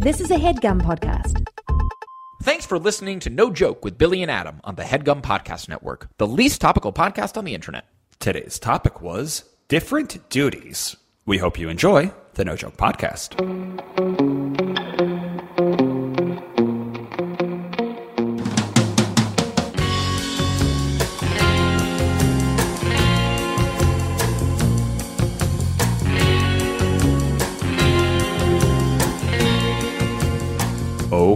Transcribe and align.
This 0.00 0.18
is 0.18 0.30
a 0.30 0.36
headgum 0.36 0.80
podcast. 0.80 1.46
Thanks 2.42 2.64
for 2.64 2.78
listening 2.78 3.20
to 3.20 3.28
No 3.28 3.50
Joke 3.50 3.84
with 3.84 3.98
Billy 3.98 4.22
and 4.22 4.30
Adam 4.30 4.58
on 4.64 4.76
the 4.76 4.82
Headgum 4.82 5.20
Podcast 5.20 5.68
Network, 5.68 6.08
the 6.16 6.26
least 6.26 6.62
topical 6.62 6.90
podcast 6.90 7.36
on 7.36 7.44
the 7.44 7.54
internet. 7.54 7.84
Today's 8.18 8.58
topic 8.58 9.02
was 9.02 9.44
different 9.68 10.30
duties. 10.30 10.96
We 11.26 11.36
hope 11.36 11.58
you 11.58 11.68
enjoy 11.68 12.12
the 12.32 12.46
No 12.46 12.56
Joke 12.56 12.78
Podcast. 12.78 13.36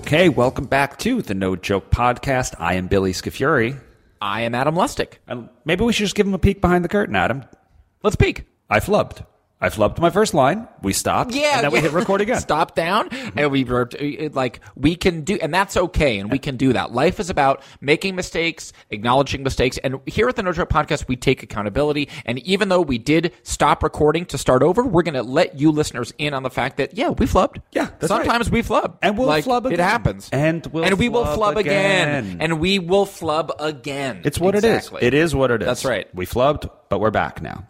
Okay, 0.04 0.28
welcome 0.28 0.66
back 0.66 0.98
to 0.98 1.22
the 1.22 1.32
No 1.32 1.56
Joke 1.56 1.90
Podcast. 1.90 2.54
I 2.58 2.74
am 2.74 2.88
Billy 2.88 3.12
Scafuri. 3.12 3.80
I 4.20 4.42
am 4.42 4.54
Adam 4.54 4.77
Lustick. 4.77 5.22
And 5.27 5.48
maybe 5.64 5.82
we 5.82 5.94
should 5.94 6.04
just 6.04 6.14
give 6.14 6.27
him 6.27 6.34
a 6.34 6.38
peek 6.38 6.60
behind 6.60 6.84
the 6.84 6.90
curtain, 6.90 7.16
Adam. 7.16 7.42
Let's 8.02 8.14
peek. 8.14 8.44
I 8.68 8.80
flubbed. 8.80 9.24
I 9.60 9.70
flubbed 9.70 9.98
my 9.98 10.10
first 10.10 10.34
line. 10.34 10.68
We 10.82 10.92
stopped. 10.92 11.32
Yeah, 11.32 11.54
And 11.54 11.64
then 11.64 11.70
we 11.72 11.80
hit 11.80 11.92
record 11.92 12.20
again. 12.20 12.38
Stop 12.40 12.74
down, 12.74 13.08
and 13.34 13.50
we 13.50 13.64
were 13.64 13.88
uh, 13.98 14.28
like, 14.32 14.60
we 14.77 14.94
can 14.94 15.22
do, 15.22 15.38
and 15.40 15.54
that's 15.54 15.74
okay, 15.77 16.18
and 16.18 16.30
we 16.30 16.38
can 16.38 16.58
do 16.58 16.74
that. 16.74 16.92
Life 16.92 17.18
is 17.18 17.30
about 17.30 17.62
making 17.80 18.14
mistakes, 18.14 18.74
acknowledging 18.90 19.42
mistakes, 19.42 19.78
and 19.78 20.00
here 20.06 20.28
at 20.28 20.36
the 20.36 20.42
No 20.42 20.52
Joke 20.52 20.68
Podcast, 20.68 21.08
we 21.08 21.16
take 21.16 21.42
accountability. 21.42 22.10
And 22.27 22.40
even 22.40 22.68
though 22.68 22.82
we 22.82 22.98
did 22.98 23.32
stop 23.42 23.82
recording 23.82 24.27
to 24.27 24.36
start 24.38 24.62
over, 24.62 24.82
we're 24.84 25.02
going 25.02 25.14
to 25.14 25.22
let 25.22 25.58
you 25.58 25.70
listeners 25.70 26.12
in 26.18 26.34
on 26.34 26.42
the 26.42 26.50
fact 26.50 26.77
that 26.77 26.98
yeah, 26.98 27.10
we 27.10 27.24
flubbed. 27.24 27.62
Yeah, 27.72 27.88
sometimes 28.00 28.48
right. 28.48 28.52
we 28.52 28.60
flub, 28.62 28.98
And 29.00 29.16
we'll 29.16 29.28
like, 29.28 29.44
flub 29.44 29.64
It 29.66 29.74
again. 29.74 29.88
happens, 29.88 30.28
And 30.30 30.66
we'll 30.66 30.84
and 30.84 30.98
we 30.98 31.08
will 31.08 31.25
flub 31.25 31.36
flub 31.55 31.56
again. 31.58 32.25
again. 32.27 32.36
and 32.41 32.60
we 32.60 32.80
will 32.80 33.06
flub 33.06 33.52
again. 33.58 34.20
It's 34.25 34.38
what 34.38 34.56
exactly. 34.56 34.98
it 35.00 35.14
is. 35.14 35.20
It 35.20 35.25
is 35.27 35.34
what 35.34 35.50
it 35.52 35.62
is. 35.62 35.66
That's 35.66 35.84
right. 35.86 36.12
We 36.14 36.27
flubbed, 36.27 36.69
but 36.91 36.98
we're 37.00 37.10
back 37.12 37.41
now. 37.41 37.66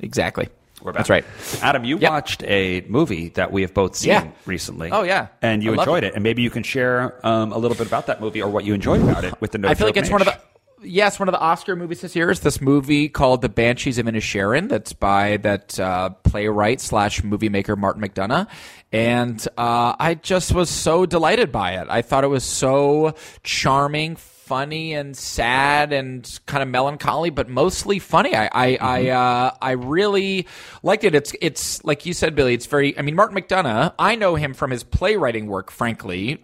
exactly. 0.00 0.48
We're 0.88 0.92
back. 0.92 1.06
That's 1.06 1.10
right. 1.10 1.62
Adam, 1.62 1.84
you 1.84 1.98
Yep. 1.98 2.10
watched 2.10 2.42
a 2.44 2.80
movie 2.88 3.28
that 3.30 3.52
we 3.52 3.60
have 3.60 3.74
both 3.74 3.94
seen 3.94 4.08
Yeah. 4.10 4.26
recently. 4.46 4.90
Oh, 4.90 5.02
yeah. 5.02 5.26
And 5.42 5.62
you 5.62 5.72
I 5.72 5.74
enjoyed 5.74 6.02
it. 6.02 6.08
it. 6.08 6.14
And 6.14 6.22
maybe 6.22 6.40
you 6.40 6.48
can 6.48 6.62
share 6.62 7.14
um, 7.26 7.52
a 7.52 7.58
little 7.58 7.76
bit 7.76 7.86
about 7.86 8.06
that 8.06 8.22
movie 8.22 8.40
or 8.40 8.48
what 8.50 8.64
you 8.64 8.72
enjoyed 8.72 9.02
about 9.02 9.22
it 9.24 9.38
with 9.38 9.52
the 9.52 9.58
No 9.58 9.68
I 9.68 9.74
feel 9.74 9.86
like 9.86 9.98
it's 9.98 10.08
one 10.10 10.22
of 10.22 10.26
the 10.26 10.38
yes, 10.82 11.18
one 11.18 11.28
of 11.28 11.32
the 11.32 11.40
Oscar 11.40 11.76
movies 11.76 12.00
this 12.00 12.16
year 12.16 12.30
is 12.30 12.40
this 12.40 12.60
movie 12.62 13.08
called 13.10 13.42
The 13.42 13.48
Banshees 13.50 13.98
of 13.98 14.06
Inisherin. 14.06 14.68
That's 14.70 14.94
by 14.94 15.36
that 15.38 15.78
uh, 15.78 16.10
playwright 16.22 16.80
slash 16.80 17.22
movie 17.22 17.48
maker 17.50 17.76
Martin 17.76 18.00
McDonagh, 18.02 18.46
and 18.92 19.46
uh, 19.58 19.94
I 19.98 20.14
just 20.14 20.54
was 20.54 20.70
so 20.70 21.04
delighted 21.04 21.52
by 21.52 21.72
it. 21.72 21.88
I 21.90 22.00
thought 22.02 22.24
it 22.24 22.28
was 22.28 22.44
so 22.44 23.14
charming. 23.42 24.16
Funny 24.48 24.94
and 24.94 25.14
sad 25.14 25.92
and 25.92 26.40
kind 26.46 26.62
of 26.62 26.68
melancholy, 26.70 27.28
but 27.28 27.48
mostly 27.50 27.98
funny. 27.98 28.34
I 28.34 28.46
I 28.50 28.78
I, 28.80 29.08
uh, 29.10 29.50
I 29.60 29.70
really 29.72 30.46
liked 30.82 31.04
it. 31.04 31.14
It's 31.14 31.34
it's 31.42 31.84
like 31.84 32.06
you 32.06 32.14
said, 32.14 32.34
Billy. 32.34 32.54
It's 32.54 32.64
very. 32.66 32.98
I 32.98 33.02
mean, 33.02 33.14
Martin 33.14 33.36
McDonagh. 33.36 33.92
I 33.98 34.14
know 34.16 34.36
him 34.36 34.54
from 34.54 34.70
his 34.70 34.82
playwriting 34.84 35.48
work. 35.48 35.70
Frankly, 35.70 36.42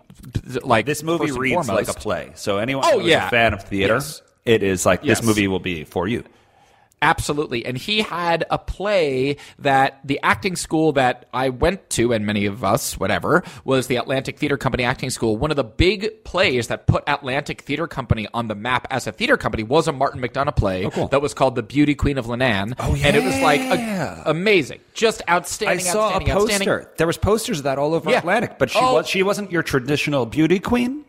like 0.62 0.84
This 0.86 1.02
movie 1.02 1.32
reads 1.32 1.66
like 1.68 1.88
a 1.88 1.94
play. 1.94 2.32
So 2.34 2.58
anyone 2.58 2.84
Oh, 2.86 2.98
who's 3.00 3.08
yeah. 3.08 3.26
a 3.26 3.30
fan 3.30 3.54
of 3.54 3.62
theater, 3.62 3.94
Yes. 3.94 4.22
it 4.44 4.62
is 4.62 4.84
like 4.84 5.00
Yes. 5.02 5.18
this 5.20 5.26
movie 5.26 5.48
will 5.48 5.58
be 5.60 5.84
for 5.84 6.06
you. 6.06 6.24
Absolutely. 7.04 7.66
And 7.66 7.76
he 7.76 8.00
had 8.00 8.44
a 8.50 8.58
play 8.58 9.36
that 9.58 10.00
the 10.04 10.18
acting 10.22 10.56
school 10.56 10.92
that 10.92 11.28
I 11.34 11.50
went 11.50 11.90
to, 11.90 12.12
and 12.14 12.24
many 12.24 12.46
of 12.46 12.64
us, 12.64 12.98
whatever, 12.98 13.44
was 13.64 13.86
the 13.88 13.96
Atlantic 13.96 14.38
Theater 14.38 14.56
Company 14.56 14.84
Acting 14.84 15.10
School. 15.10 15.36
One 15.36 15.50
of 15.50 15.56
the 15.56 15.64
big 15.64 16.24
plays 16.24 16.68
that 16.68 16.86
put 16.86 17.04
Atlantic 17.06 17.60
Theater 17.62 17.86
Company 17.86 18.26
on 18.32 18.48
the 18.48 18.54
map 18.54 18.86
as 18.90 19.06
a 19.06 19.12
theater 19.12 19.36
company 19.36 19.62
was 19.62 19.86
a 19.86 19.92
Martin 19.92 20.20
McDonagh 20.22 20.56
play 20.56 20.86
Oh, 20.86 20.90
cool. 20.90 21.08
that 21.08 21.20
was 21.20 21.34
called 21.34 21.54
The 21.56 21.62
Beauty 21.62 21.94
Queen 21.94 22.16
of 22.16 22.26
Leenane. 22.26 22.74
Oh, 22.78 22.94
yeah. 22.94 23.08
And 23.08 23.16
it 23.16 23.22
was 23.22 23.38
like 23.40 23.60
a- 23.60 24.22
amazing. 24.26 24.80
Just 24.94 25.20
outstanding. 25.28 25.86
I 25.86 25.90
outstanding, 25.90 25.92
saw 25.92 26.00
a 26.00 26.12
outstanding, 26.14 26.30
outstanding. 26.36 26.68
poster. 26.68 26.90
There 26.96 27.06
was 27.06 27.18
posters 27.18 27.58
of 27.58 27.64
that 27.64 27.78
all 27.78 27.92
over 27.94 28.10
Yeah. 28.10 28.18
Atlantic, 28.20 28.58
but 28.58 28.70
she 28.70 28.78
Oh. 28.80 28.94
was 28.94 29.06
she 29.08 29.22
wasn't 29.22 29.52
your 29.52 29.62
traditional 29.62 30.24
beauty 30.26 30.58
queen. 30.58 31.04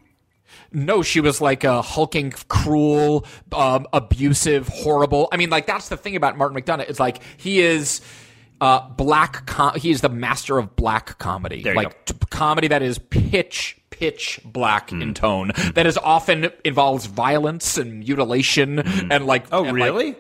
No, 0.72 1.02
she 1.02 1.20
was 1.22 1.40
like 1.42 1.64
a 1.64 1.82
hulking, 1.82 2.32
cruel, 2.48 3.26
um, 3.54 3.88
abusive, 3.94 4.68
horrible. 4.68 5.28
I 5.32 5.38
mean, 5.38 5.50
like 5.50 5.66
that's 5.68 5.90
the 5.90 5.98
thing 5.98 6.16
about 6.16 6.38
Martin 6.38 6.60
McDonagh. 6.62 6.90
It's 6.90 7.00
like 7.00 7.22
he 7.38 7.60
is 7.62 8.02
uh, 8.62 8.88
black. 8.90 9.46
Com- 9.46 9.76
he 9.78 9.92
is 9.92 10.02
the 10.02 10.10
master 10.10 10.58
of 10.58 10.76
black 10.76 11.18
comedy, 11.20 11.64
like 11.74 12.06
t- 12.06 12.16
comedy 12.30 12.68
that 12.70 12.82
is 12.82 12.98
pitch 13.00 13.78
pitch 13.90 14.40
black 14.44 14.90
Hmm. 14.90 15.02
in 15.02 15.14
tone. 15.14 15.52
That 15.76 15.86
is 15.86 15.98
often 15.98 16.50
involves 16.66 17.06
violence 17.06 17.78
and 17.78 18.00
mutilation 18.00 18.80
and 19.12 19.26
like. 19.26 19.46
Oh, 19.52 19.64
and, 19.66 19.78
like- 19.80 19.94
really? 19.94 20.16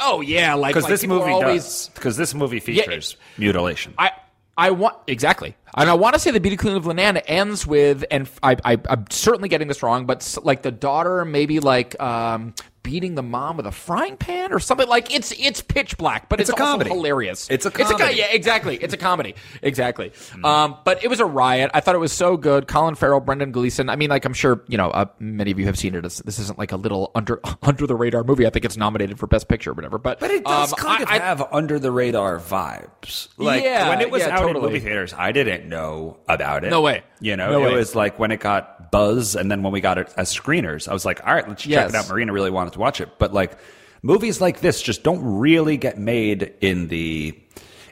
oh 0.00 0.20
yeah, 0.20 0.54
like 0.54 0.70
Because 0.74 0.84
like, 0.84 0.90
this 0.92 1.06
movie 1.06 1.30
always. 1.30 1.62
does. 1.64 1.90
Because 1.94 2.16
this 2.16 2.34
movie 2.34 2.60
features 2.60 3.16
mutilation. 3.38 3.94
I 3.98 4.10
I 4.58 4.70
want 4.70 4.96
exactly, 5.06 5.54
and 5.76 5.90
I 5.90 5.94
want 5.94 6.14
to 6.14 6.18
say 6.18 6.30
the 6.30 6.40
Beauty 6.40 6.56
Queen 6.56 6.76
of 6.76 6.84
Leenane 6.84 7.20
ends 7.26 7.66
with, 7.66 8.04
and 8.10 8.28
I, 8.42 8.56
I 8.64 8.78
I'm 8.88 9.04
certainly 9.10 9.48
getting 9.48 9.68
this 9.68 9.82
wrong, 9.82 10.06
but 10.06 10.36
like 10.42 10.62
the 10.62 10.70
daughter 10.70 11.24
maybe 11.24 11.60
like 11.60 12.00
um 12.00 12.54
beating 12.86 13.16
the 13.16 13.22
mom 13.22 13.56
with 13.56 13.66
a 13.66 13.72
frying 13.72 14.16
pan 14.16 14.52
or 14.52 14.60
something 14.60 14.86
like 14.86 15.12
it's 15.12 15.32
it's 15.32 15.60
pitch 15.60 15.98
black, 15.98 16.28
but 16.28 16.40
it's, 16.40 16.48
It's 16.48 16.56
a 16.56 16.62
also 16.62 16.72
comedy. 16.74 16.90
hilarious. 16.90 17.50
It's 17.50 17.66
a 17.66 17.68
It's 17.70 17.90
a 17.90 17.94
comedy. 17.94 18.14
yeah, 18.14 18.26
exactly. 18.30 18.76
It's 18.76 18.94
a 18.94 18.96
comedy, 18.96 19.34
exactly. 19.60 20.12
Um, 20.44 20.76
but 20.84 21.02
it 21.02 21.08
was 21.08 21.18
a 21.18 21.24
riot. 21.26 21.72
I 21.74 21.80
thought 21.80 21.96
it 21.96 21.98
was 21.98 22.12
so 22.12 22.36
good. 22.36 22.68
Colin 22.68 22.94
Farrell, 22.94 23.18
Brendan 23.18 23.50
Gleeson. 23.50 23.88
I 23.90 23.96
mean, 23.96 24.08
like 24.08 24.24
I'm 24.24 24.34
sure 24.34 24.62
you 24.68 24.78
know 24.78 24.90
uh, 24.90 25.06
many 25.18 25.50
of 25.50 25.58
you 25.58 25.64
have 25.66 25.76
seen 25.76 25.96
it. 25.96 26.04
It's, 26.04 26.18
this 26.22 26.38
isn't 26.38 26.58
like 26.60 26.70
a 26.70 26.76
little 26.76 27.10
under 27.16 27.40
under 27.62 27.88
the 27.88 27.96
radar 27.96 28.22
movie. 28.22 28.46
I 28.46 28.50
think 28.50 28.64
it's 28.64 28.76
nominated 28.76 29.18
for 29.18 29.26
Best 29.26 29.48
Picture 29.48 29.70
or 29.70 29.74
whatever. 29.74 29.98
But 29.98 30.20
But 30.20 30.30
it 30.30 30.44
does 30.44 30.72
um, 30.72 30.78
kind 30.78 31.00
I- 31.08 31.16
of 31.16 31.22
I- 31.22 31.24
have 31.24 31.42
under 31.52 31.80
the 31.80 31.90
radar 31.90 32.38
vibes. 32.38 33.28
Like 33.36 33.64
Yeah, 33.64 33.88
when 33.88 34.00
it 34.00 34.10
was 34.12 34.22
yeah, 34.22 34.28
out 34.36 34.42
totally. 34.42 34.66
in 34.66 34.72
movie 34.72 34.80
theaters, 34.80 35.12
I 35.12 35.32
didn't 35.32 35.68
know 35.68 36.18
about 36.28 36.62
it. 36.64 36.70
No 36.70 36.80
way. 36.82 37.02
You 37.20 37.36
know, 37.36 37.50
No 37.52 37.62
it 37.64 37.70
way. 37.72 37.74
was 37.76 37.94
like 37.94 38.18
when 38.18 38.30
it 38.30 38.40
got 38.40 38.90
buzz, 38.90 39.36
and 39.36 39.50
then 39.50 39.62
when 39.62 39.72
we 39.72 39.80
got 39.80 39.98
it 39.98 40.12
as 40.16 40.34
screeners, 40.34 40.86
I 40.88 40.92
was 40.92 41.04
like, 41.04 41.26
all 41.26 41.34
right, 41.34 41.48
let's 41.48 41.62
check 41.62 41.88
it 41.88 41.94
out. 41.94 42.08
Marina 42.08 42.32
really 42.32 42.50
wanted 42.50 42.74
to 42.74 42.78
watch 42.78 43.00
it, 43.00 43.08
but 43.18 43.32
like 43.32 43.56
movies 44.02 44.40
like 44.40 44.60
this 44.60 44.80
just 44.82 45.02
don't 45.02 45.22
really 45.38 45.76
get 45.76 45.98
made 45.98 46.54
in 46.60 46.88
the 46.88 47.38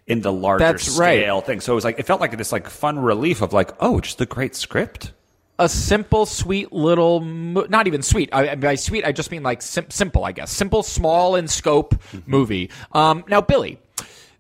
in 0.07 0.21
the 0.21 0.31
larger 0.33 0.65
That's 0.65 0.99
right. 0.99 1.21
scale 1.21 1.41
thing. 1.41 1.61
So 1.61 1.73
it 1.73 1.77
was 1.77 1.85
like 1.85 1.99
it 1.99 2.07
felt 2.07 2.21
like 2.21 2.37
this 2.37 2.53
like 2.53 2.69
fun 2.69 2.99
relief 2.99 3.41
of 3.41 3.53
like, 3.55 3.71
oh, 3.81 4.01
just 4.01 4.21
a 4.21 4.27
great 4.27 4.55
script. 4.55 5.13
a 5.59 5.69
simple, 5.69 6.27
sweet 6.27 6.73
little, 6.73 7.21
mo- 7.21 7.67
not 7.71 7.87
even 7.87 8.03
sweet. 8.03 8.29
I, 8.33 8.51
I- 8.51 8.55
by 8.57 8.75
sweet, 8.75 9.07
I 9.07 9.13
just 9.13 9.31
mean 9.31 9.43
like 9.43 9.63
sim- 9.63 9.89
simple, 9.91 10.25
I 10.25 10.33
guess. 10.33 10.51
Simple, 10.53 10.83
small 10.83 11.37
in 11.37 11.49
scope 11.49 11.95
movie. 12.27 12.71
Um, 12.93 13.25
now, 13.29 13.41
Billy, 13.41 13.79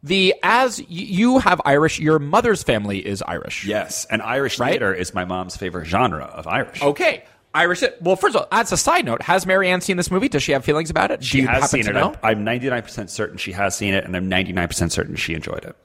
the 0.05 0.35
as 0.43 0.81
you 0.89 1.39
have 1.41 1.61
Irish, 1.65 1.99
your 1.99 2.19
mother's 2.21 2.63
family 2.63 3.05
is 3.05 3.23
Irish. 3.23 3.65
Yes, 3.67 4.07
and 4.11 4.23
Irish 4.23 4.61
Right? 4.61 4.71
theater 4.73 4.95
is 4.95 5.15
my 5.15 5.25
mom's 5.25 5.57
favorite 5.57 5.87
genre 5.87 6.25
of 6.27 6.47
Irish. 6.47 6.81
Okay. 6.83 7.25
Irish. 7.55 7.83
Well, 8.01 8.17
first 8.17 8.35
of 8.35 8.43
all, 8.43 8.49
as 8.51 8.73
a 8.73 8.77
side 8.77 9.05
note, 9.05 9.23
has 9.23 9.47
Marianne 9.47 9.81
seen 9.81 9.97
this 9.97 10.11
movie? 10.11 10.29
Does 10.29 10.43
she 10.43 10.53
have 10.53 10.65
feelings 10.65 10.91
about 10.91 11.11
it? 11.13 11.23
She 11.25 11.43
has 11.43 11.71
seen 11.71 11.87
it. 11.87 11.93
know? 11.93 12.15
I'm 12.23 12.45
99% 12.45 13.09
certain 13.09 13.39
she 13.39 13.53
has 13.53 13.77
seen 13.77 13.95
it, 13.95 14.05
and 14.05 14.17
I'm 14.17 14.29
99% 14.29 14.91
certain 14.91 15.15
she 15.17 15.35
enjoyed 15.35 15.65
it. 15.65 15.77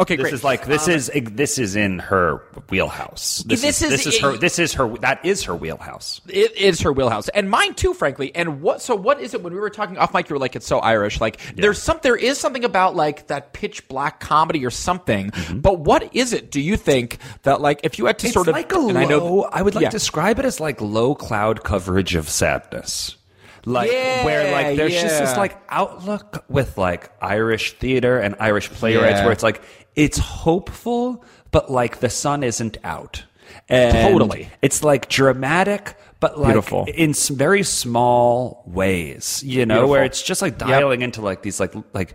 Okay, 0.00 0.14
This 0.14 0.22
great. 0.24 0.34
is 0.34 0.44
like 0.44 0.64
this 0.66 0.86
um, 0.86 0.94
is 0.94 1.10
this 1.32 1.58
is 1.58 1.74
in 1.74 1.98
her 1.98 2.36
wheelhouse. 2.70 3.42
This, 3.46 3.62
This 3.62 3.82
is, 3.82 3.90
is- 3.92 4.04
this 4.04 4.14
is 4.14 4.20
her 4.20 4.36
this 4.36 4.58
is 4.60 4.72
her 4.74 4.88
that 4.98 5.24
is 5.24 5.42
her 5.44 5.56
wheelhouse. 5.56 6.20
It 6.28 6.56
is 6.56 6.80
her 6.82 6.92
wheelhouse, 6.92 7.28
and 7.30 7.50
mine 7.50 7.74
too, 7.74 7.94
frankly. 7.94 8.32
And 8.34 8.62
what? 8.62 8.80
So, 8.80 8.94
what 8.94 9.20
is 9.20 9.34
it? 9.34 9.42
When 9.42 9.52
we 9.52 9.58
were 9.58 9.70
talking 9.70 9.98
off 9.98 10.14
mic, 10.14 10.28
you 10.28 10.34
were 10.34 10.38
like, 10.40 10.54
"It's 10.54 10.66
so 10.68 10.78
Irish." 10.78 11.20
Like, 11.20 11.40
there's 11.56 11.82
some, 11.82 11.98
there 12.02 12.14
is 12.14 12.38
something 12.38 12.64
about 12.64 12.94
like 12.94 13.26
that 13.26 13.52
pitch 13.52 13.88
black 13.88 14.20
comedy 14.20 14.64
or 14.64 14.70
something. 14.70 15.30
Mm-hmm. 15.32 15.58
But 15.60 15.80
what 15.80 16.14
is 16.14 16.32
it? 16.32 16.52
Do 16.52 16.60
you 16.60 16.76
think 16.76 17.18
that 17.42 17.60
like 17.60 17.80
if 17.82 17.98
you 17.98 18.06
had 18.06 18.20
to 18.20 18.26
It's 18.28 18.34
sort 18.34 18.46
of? 18.46 18.52
like 18.54 18.72
a 18.72 18.76
and 18.76 18.94
low. 19.10 19.42
I, 19.42 19.58
I, 19.58 19.62
would 19.62 19.74
like 19.74 19.82
yeah. 19.82 19.88
to 19.90 19.96
describe 19.96 20.38
it 20.38 20.44
as 20.44 20.60
like 20.60 20.80
low 20.80 21.16
cloud 21.16 21.64
coverage 21.64 22.14
of 22.14 22.28
sadness. 22.28 23.16
Like 23.64 23.90
Yeah, 23.90 24.24
where 24.24 24.52
like 24.52 24.76
there's 24.76 24.92
just 24.94 25.18
this 25.18 25.36
like 25.36 25.60
outlook 25.68 26.44
with 26.48 26.78
like 26.78 27.10
Irish 27.20 27.72
theater 27.72 28.18
and 28.20 28.36
Irish 28.38 28.70
playwrights 28.70 29.16
Yeah. 29.18 29.24
where 29.24 29.32
it's 29.32 29.42
like 29.42 29.60
it's 29.98 30.16
hopeful, 30.18 31.24
but 31.50 31.70
like 31.70 31.98
the 32.00 32.08
sun 32.08 32.42
isn't 32.42 32.78
out. 32.84 33.24
And 33.68 33.92
Totally. 34.12 34.48
It's 34.62 34.82
like 34.84 35.08
dramatic, 35.08 35.96
but 36.20 36.38
like 36.38 36.52
Beautiful. 36.52 36.86
in 36.94 37.12
very 37.14 37.62
small 37.64 38.62
ways, 38.66 39.42
you 39.44 39.66
know, 39.66 39.74
Beautiful. 39.74 39.90
where 39.90 40.04
it's 40.04 40.22
just 40.22 40.40
like 40.40 40.56
dialing 40.58 41.02
into 41.02 41.20
like 41.20 41.42
these 41.42 41.58
like 41.60 41.74
like 41.92 42.14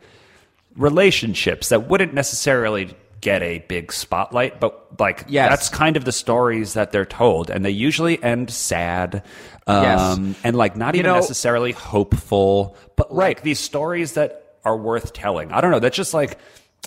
relationships 0.75 1.69
that 1.69 1.87
wouldn't 1.87 2.13
necessarily 2.13 2.95
get 3.21 3.41
a 3.41 3.59
big 3.67 3.91
spotlight, 3.93 4.59
but 4.59 4.99
like 4.99 5.25
Yes. 5.27 5.49
that's 5.49 5.69
kind 5.69 5.95
of 5.97 6.05
the 6.05 6.11
stories 6.11 6.73
that 6.73 6.91
they're 6.91 7.05
told, 7.05 7.49
and 7.49 7.63
they 7.63 7.69
usually 7.71 8.21
end 8.21 8.49
sad, 8.49 9.23
um, 9.67 9.83
Yes. 9.83 10.37
and 10.43 10.55
like 10.57 10.75
not 10.75 10.95
even 10.95 11.07
know- 11.09 11.15
necessarily 11.15 11.71
hopeful, 11.71 12.75
but 12.95 13.09
Right. 13.09 13.29
like 13.37 13.41
these 13.43 13.59
stories 13.59 14.13
that 14.13 14.57
are 14.65 14.75
worth 14.77 15.13
telling. 15.13 15.51
I 15.51 15.61
don't 15.61 15.71
know. 15.71 15.79
That's 15.79 15.95
just 15.95 16.13
like 16.13 16.37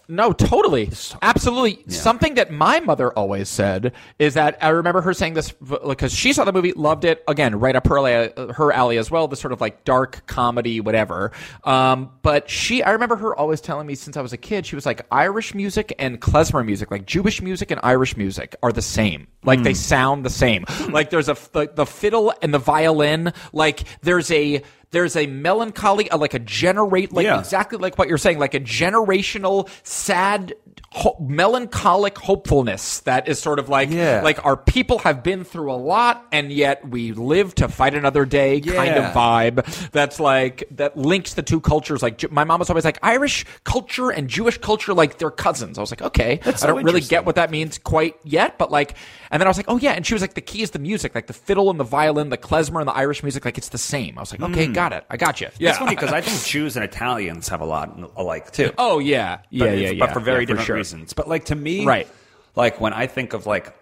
No, 0.09 0.33
totally. 0.33 0.91
Absolutely. 1.21 1.83
Something 1.89 2.35
that 2.35 2.53
my 2.53 2.79
mother 2.81 3.13
always 3.13 3.49
said 3.49 3.93
is 4.19 4.35
that 4.35 4.57
I 4.63 4.69
remember 4.69 5.01
her 5.01 5.13
saying 5.13 5.35
this 5.35 5.53
because 5.53 6.15
she 6.15 6.33
saw 6.33 6.45
the 6.45 6.53
movie, 6.53 6.73
loved 6.73 7.05
it. 7.05 7.25
Again, 7.27 7.59
right 7.59 7.75
up 7.75 7.87
her 7.89 7.99
alley, 7.99 8.15
uh, 8.15 8.53
her 8.53 8.73
alley 8.73 8.99
as 8.99 9.11
well, 9.11 9.27
the 9.27 9.37
sort 9.37 9.53
of 9.53 9.61
like 9.61 9.85
dark 9.85 10.25
comedy, 10.27 10.81
whatever. 10.81 11.33
Um, 11.65 12.11
but 12.23 12.49
she, 12.49 12.83
I 12.83 12.93
remember 12.93 13.17
her 13.17 13.35
always 13.35 13.61
telling 13.61 13.87
me 13.87 13.97
since 13.97 14.17
I 14.17 14.21
was 14.21 14.33
a 14.33 14.37
kid, 14.37 14.65
she 14.65 14.77
was 14.77 14.87
like, 14.87 15.05
Irish 15.11 15.55
music 15.55 15.93
and 15.99 16.21
klezmer 16.21 16.65
music, 16.65 16.91
like 16.91 17.07
Jewish 17.07 17.43
music 17.43 17.73
and 17.73 17.81
Irish 17.83 18.17
music 18.17 18.55
are 18.63 18.73
the 18.73 18.83
same. 18.83 19.27
Like 19.43 19.63
they 19.63 19.73
hmm. 19.73 19.77
sound 19.77 20.25
the 20.25 20.31
same. 20.31 20.65
Hmm. 20.69 20.93
like 20.93 21.11
there's 21.11 21.29
a, 21.29 21.37
the, 21.53 21.71
the 21.75 21.87
fiddle 21.87 22.33
and 22.43 22.55
the 22.55 22.59
violin, 22.59 23.33
like 23.53 23.83
there's 24.03 24.31
a, 24.31 24.63
there's 24.97 25.15
a 25.15 25.27
melancholy, 25.27 26.11
uh, 26.11 26.17
like 26.17 26.33
a 26.33 26.39
generate, 26.39 27.13
like 27.13 27.25
Yeah. 27.25 27.39
exactly 27.39 27.77
like 27.77 27.99
what 27.99 28.09
you're 28.09 28.17
saying, 28.17 28.39
like 28.39 28.55
a 28.55 28.61
generational, 28.61 29.69
sad, 29.83 30.55
ho- 30.93 31.19
melancholic 31.21 32.17
hopefulness 32.17 33.01
that 33.01 33.29
is 33.29 33.39
sort 33.39 33.59
of 33.59 33.69
like, 33.69 33.91
Yeah. 33.91 34.23
like 34.25 34.43
our 34.47 34.57
people 34.57 34.99
have 35.01 35.23
been 35.23 35.45
through 35.45 35.71
a 35.71 35.77
lot, 35.77 36.25
and 36.33 36.51
yet 36.51 36.89
we 36.89 37.13
live 37.13 37.55
to 37.57 37.69
fight 37.69 37.93
another 37.95 38.25
day, 38.25 38.59
kind 38.63 38.95
of 38.97 39.13
vibe. 39.13 39.91
That's 39.91 40.19
like 40.19 40.65
that 40.71 40.97
links 40.97 41.35
the 41.35 41.43
two 41.43 41.61
cultures. 41.61 42.03
Like 42.03 42.31
my 42.33 42.45
mom 42.45 42.61
was 42.61 42.71
always 42.71 42.87
like 42.87 42.99
Irish 43.03 43.45
culture 43.65 44.09
and 44.09 44.29
Jewish 44.29 44.57
culture, 44.57 44.95
like 44.95 45.19
they're 45.19 45.31
cousins. 45.31 45.77
I 45.77 45.83
was 45.83 45.91
like, 45.91 46.01
okay, 46.01 46.41
I 46.47 46.53
don't 46.67 46.85
really 46.85 47.03
get 47.03 47.27
what 47.27 47.35
that 47.35 47.51
means 47.51 47.77
quite 47.77 48.17
yet, 48.25 48.57
but 48.57 48.71
like, 48.71 48.95
and 49.31 49.41
then 49.43 49.47
I 49.47 49.51
was 49.51 49.59
like, 49.59 49.67
oh 49.69 49.77
yeah, 49.77 49.93
and 49.93 50.07
she 50.07 50.15
was 50.15 50.23
like, 50.23 50.33
the 50.33 50.41
key 50.41 50.63
is 50.63 50.71
the 50.71 50.79
music, 50.79 51.15
like 51.15 51.27
the 51.27 51.35
fiddle 51.35 51.69
and 51.69 51.79
the 51.79 51.85
violin, 51.85 52.31
the 52.31 52.39
klezmer 52.39 52.79
and 52.81 52.89
the 52.89 52.97
Irish 52.97 53.23
music, 53.23 53.45
like 53.45 53.59
it's 53.59 53.69
the 53.69 53.77
same. 53.79 54.17
I 54.17 54.23
was 54.23 54.33
like, 54.33 54.41
okay, 54.41 54.67
got 54.89 54.97
it, 54.97 55.05
I 55.11 55.17
got 55.17 55.41
you. 55.41 55.49
Yeah, 55.59 55.71
It's 55.71 55.79
funny 55.79 55.95
because 55.95 56.13
I 56.13 56.21
think 56.21 56.45
Jews 56.45 56.77
and 56.77 56.85
Italians 56.85 57.49
have 57.49 57.61
a 57.61 57.65
lot 57.67 57.99
alike 58.17 58.51
too. 58.53 58.73
Oh 58.79 58.99
yeah, 58.99 59.41
yeah, 59.51 59.65
but, 59.67 59.79
yeah, 59.79 59.93
but 59.99 60.13
for 60.13 60.21
very 60.21 60.41
yeah, 60.43 60.47
different 60.47 60.67
sure. 60.67 60.77
reasons. 60.77 61.13
But 61.13 61.29
like 61.29 61.47
to 61.47 61.55
me, 61.55 61.85
Right. 61.85 62.09
Like 62.55 62.81
when 62.81 62.93
I 62.93 63.07
think 63.07 63.33
of 63.35 63.47
like 63.47 63.75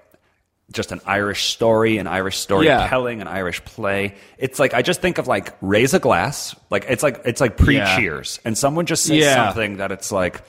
just 0.73 0.93
an 0.93 1.01
Irish 1.06 1.45
story, 1.53 1.99
an 1.99 2.06
Irish 2.06 2.39
storytelling, 2.39 3.21
an 3.21 3.29
Irish 3.29 3.62
play, 3.65 4.15
it's 4.39 4.59
like 4.59 4.73
I 4.75 4.83
just 4.83 5.01
think 5.01 5.19
of 5.19 5.29
like 5.29 5.55
raise 5.61 5.95
a 5.95 5.99
glass. 6.01 6.56
Like 6.71 6.87
it's 6.89 7.03
like 7.03 7.21
it's 7.25 7.41
like 7.41 7.57
pre 7.57 7.77
Yeah. 7.77 7.97
Cheers, 7.97 8.41
and 8.45 8.57
someone 8.57 8.87
just 8.87 9.05
says 9.05 9.19
Yeah. 9.19 9.35
something 9.47 9.77
that 9.77 9.93
it's 9.93 10.11
like 10.11 10.43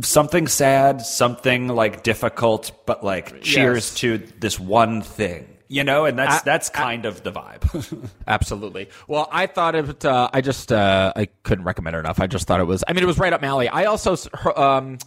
something 0.00 0.46
sad, 0.46 1.02
something 1.02 1.68
like 1.68 2.02
difficult, 2.02 2.72
but 2.86 3.04
like 3.04 3.42
cheers 3.42 3.90
Yes. 3.90 3.94
to 4.00 4.18
this 4.40 4.58
one 4.58 5.02
thing. 5.02 5.46
You 5.72 5.84
know, 5.84 6.04
and 6.04 6.18
that's 6.18 6.42
I- 6.42 6.44
that's 6.44 6.68
kind 6.68 7.06
of 7.06 7.22
the 7.22 7.32
vibe. 7.32 8.10
Absolutely. 8.26 8.90
Well, 9.08 9.26
I 9.32 9.46
thought 9.46 9.74
it. 9.74 10.04
Uh, 10.04 10.28
I 10.30 10.42
just 10.42 10.70
uh, 10.70 11.14
I 11.16 11.28
couldn't 11.44 11.64
recommend 11.64 11.96
it 11.96 12.00
enough. 12.00 12.20
I 12.20 12.26
just 12.26 12.46
thought 12.46 12.60
it 12.60 12.66
was. 12.66 12.84
I 12.86 12.92
mean, 12.92 13.02
it 13.02 13.06
was 13.06 13.18
right 13.18 13.32
up 13.32 13.40
my 13.40 13.48
alley. 13.48 13.68
I 13.68 13.84
also. 13.84 14.14
Um, 14.54 14.98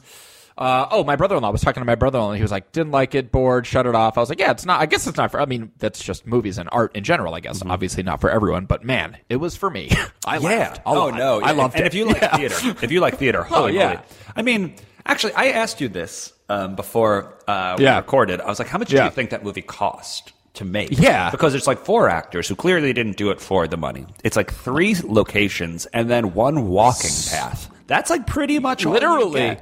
uh, 0.58 0.88
oh, 0.90 1.04
my 1.04 1.18
brother-in-law 1.18 1.52
was 1.52 1.62
talking 1.62 1.82
to 1.82 1.86
my 1.86 1.96
brother-in-law. 1.96 2.32
and 2.32 2.38
He 2.38 2.42
was 2.42 2.52
like, 2.52 2.72
"Didn't 2.72 2.92
like 2.94 3.14
it, 3.14 3.32
bored, 3.32 3.68
shut 3.68 3.86
it 3.86 3.94
off." 3.94 4.18
I 4.18 4.22
was 4.22 4.30
like, 4.30 4.40
"Yeah, 4.40 4.52
it's 4.52 4.66
not. 4.66 4.80
I 4.82 4.86
guess 4.88 5.06
it's 5.06 5.18
not 5.18 5.30
for. 5.30 5.40
I 5.40 5.46
mean, 5.46 5.72
that's 5.78 6.02
just 6.04 6.26
movies 6.26 6.58
and 6.58 6.68
art 6.72 6.96
in 6.96 7.04
general. 7.04 7.36
I 7.36 7.42
guess 7.42 7.62
obviously 7.64 8.02
not 8.04 8.20
for 8.22 8.32
everyone, 8.32 8.66
but 8.66 8.84
man, 8.84 9.18
it 9.30 9.36
was 9.36 9.56
for 9.56 9.70
me. 9.70 9.92
I 10.26 10.40
laughed. 10.40 10.78
a 10.80 10.82
Oh 10.88 10.94
lot. 10.94 11.16
no, 11.16 11.42
I 11.42 11.50
And- 11.50 11.58
loved 11.60 11.76
and 11.76 11.84
it. 11.84 11.88
if 11.88 11.94
you 11.94 12.06
like 12.06 12.22
Yeah. 12.22 12.38
theater, 12.38 12.76
if 12.82 12.92
you 12.92 13.02
like 13.02 13.18
theater, 13.18 13.46
Oh, 13.52 13.56
holy 13.56 13.76
yeah. 13.76 13.88
moly. 13.88 14.00
I 14.36 14.42
mean, 14.42 14.76
actually, 15.06 15.34
I 15.34 15.48
asked 15.50 15.80
you 15.82 15.90
this 15.90 16.32
um, 16.50 16.76
before 16.76 17.38
uh, 17.48 17.76
we 17.78 17.84
Yeah. 17.84 17.98
recorded. 17.98 18.40
I 18.42 18.48
was 18.48 18.58
like, 18.58 18.70
how 18.70 18.78
much 18.80 18.90
do 18.90 18.96
you 18.96 19.10
think 19.12 19.30
that 19.32 19.44
movie 19.44 19.62
cost? 19.62 20.32
To 20.56 20.66
make, 20.66 20.90
Yeah. 20.98 21.32
because 21.32 21.54
it's 21.54 21.68
like 21.68 21.80
four 21.80 22.08
actors 22.10 22.48
who 22.48 22.56
clearly 22.56 22.94
didn't 22.94 23.18
do 23.18 23.30
it 23.32 23.42
for 23.42 23.68
the 23.68 23.78
money. 23.78 24.06
It's 24.24 24.36
like 24.38 24.54
three 24.54 24.96
locations 25.04 25.86
and 25.88 26.10
then 26.10 26.34
one 26.34 26.68
walking 26.70 27.12
path. 27.30 27.70
That's 27.88 28.10
like 28.10 28.26
pretty 28.26 28.60
much 28.60 28.86
literally. 28.86 29.58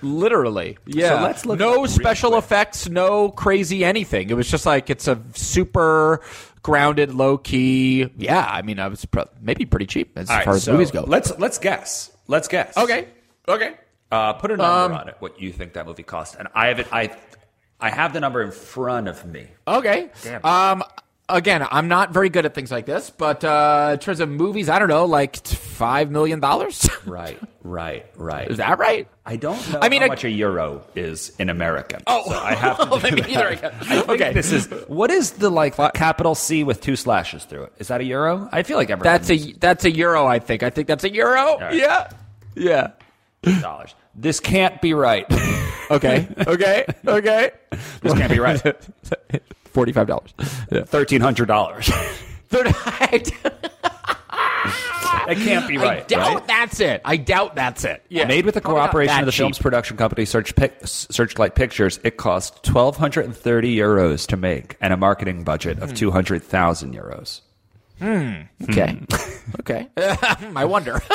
Literally, 0.00 0.78
yeah. 0.84 1.16
So 1.18 1.22
let's 1.22 1.46
look 1.46 1.58
no 1.60 1.86
special 1.86 2.30
quick. 2.30 2.44
effects, 2.44 2.88
no 2.88 3.30
crazy 3.30 3.84
anything. 3.84 4.30
It 4.30 4.34
was 4.34 4.50
just 4.50 4.66
like 4.66 4.90
it's 4.90 5.06
a 5.06 5.20
super 5.34 6.20
grounded, 6.62 7.14
low 7.14 7.38
key. 7.38 8.08
Yeah, 8.16 8.44
I 8.44 8.62
mean, 8.62 8.80
I 8.80 8.88
was 8.88 9.04
pro- 9.04 9.28
maybe 9.40 9.64
pretty 9.64 9.86
cheap 9.86 10.18
as 10.18 10.28
right, 10.28 10.44
far 10.44 10.54
as 10.54 10.64
so 10.64 10.72
movies 10.72 10.90
go. 10.90 11.04
Let's 11.06 11.38
let's 11.38 11.58
guess. 11.58 12.10
Let's 12.26 12.48
guess. 12.48 12.76
okay, 12.76 13.08
okay. 13.46 13.74
Uh, 14.10 14.32
put 14.34 14.50
a 14.50 14.56
number 14.56 14.94
Um, 14.94 15.00
on 15.00 15.08
it. 15.08 15.16
What 15.20 15.40
you 15.40 15.52
think 15.52 15.74
that 15.74 15.86
movie 15.86 16.02
cost? 16.02 16.34
And 16.38 16.48
I 16.54 16.66
have 16.66 16.80
it. 16.80 16.88
I 16.92 17.16
I 17.82 17.90
have 17.90 18.12
the 18.12 18.20
number 18.20 18.42
in 18.42 18.50
front 18.52 19.08
of 19.08 19.24
me. 19.26 19.48
Okay. 19.66 20.10
Damn. 20.22 20.44
Um. 20.44 20.84
Again, 21.28 21.66
I'm 21.70 21.88
not 21.88 22.12
very 22.12 22.28
good 22.28 22.44
at 22.44 22.52
things 22.52 22.70
like 22.70 22.84
this, 22.84 23.08
but 23.08 23.42
uh, 23.42 23.90
in 23.94 23.98
terms 24.00 24.20
of 24.20 24.28
movies, 24.28 24.68
I 24.68 24.78
don't 24.78 24.88
know, 24.88 25.06
like 25.06 25.36
five 25.46 26.10
million 26.10 26.40
dollars. 26.40 26.88
Right, 27.06 27.40
right, 27.64 28.06
right. 28.16 28.48
Is 28.50 28.58
that 28.58 28.78
right? 28.78 29.08
I 29.26 29.34
don't 29.36 29.72
know 29.72 29.80
I 29.82 29.88
mean, 29.88 30.02
how 30.02 30.06
I- 30.06 30.08
much 30.10 30.24
a 30.24 30.30
euro 30.30 30.84
is 30.94 31.32
in 31.38 31.48
American. 31.50 32.02
Oh, 32.06 32.22
so 32.28 32.38
I 32.38 32.54
have 32.54 32.78
to 32.78 32.84
well, 32.90 33.00
do 33.00 33.10
that. 33.16 33.28
neither 33.28 33.48
I 33.48 33.56
can. 33.56 33.72
I 33.88 34.02
Okay. 34.12 34.32
this 34.32 34.52
is 34.52 34.66
what 34.88 35.10
is 35.10 35.32
the 35.32 35.50
like 35.50 35.74
capital 35.94 36.34
C 36.36 36.62
with 36.64 36.80
two 36.80 36.94
slashes 36.96 37.44
through 37.44 37.64
it? 37.64 37.72
Is 37.78 37.88
that 37.88 38.00
a 38.00 38.04
euro? 38.04 38.48
I 38.52 38.62
feel 38.62 38.76
like 38.76 38.90
everyone 38.90 39.12
That's 39.12 39.30
a 39.30 39.52
that's 39.54 39.84
a 39.84 39.90
euro. 39.90 40.26
I 40.26 40.38
think. 40.38 40.62
I 40.62 40.70
think 40.70 40.86
that's 40.86 41.04
a 41.04 41.12
euro. 41.12 41.58
right. 41.58 41.74
Yeah. 41.74 42.10
Yeah. 42.54 42.90
dollars. 43.60 43.94
This 44.14 44.38
can't 44.40 44.80
be 44.82 44.92
right. 44.94 45.26
Okay. 45.92 46.28
Okay. 46.46 46.84
okay. 47.06 47.50
this 48.00 48.12
can't 48.14 48.32
be 48.32 48.38
right. 48.38 48.60
Forty-five 49.72 50.06
dollars. 50.06 50.32
Thirteen 50.86 51.20
hundred 51.20 51.46
dollars. 51.46 51.90
It 55.28 55.38
can't 55.38 55.68
be 55.68 55.78
right. 55.78 56.00
I 56.02 56.06
doubt 56.06 56.34
right? 56.34 56.46
that's 56.46 56.80
it. 56.80 57.00
I 57.04 57.16
doubt 57.16 57.54
that's 57.54 57.84
it. 57.84 58.04
Yeah. 58.08 58.26
Made 58.26 58.44
with 58.44 58.54
the 58.54 58.60
cooperation 58.60 59.20
of 59.20 59.26
the 59.26 59.32
cheap. 59.32 59.38
film's 59.38 59.58
production 59.58 59.96
company 59.96 60.24
Search 60.24 60.54
Pic- 60.56 60.76
Searchlight 60.84 61.54
Pictures, 61.54 62.00
it 62.02 62.16
cost 62.16 62.66
1,230 62.66 63.76
euros 63.76 64.26
to 64.26 64.36
make 64.36 64.76
and 64.80 64.92
a 64.92 64.96
marketing 64.96 65.44
budget 65.44 65.78
Hmm. 65.78 65.84
of 65.84 65.94
200,000 65.94 66.94
euros. 66.94 67.40
Okay. 68.02 69.00
okay. 69.60 69.88
I 70.56 70.64
wonder. 70.64 71.00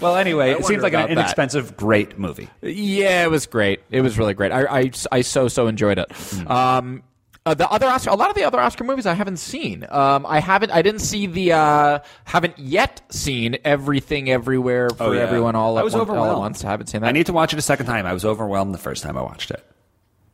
Well, 0.00 0.16
anyway, 0.16 0.52
it 0.52 0.64
seems 0.64 0.82
like 0.82 0.92
an 0.94 1.00
about 1.00 1.08
that. 1.08 1.18
inexpensive, 1.18 1.76
great 1.76 2.18
movie. 2.18 2.48
yeah, 2.62 3.24
it 3.24 3.30
was 3.30 3.46
great. 3.46 3.80
It 3.90 4.00
was 4.00 4.18
really 4.18 4.32
great. 4.34 4.50
I 4.52 4.64
I, 4.80 4.90
I 5.12 5.20
so 5.22 5.48
so 5.48 5.66
enjoyed 5.66 5.98
it. 5.98 6.10
Um. 6.50 7.02
Uh, 7.44 7.54
the 7.54 7.70
other 7.70 7.86
Oscar, 7.86 8.10
a 8.10 8.14
lot 8.16 8.28
of 8.28 8.34
the 8.34 8.42
other 8.42 8.58
Oscar 8.58 8.82
movies 8.82 9.06
I 9.06 9.14
haven't 9.14 9.36
seen. 9.36 9.86
Um, 9.88 10.26
I 10.26 10.40
haven't, 10.40 10.72
I 10.72 10.82
didn't 10.82 11.00
see 11.00 11.28
the, 11.28 11.52
uh, 11.52 11.98
haven't 12.24 12.58
yet 12.58 13.02
seen 13.10 13.56
everything, 13.64 14.28
everywhere 14.28 14.90
for 14.90 15.04
Oh, 15.04 15.12
yeah. 15.12 15.20
everyone, 15.20 15.54
all 15.54 15.76
I 15.76 15.82
at, 15.82 15.84
was 15.84 15.92
one, 15.92 16.00
all 16.00 16.06
at 16.08 16.10
overwhelmed. 16.18 16.38
once. 16.40 16.64
I 16.64 16.70
haven't 16.70 16.88
seen 16.88 17.02
that. 17.02 17.06
I 17.06 17.12
need 17.12 17.26
to 17.26 17.32
watch 17.32 17.52
it 17.52 17.58
a 17.60 17.62
second 17.62 17.86
time. 17.86 18.04
I 18.04 18.12
was 18.14 18.24
overwhelmed 18.24 18.74
the 18.74 18.78
first 18.78 19.04
time 19.04 19.16
I 19.16 19.22
watched 19.22 19.52
it. 19.52 19.64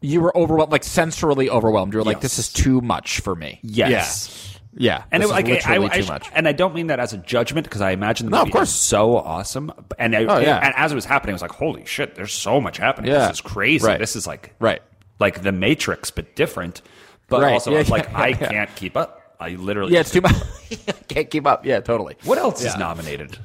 you 0.00 0.22
were 0.22 0.34
overwhelmed, 0.34 0.72
like 0.72 0.84
sensorily 0.84 1.48
overwhelmed. 1.48 1.92
You 1.92 1.98
were 1.98 2.04
like, 2.06 2.22
"This 2.22 2.38
is 2.38 2.50
too 2.50 2.80
much 2.80 3.20
for 3.20 3.34
me." 3.34 3.60
Yes. 3.62 4.51
Yeah, 4.51 4.51
yeah. 4.76 5.04
And 5.12 5.22
it, 5.22 5.28
like 5.28 5.48
I, 5.48 5.76
I, 5.84 5.88
too 5.88 6.06
much. 6.06 6.28
and 6.34 6.48
I 6.48 6.52
don't 6.52 6.74
mean 6.74 6.86
that 6.88 6.98
as 7.00 7.12
a 7.12 7.18
judgment 7.18 7.64
because 7.64 7.80
I 7.80 7.90
imagine 7.92 8.26
the 8.26 8.36
No, 8.36 8.42
of 8.42 8.50
course. 8.50 8.70
is 8.70 8.74
so 8.74 9.16
awesome. 9.16 9.70
And 9.98 10.14
I, 10.16 10.24
Oh, 10.24 10.38
yeah. 10.38 10.58
and 10.62 10.74
as 10.76 10.92
it 10.92 10.94
was 10.94 11.04
happening, 11.04 11.32
I 11.32 11.36
was 11.36 11.42
like, 11.42 11.52
"Holy 11.52 11.84
shit! 11.84 12.14
There's 12.14 12.32
so 12.32 12.60
much 12.60 12.78
happening. 12.78 13.10
Yeah. 13.10 13.28
This 13.28 13.36
is 13.36 13.40
crazy. 13.40 13.86
Right. 13.86 13.98
This 13.98 14.16
is 14.16 14.26
like 14.26 14.54
Right. 14.58 14.82
like 15.18 15.42
the 15.42 15.52
Matrix, 15.52 16.10
but 16.10 16.34
different." 16.36 16.82
But 17.28 17.42
Right. 17.42 17.52
also, 17.54 17.70
Yeah, 17.72 17.84
like, 17.88 18.04
yeah, 18.10 18.18
I 18.20 18.32
can't 18.34 18.74
keep 18.76 18.96
up. 18.96 19.36
I 19.40 19.50
literally 19.50 19.92
Yeah, 19.94 20.00
it's 20.00 20.10
too 20.10 20.20
much. 20.20 20.34
Can't 21.08 21.28
keep 21.30 21.46
up. 21.46 21.66
Yeah, 21.66 21.80
totally. 21.80 22.16
What 22.24 22.38
else 22.38 22.62
is 22.64 22.76
nominated? 22.76 23.38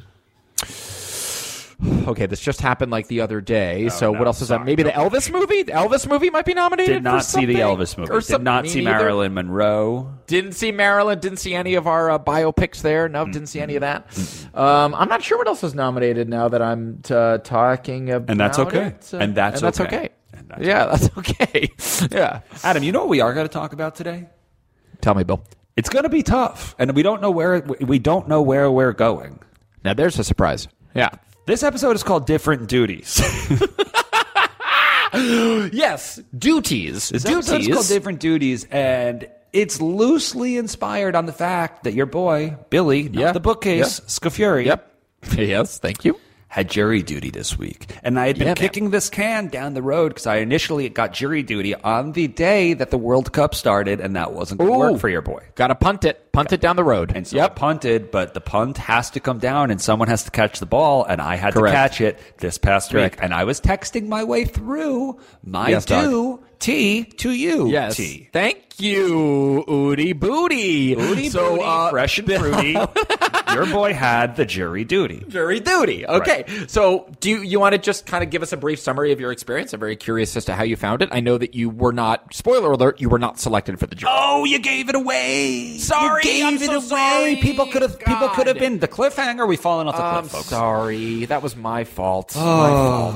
Okay, 2.08 2.26
this 2.26 2.40
just 2.40 2.62
happened 2.62 2.92
like 2.92 3.08
the 3.08 3.22
other 3.22 3.42
day. 3.42 3.90
so 3.90 4.10
Oh, 4.10 4.14
no, 4.14 4.20
what 4.20 4.28
else 4.28 4.42
is 4.42 4.48
that? 4.50 4.64
Maybe 4.66 4.84
the 4.84 4.92
Elvis 4.92 5.32
movie. 5.32 5.64
The 5.64 5.72
Elvis 5.74 6.08
movie 6.10 6.30
might 6.30 6.46
be 6.46 6.54
nominated. 6.54 6.96
Did 6.96 7.04
not 7.04 7.24
see 7.24 7.46
the? 7.46 7.56
Elvis 7.56 7.98
movie. 7.98 8.12
Or 8.12 8.22
Did 8.22 8.42
not 8.44 8.68
see 8.68 8.82
neither. 8.84 8.98
Marilyn 9.00 9.34
Monroe. 9.34 10.14
Didn't 10.28 10.54
see 10.54 10.72
Marilyn. 10.72 11.20
Didn't 11.20 11.40
see 11.40 11.54
any 11.56 11.76
of 11.76 11.88
our 11.88 12.10
uh, 12.12 12.20
biopics 12.20 12.82
there. 12.82 13.08
No, 13.10 13.26
didn't 13.26 13.48
see 13.48 13.60
any 13.60 13.76
of 13.76 13.82
that. 13.82 14.06
Um, 14.54 14.96
I'm 14.96 15.10
not 15.10 15.24
sure 15.24 15.38
what 15.38 15.48
else 15.48 15.64
is 15.64 15.74
nominated 15.76 16.30
now 16.30 16.48
that 16.50 16.62
I'm 16.62 17.02
uh, 17.10 17.40
talking 17.40 18.10
about. 18.12 18.30
And 18.30 18.40
that's 18.40 18.60
okay. 18.60 18.88
it. 18.88 19.14
Uh, 19.14 19.18
And 19.18 19.36
that's 19.36 19.62
that's 19.62 19.80
okay. 19.80 19.98
okay. 19.98 20.10
And 20.34 20.50
that's 20.50 20.62
yeah, 20.64 20.86
that's 20.86 21.18
okay. 21.18 21.70
yeah. 22.12 22.42
Adam, 22.64 22.84
you 22.84 22.92
know 22.92 23.00
what 23.00 23.10
we 23.10 23.22
are 23.22 23.34
going 23.34 23.48
to 23.48 23.54
talk 23.54 23.74
about 23.74 23.96
today? 23.96 24.28
Tell 25.02 25.16
me, 25.16 25.24
Bill. 25.24 25.44
It's 25.76 25.90
going 25.90 26.04
to 26.04 26.10
be 26.10 26.24
tough, 26.24 26.76
and 26.80 26.96
we 26.96 27.04
don't 27.04 27.22
know 27.22 27.30
where 27.32 27.60
we 27.62 28.00
don't 28.00 28.28
know 28.28 28.42
where 28.42 28.72
we're 28.72 28.94
going. 28.94 29.40
Now 29.84 29.94
there's 29.94 30.18
a 30.18 30.24
surprise. 30.24 30.68
Yeah. 30.96 31.10
This 31.48 31.64
episode 31.64 31.96
is 31.96 32.04
called 32.04 32.28
"Different 32.28 32.68
Duties." 32.70 33.22
Yes, 35.14 36.18
duties. 36.38 37.10
This 37.10 37.26
episode 37.26 37.62
is 37.62 37.68
called 37.70 37.88
"Different 37.88 38.20
Duties," 38.20 38.66
and 38.70 39.28
it's 39.54 39.82
loosely 39.82 40.58
inspired 40.58 41.16
on 41.16 41.26
the 41.26 41.32
fact 41.32 41.86
that 41.86 41.94
your 41.94 42.06
boy 42.06 42.58
Billy, 42.70 43.10
Yeah. 43.14 43.32
the 43.32 43.40
bookcase, 43.40 44.02
Scafuri, 44.02 44.66
Yep. 44.66 44.92
Yes. 45.38 45.80
Thank 45.80 46.04
you. 46.06 46.20
Had 46.58 46.70
jury 46.70 47.04
duty 47.04 47.30
this 47.30 47.58
week. 47.58 47.86
And 48.04 48.20
I 48.20 48.28
had 48.28 48.38
been 48.38 48.48
Yeah, 48.48 48.52
man. 48.54 48.56
kicking 48.56 48.90
this 48.90 49.10
can 49.10 49.48
down 49.48 49.74
the 49.76 49.82
road 49.82 50.10
because 50.10 50.26
I 50.28 50.38
initially 50.38 50.90
got 50.90 51.14
jury 51.14 51.44
duty 51.44 51.76
on 51.76 52.14
the 52.14 52.28
day 52.28 52.74
that 52.74 52.90
the 52.90 52.98
World 52.98 53.32
Cup 53.32 53.54
started, 53.54 54.00
and 54.02 54.16
that 54.16 54.34
wasn't 54.34 54.60
going 54.60 54.72
to 54.74 54.78
work 54.78 55.00
for 55.00 55.08
your 55.10 55.22
boy. 55.22 55.44
Got 55.56 55.68
to 55.68 55.76
punt 55.76 56.04
it. 56.04 56.32
Punt 56.32 56.52
it 56.54 56.62
down 56.62 56.76
the 56.76 56.84
road. 56.84 57.12
And 57.16 57.26
so 57.28 57.40
I 57.40 57.48
punted, 57.50 58.12
but 58.12 58.34
the 58.34 58.42
punt 58.42 58.78
has 58.78 59.10
to 59.12 59.20
come 59.20 59.40
down 59.40 59.72
and 59.72 59.82
someone 59.82 60.08
has 60.08 60.24
to 60.26 60.32
catch 60.32 60.60
the 60.60 60.66
ball, 60.68 61.04
and 61.04 61.20
I 61.22 61.36
had 61.36 61.54
Correct. 61.54 61.74
to 61.74 61.76
catch 61.78 62.02
it 62.02 62.20
this 62.40 62.58
past 62.58 62.92
Correct. 62.92 63.16
week. 63.18 63.24
And 63.24 63.34
I 63.34 63.44
was 63.44 63.60
texting 63.62 64.08
my 64.08 64.24
way 64.24 64.46
through 64.46 65.20
my 65.44 65.70
Yes, 65.70 65.86
due 65.86 66.44
T 66.60 67.04
to 67.04 67.32
you. 67.32 67.68
Yes. 67.70 67.96
T. 67.98 68.30
Thank 68.34 68.67
you, 68.80 69.64
Udi 69.68 70.18
Booty. 70.20 71.30
So, 71.30 71.52
booty, 71.56 71.64
uh, 71.64 71.90
fresh 71.90 72.20
and 72.20 72.28
fruity. 72.32 72.72
your 73.54 73.66
boy 73.68 73.94
had 73.94 74.36
the 74.36 74.46
jury 74.46 74.84
duty. 74.84 75.24
Jury 75.28 75.60
duty. 75.60 76.06
Okay. 76.06 76.46
So, 76.68 77.10
do 77.20 77.30
you, 77.30 77.42
you 77.42 77.60
want 77.60 77.74
to 77.74 77.80
just 77.80 78.06
kind 78.06 78.24
of 78.24 78.30
give 78.30 78.42
us 78.44 78.54
a 78.54 78.58
brief 78.58 78.80
summary 78.80 79.12
of 79.12 79.20
your 79.20 79.32
experience? 79.32 79.74
I'm 79.74 79.80
very 79.80 79.96
curious 79.96 80.36
as 80.38 80.46
to 80.46 80.54
how 80.56 80.64
you 80.64 80.76
found 80.76 81.02
it. 81.02 81.10
I 81.12 81.20
know 81.20 81.38
that 81.38 81.56
you 81.56 81.70
were 81.70 81.94
not, 81.94 82.34
spoiler 82.34 82.72
alert, 82.72 83.02
you 83.02 83.10
were 83.10 83.20
not 83.20 83.40
selected 83.40 83.80
for 83.80 83.88
the 83.88 83.96
jury. 83.96 84.12
Oh, 84.16 84.46
you 84.46 84.60
gave 84.60 84.90
it 84.90 84.96
away. 84.96 85.78
Sorry, 85.80 86.22
you 86.26 86.32
gave 86.32 86.46
I'm 86.46 86.56
it 86.56 86.62
so 86.62 86.72
away. 86.74 86.82
sorry. 86.82 87.36
People 87.38 87.68
could 87.68 87.82
have. 87.82 88.00
People 88.00 88.30
could 88.30 88.48
have 88.48 88.60
been 88.60 88.80
the 88.80 88.88
cliffhanger. 88.88 89.48
We 89.48 89.58
fallen 89.58 89.88
off 89.88 89.96
the 89.98 90.04
I'm 90.04 90.22
cliff, 90.22 90.32
folks. 90.32 90.46
sorry. 90.48 91.26
That 91.26 91.42
was 91.42 91.56
my 91.56 91.84
fault. 91.84 92.34
Oh, 92.36 92.40
my 92.40 92.70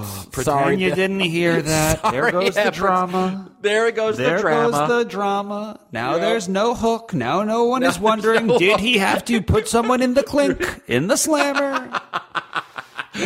fault. 0.03 0.31
Pretend 0.31 0.45
sorry. 0.45 0.75
you 0.77 0.93
didn't 0.95 1.19
hear 1.21 1.61
that. 1.61 2.01
there 2.03 2.29
Sorry, 2.29 2.31
goes 2.31 2.55
the 2.55 2.71
drama. 2.71 3.51
There 3.61 3.91
goes 3.91 4.17
There 4.17 4.37
the 4.37 4.41
drama. 4.41 4.71
goes 4.71 4.87
the 4.89 5.09
drama. 5.09 5.50
Now 5.91 6.13
Yep. 6.13 6.21
there's 6.21 6.49
no 6.49 6.73
hook. 6.75 7.13
Now 7.13 7.43
no 7.43 7.65
one 7.65 7.81
Now 7.81 7.89
is 7.89 7.99
wondering, 7.99 8.47
no 8.47 8.57
did 8.57 8.71
hook. 8.71 8.79
he 8.79 8.97
have 8.97 9.23
to 9.25 9.41
put 9.41 9.67
someone 9.67 10.01
in 10.01 10.13
the 10.13 10.23
clink, 10.23 10.59
in 10.87 11.07
the 11.07 11.15
slammer? 11.17 11.89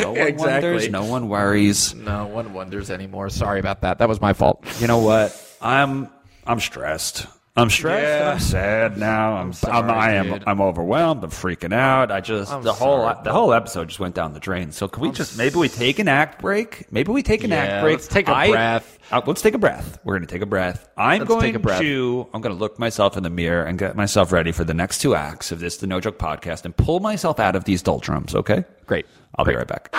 No 0.02 0.12
one 0.14 0.20
Exactly. 0.28 0.70
wonders. 0.72 0.90
No 0.90 1.06
one 1.06 1.30
worries. 1.30 1.94
no 1.94 2.26
one 2.28 2.54
wonders 2.54 2.90
anymore. 2.90 3.30
Sorry 3.30 3.60
about 3.60 3.82
that. 3.82 4.00
That 4.00 4.10
was 4.10 4.20
my 4.20 4.34
fault. 4.34 4.64
You 4.80 4.88
know 4.88 4.98
what? 5.00 5.30
I'm 5.62 6.10
I'm 6.48 6.60
stressed. 6.60 7.28
I'm 7.58 7.70
stressed. 7.70 8.04
Yeah. 8.04 8.32
I'm 8.34 8.40
sad 8.40 8.98
now. 8.98 9.36
I'm, 9.36 9.46
I'm 9.48 9.54
sorry, 9.54 9.90
I 9.90 10.12
am. 10.16 10.44
I'm 10.46 10.60
overwhelmed. 10.60 11.24
I'm 11.24 11.30
freaking 11.30 11.74
out. 11.74 12.12
I 12.12 12.20
just 12.20 12.52
I'm 12.52 12.64
the 12.64 12.74
whole 12.74 13.04
sorry, 13.06 13.24
the 13.24 13.32
whole 13.32 13.54
episode 13.54 13.88
just 13.88 14.00
went 14.00 14.14
down 14.14 14.34
the 14.34 14.42
drain. 14.42 14.74
So 14.74 14.90
can 14.90 15.02
we 15.04 15.12
just 15.12 15.38
maybe 15.38 15.56
we 15.56 15.70
take 15.70 16.00
an 16.00 16.10
act 16.10 16.42
break? 16.42 16.92
Maybe 16.92 17.14
we 17.14 17.24
take 17.24 17.46
an 17.46 17.52
Yeah, 17.52 17.58
act 17.64 17.84
break. 17.84 17.94
let's 17.94 18.08
take 18.10 18.28
a 18.28 18.36
I- 18.36 18.50
breath. 18.50 19.00
uh, 19.10 19.22
let's 19.26 19.42
take 19.42 19.54
a 19.54 19.58
breath. 19.58 20.00
We're 20.04 20.16
going 20.18 20.28
to 20.28 20.34
take 20.34 20.42
a 20.42 20.46
breath. 20.46 20.90
I'm 20.98 21.20
Let's 21.20 21.30
going 21.30 21.42
take 21.44 21.56
a 21.56 21.60
breath. 21.60 21.80
to 21.80 22.28
I'm 22.34 22.42
going 22.42 22.54
to 22.54 22.60
look 22.60 22.78
myself 22.78 23.16
in 23.16 23.24
the 23.24 23.30
mirror 23.30 23.64
and 23.64 23.80
get 23.80 23.96
myself 23.96 24.34
ready 24.34 24.52
for 24.52 24.66
the 24.66 24.74
next 24.74 25.00
two 25.00 25.16
acts 25.16 25.54
of 25.54 25.62
this 25.62 25.78
the 25.78 25.88
No 25.88 26.02
Joke 26.02 26.20
podcast 26.20 26.66
and 26.66 26.76
pull 26.76 27.00
myself 27.00 27.40
out 27.40 27.56
of 27.56 27.64
these 27.64 27.82
doldrums. 27.82 28.36
Okay. 28.36 28.66
Great. 28.86 29.06
I'll 29.36 29.46
be 29.46 29.56
right 29.56 29.66
back. 29.68 29.96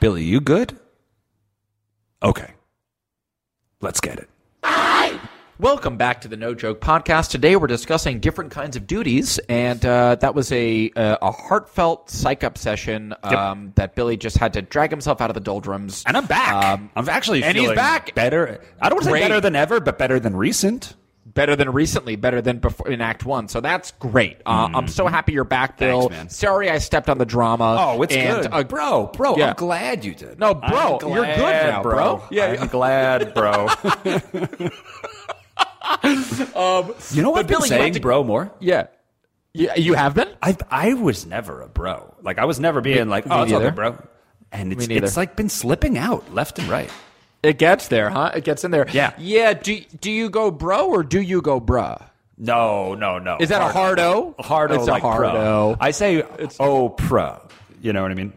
Billy, 0.00 0.24
you 0.24 0.40
good? 0.40 0.74
Okay. 2.22 2.54
Let's 3.82 4.00
get 4.00 4.18
it. 4.18 4.28
Welcome 5.60 5.96
back 5.96 6.20
to 6.20 6.28
the 6.28 6.36
No 6.36 6.54
Joke 6.54 6.80
Podcast. 6.80 7.30
Today 7.30 7.56
we're 7.56 7.66
discussing 7.66 8.20
different 8.20 8.52
kinds 8.52 8.76
of 8.76 8.86
duties, 8.86 9.40
and 9.48 9.84
uh, 9.84 10.14
that 10.16 10.32
was 10.32 10.52
a 10.52 10.92
a, 10.94 11.18
a 11.20 11.32
heartfelt 11.32 12.10
psych 12.10 12.44
up 12.44 12.56
session 12.56 13.12
um, 13.24 13.72
that 13.74 13.96
Billy 13.96 14.16
just 14.16 14.38
had 14.38 14.52
to 14.52 14.62
drag 14.62 14.90
himself 14.90 15.20
out 15.20 15.30
of 15.30 15.34
the 15.34 15.40
doldrums. 15.40 16.04
And 16.06 16.16
I'm 16.16 16.26
back. 16.26 16.64
Um, 16.64 16.90
I'm 16.94 17.08
actually 17.08 17.42
and 17.42 17.56
he's 17.56 17.64
feeling 17.64 17.74
back. 17.74 18.14
better. 18.14 18.60
I 18.80 18.88
don't 18.88 18.98
want 18.98 19.02
to 19.02 19.04
say 19.06 19.10
Great. 19.10 19.22
better 19.22 19.40
than 19.40 19.56
ever, 19.56 19.80
but 19.80 19.98
better 19.98 20.20
than 20.20 20.36
recent. 20.36 20.94
better 21.26 21.56
than 21.56 21.70
recently, 21.72 22.14
better 22.14 22.40
than 22.40 22.58
before 22.58 22.88
in 22.88 23.00
Act 23.00 23.24
One. 23.24 23.48
So 23.48 23.60
that's 23.60 23.90
great. 23.98 24.40
Uh, 24.46 24.68
I'm 24.72 24.86
so 24.86 25.08
happy 25.08 25.32
you're 25.32 25.42
back, 25.42 25.76
Bill. 25.76 26.02
Thanks, 26.02 26.14
man. 26.14 26.28
Sorry 26.28 26.70
I 26.70 26.78
stepped 26.78 27.08
on 27.08 27.18
the 27.18 27.26
drama. 27.26 27.76
Oh, 27.80 28.02
it's 28.02 28.14
and, 28.14 28.42
good, 28.42 28.52
uh, 28.52 28.62
bro. 28.62 29.08
Bro, 29.08 29.36
yeah. 29.38 29.48
I'm 29.48 29.56
glad 29.56 30.04
you 30.04 30.14
did. 30.14 30.38
No, 30.38 30.54
bro, 30.54 31.00
I'm 31.02 31.08
you're 31.08 31.24
good 31.24 31.36
glad, 31.36 31.68
now, 31.68 31.82
bro. 31.82 32.22
Yeah, 32.30 32.58
I'm 32.60 32.68
glad, 32.68 33.34
bro. 33.34 33.66
Um, 36.54 36.94
you 37.12 37.22
know 37.22 37.30
what? 37.30 37.40
I've 37.40 37.46
been 37.46 37.58
Billy, 37.58 37.68
saying, 37.68 37.94
to- 37.94 38.00
bro, 38.00 38.24
more. 38.24 38.50
yeah. 38.60 38.88
You, 39.54 39.70
you 39.76 39.94
have 39.94 40.14
been? 40.14 40.28
I 40.42 40.56
I 40.70 40.94
was 40.94 41.26
never 41.26 41.62
a 41.62 41.68
bro. 41.68 42.14
Like 42.22 42.38
I 42.38 42.44
was 42.44 42.60
never 42.60 42.80
being 42.80 43.08
like, 43.08 43.24
oh, 43.28 43.42
it's 43.42 43.52
all 43.52 43.70
bro. 43.70 43.96
And 44.52 44.72
it's 44.72 44.86
it's 44.88 45.16
like 45.16 45.36
been 45.36 45.48
slipping 45.48 45.98
out 45.98 46.32
left 46.34 46.58
and 46.58 46.68
right. 46.68 46.90
It 47.42 47.58
gets 47.58 47.88
there, 47.88 48.10
huh? 48.10 48.32
It 48.34 48.44
gets 48.44 48.64
in 48.64 48.70
there. 48.70 48.86
Yeah. 48.92 49.14
Yeah. 49.18 49.54
Do 49.54 49.80
do 50.00 50.10
you 50.10 50.30
go 50.30 50.50
bro 50.50 50.88
or 50.88 51.02
do 51.02 51.20
you 51.20 51.40
go 51.40 51.60
bruh? 51.60 52.02
No, 52.36 52.94
no, 52.94 53.18
no. 53.18 53.38
Is 53.40 53.48
that 53.48 53.62
a 53.62 53.68
hard 53.68 53.98
O? 53.98 54.34
Hard 54.38 54.70
O, 54.70 54.74
It's 54.76 54.86
a 54.86 54.90
like 54.90 55.02
hard 55.02 55.18
pro. 55.18 55.30
O. 55.30 55.76
I 55.80 55.90
say 55.90 56.22
oh 56.60 56.90
pro. 56.90 57.40
You 57.80 57.92
know 57.92 58.02
what 58.02 58.10
I 58.10 58.14
mean? 58.14 58.32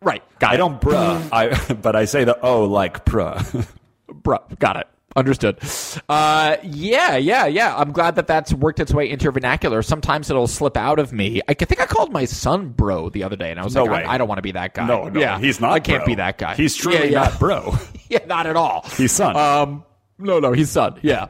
Right. 0.00 0.22
I 0.40 0.56
don't 0.56 0.80
bruh, 0.80 1.28
I 1.32 1.72
but 1.82 1.96
I 1.96 2.04
say 2.04 2.24
the 2.24 2.38
oh 2.40 2.64
like 2.66 3.04
bruh. 3.04 3.66
Bruh. 4.10 4.58
Got 4.58 4.76
it. 4.76 4.88
Understood. 5.14 5.58
Uh, 6.08 6.56
yeah, 6.62 7.16
yeah, 7.16 7.46
yeah. 7.46 7.76
I'm 7.76 7.92
glad 7.92 8.16
that 8.16 8.26
that's 8.26 8.52
worked 8.54 8.80
its 8.80 8.94
way 8.94 9.10
into 9.10 9.24
your 9.24 9.32
vernacular. 9.32 9.82
Sometimes 9.82 10.30
it'll 10.30 10.46
slip 10.46 10.76
out 10.76 10.98
of 10.98 11.12
me. 11.12 11.40
I 11.48 11.54
think 11.54 11.80
I 11.80 11.86
called 11.86 12.12
my 12.12 12.24
son 12.24 12.70
bro 12.70 13.10
the 13.10 13.24
other 13.24 13.36
day, 13.36 13.50
and 13.50 13.60
I 13.60 13.64
was 13.64 13.74
No 13.74 13.84
like, 13.84 13.90
way. 13.92 14.04
I, 14.04 14.14
I 14.14 14.18
don't 14.18 14.28
want 14.28 14.38
to 14.38 14.42
be 14.42 14.52
that 14.52 14.74
guy. 14.74 14.86
No, 14.86 15.08
no, 15.08 15.20
yeah, 15.20 15.38
he's 15.38 15.60
not. 15.60 15.72
I 15.72 15.80
can't 15.80 16.00
bro. 16.04 16.06
be 16.06 16.14
that 16.16 16.38
guy. 16.38 16.54
He's 16.54 16.74
truly 16.76 16.98
Yeah, 16.98 17.04
yeah. 17.04 17.22
not 17.24 17.38
bro. 17.38 17.74
yeah, 18.08 18.24
not 18.26 18.46
at 18.46 18.56
all. 18.56 18.82
He's 18.96 19.12
son. 19.12 19.36
Um, 19.36 19.84
no, 20.18 20.38
no, 20.38 20.52
he's 20.52 20.70
son. 20.70 20.98
Yeah. 21.02 21.26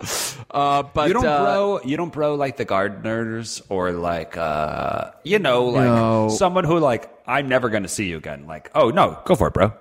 Uh, 0.50 0.82
but 0.82 1.08
you 1.08 1.14
don't 1.14 1.26
uh, 1.26 1.42
bro. 1.42 1.80
You 1.84 1.96
don't 1.96 2.12
bro 2.12 2.34
like 2.34 2.56
the 2.58 2.64
gardeners 2.64 3.62
or 3.68 3.92
like 3.92 4.36
uh, 4.36 5.12
you 5.24 5.38
know 5.38 5.66
like 5.66 5.84
No. 5.84 6.28
someone 6.28 6.64
who 6.64 6.78
like 6.78 7.10
I'm 7.26 7.48
never 7.48 7.68
going 7.70 7.84
to 7.84 7.88
see 7.88 8.08
you 8.08 8.16
again. 8.18 8.46
Like 8.46 8.70
oh 8.74 8.90
no, 8.90 9.18
go 9.24 9.34
for 9.34 9.48
it, 9.48 9.54
bro. 9.54 9.72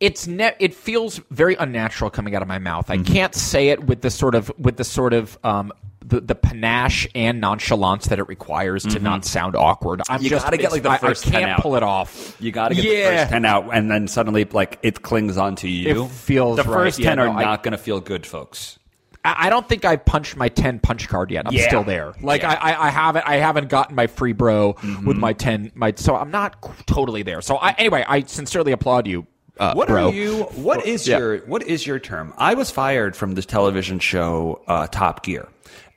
It's 0.00 0.26
ne- 0.26 0.54
it 0.58 0.74
feels 0.74 1.20
very 1.30 1.54
unnatural 1.56 2.10
coming 2.10 2.34
out 2.34 2.42
of 2.42 2.48
my 2.48 2.58
mouth. 2.58 2.88
Mm-hmm. 2.88 3.02
I 3.02 3.04
can't 3.04 3.34
say 3.34 3.68
it 3.68 3.84
with 3.84 4.00
the 4.00 4.10
sort 4.10 4.34
of 4.34 4.50
with 4.58 4.76
the 4.76 4.84
sort 4.84 5.12
of 5.12 5.38
um 5.44 5.72
the, 6.02 6.20
the 6.20 6.34
panache 6.34 7.06
and 7.14 7.40
nonchalance 7.40 8.06
that 8.06 8.18
it 8.18 8.26
requires 8.26 8.82
to 8.84 8.98
not 8.98 9.24
sound 9.24 9.54
awkward. 9.54 10.00
I'm 10.08 10.16
Mm-hmm. 10.16 10.24
You 10.24 10.30
just 10.30 10.44
gotta 10.46 10.56
get, 10.56 10.72
like, 10.72 10.82
the 10.82 10.90
I- 10.90 10.98
first 10.98 11.26
I 11.28 11.30
10 11.30 11.42
can't 11.42 11.62
pull 11.62 11.76
it 11.76 11.82
off. 11.84 12.34
You 12.40 12.50
got 12.50 12.68
to 12.70 12.74
get 12.74 12.84
yeah. 12.84 13.10
the 13.10 13.16
first 13.18 13.30
ten 13.30 13.44
out, 13.44 13.68
and 13.72 13.90
then 13.90 14.08
suddenly 14.08 14.44
like 14.46 14.78
it 14.82 15.02
clings 15.02 15.36
onto 15.36 15.68
you. 15.68 16.04
It 16.04 16.10
feels 16.10 16.56
the 16.56 16.62
right. 16.64 16.72
first 16.72 16.98
Yeah, 16.98 17.10
ten 17.10 17.18
no, 17.18 17.24
are 17.26 17.28
I- 17.38 17.42
not 17.44 17.62
going 17.62 17.72
to 17.72 17.78
feel 17.78 18.00
good, 18.00 18.26
folks. 18.26 18.78
I 19.24 19.46
I 19.46 19.50
don't 19.50 19.68
think 19.68 19.84
I've 19.84 20.04
punched 20.06 20.34
my 20.36 20.48
ten 20.48 20.78
punch 20.80 21.06
card 21.06 21.30
yet. 21.30 21.46
I'm 21.46 21.52
Yeah. 21.52 21.68
still 21.68 21.84
there. 21.84 22.14
Like 22.22 22.40
Yeah. 22.42 22.52
I, 22.58 22.72
I, 22.72 22.86
I 22.86 22.90
haven't 22.90 23.28
I 23.28 23.36
haven't 23.36 23.68
gotten 23.68 23.94
my 23.94 24.06
free 24.06 24.32
bro 24.32 24.72
Mm-hmm. 24.72 25.06
with 25.06 25.18
my 25.18 25.34
ten 25.34 25.70
my 25.74 25.92
so 25.94 26.16
I'm 26.16 26.30
not 26.30 26.56
totally 26.86 27.22
there. 27.22 27.42
So 27.42 27.56
I, 27.56 27.72
anyway, 27.72 28.02
I 28.08 28.22
sincerely 28.22 28.72
applaud 28.72 29.06
you. 29.06 29.26
Uh, 29.60 29.74
What 29.74 29.88
bro. 29.88 30.08
are 30.08 30.12
you? 30.12 30.44
What 30.56 30.86
is 30.86 31.06
Yeah. 31.06 31.18
your 31.18 31.36
what 31.40 31.62
is 31.62 31.86
your 31.86 31.98
term? 31.98 32.32
I 32.38 32.54
was 32.54 32.70
fired 32.70 33.14
from 33.14 33.34
the 33.34 33.42
television 33.42 33.98
show 33.98 34.62
uh, 34.66 34.86
Top 34.86 35.22
Gear, 35.22 35.46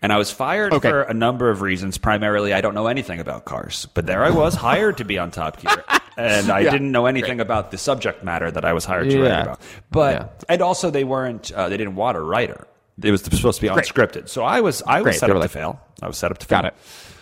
and 0.01 0.12
I 0.12 0.17
was 0.17 0.29
fired 0.32 0.74
Okay. 0.74 0.89
for 0.89 1.01
a 1.03 1.13
number 1.13 1.50
of 1.50 1.62
reasons. 1.62 1.98
Primarily, 1.98 2.53
I 2.53 2.60
don't 2.60 2.74
know 2.75 2.88
anything 2.88 3.22
about 3.22 3.46
cars, 3.46 3.88
but 3.93 4.05
there 4.05 4.24
I 4.25 4.32
was 4.32 4.53
hired 4.53 4.98
to 4.98 5.05
be 5.05 5.17
on 5.17 5.32
Top 5.32 5.62
Gear, 5.62 5.82
and 6.17 6.50
I 6.51 6.60
Yeah. 6.60 6.72
didn't 6.72 6.91
know 6.91 7.05
anything 7.05 7.39
about 7.39 7.72
the 7.72 7.77
subject 7.77 8.22
matter 8.22 8.51
that 8.51 8.65
I 8.65 8.74
was 8.74 8.84
hired 8.84 9.10
to 9.12 9.17
Yeah. 9.17 9.29
write 9.29 9.41
about. 9.43 9.62
But 9.91 10.43
and 10.50 10.62
also 10.62 10.89
they 10.91 11.05
weren't 11.05 11.50
uh, 11.53 11.70
they 11.70 11.77
didn't 11.77 11.96
want 11.96 12.17
a 12.17 12.22
writer. 12.22 12.67
It 13.01 13.12
was 13.12 13.22
supposed 13.24 13.62
to 13.62 13.65
be 13.65 13.74
Great. 13.74 13.86
unscripted. 13.88 14.27
So 14.27 14.43
I 14.43 14.60
was 14.60 14.84
I 14.86 14.98
was 15.00 15.03
Great. 15.03 15.20
set 15.22 15.29
up 15.29 15.38
were 15.38 15.41
to 15.43 15.48
fail. 15.48 15.79
I 16.01 16.08
was 16.08 16.17
set 16.17 16.32
up 16.32 16.38
to 16.39 16.46
fail. 16.46 16.58
Got 16.58 16.65
it. 16.65 16.74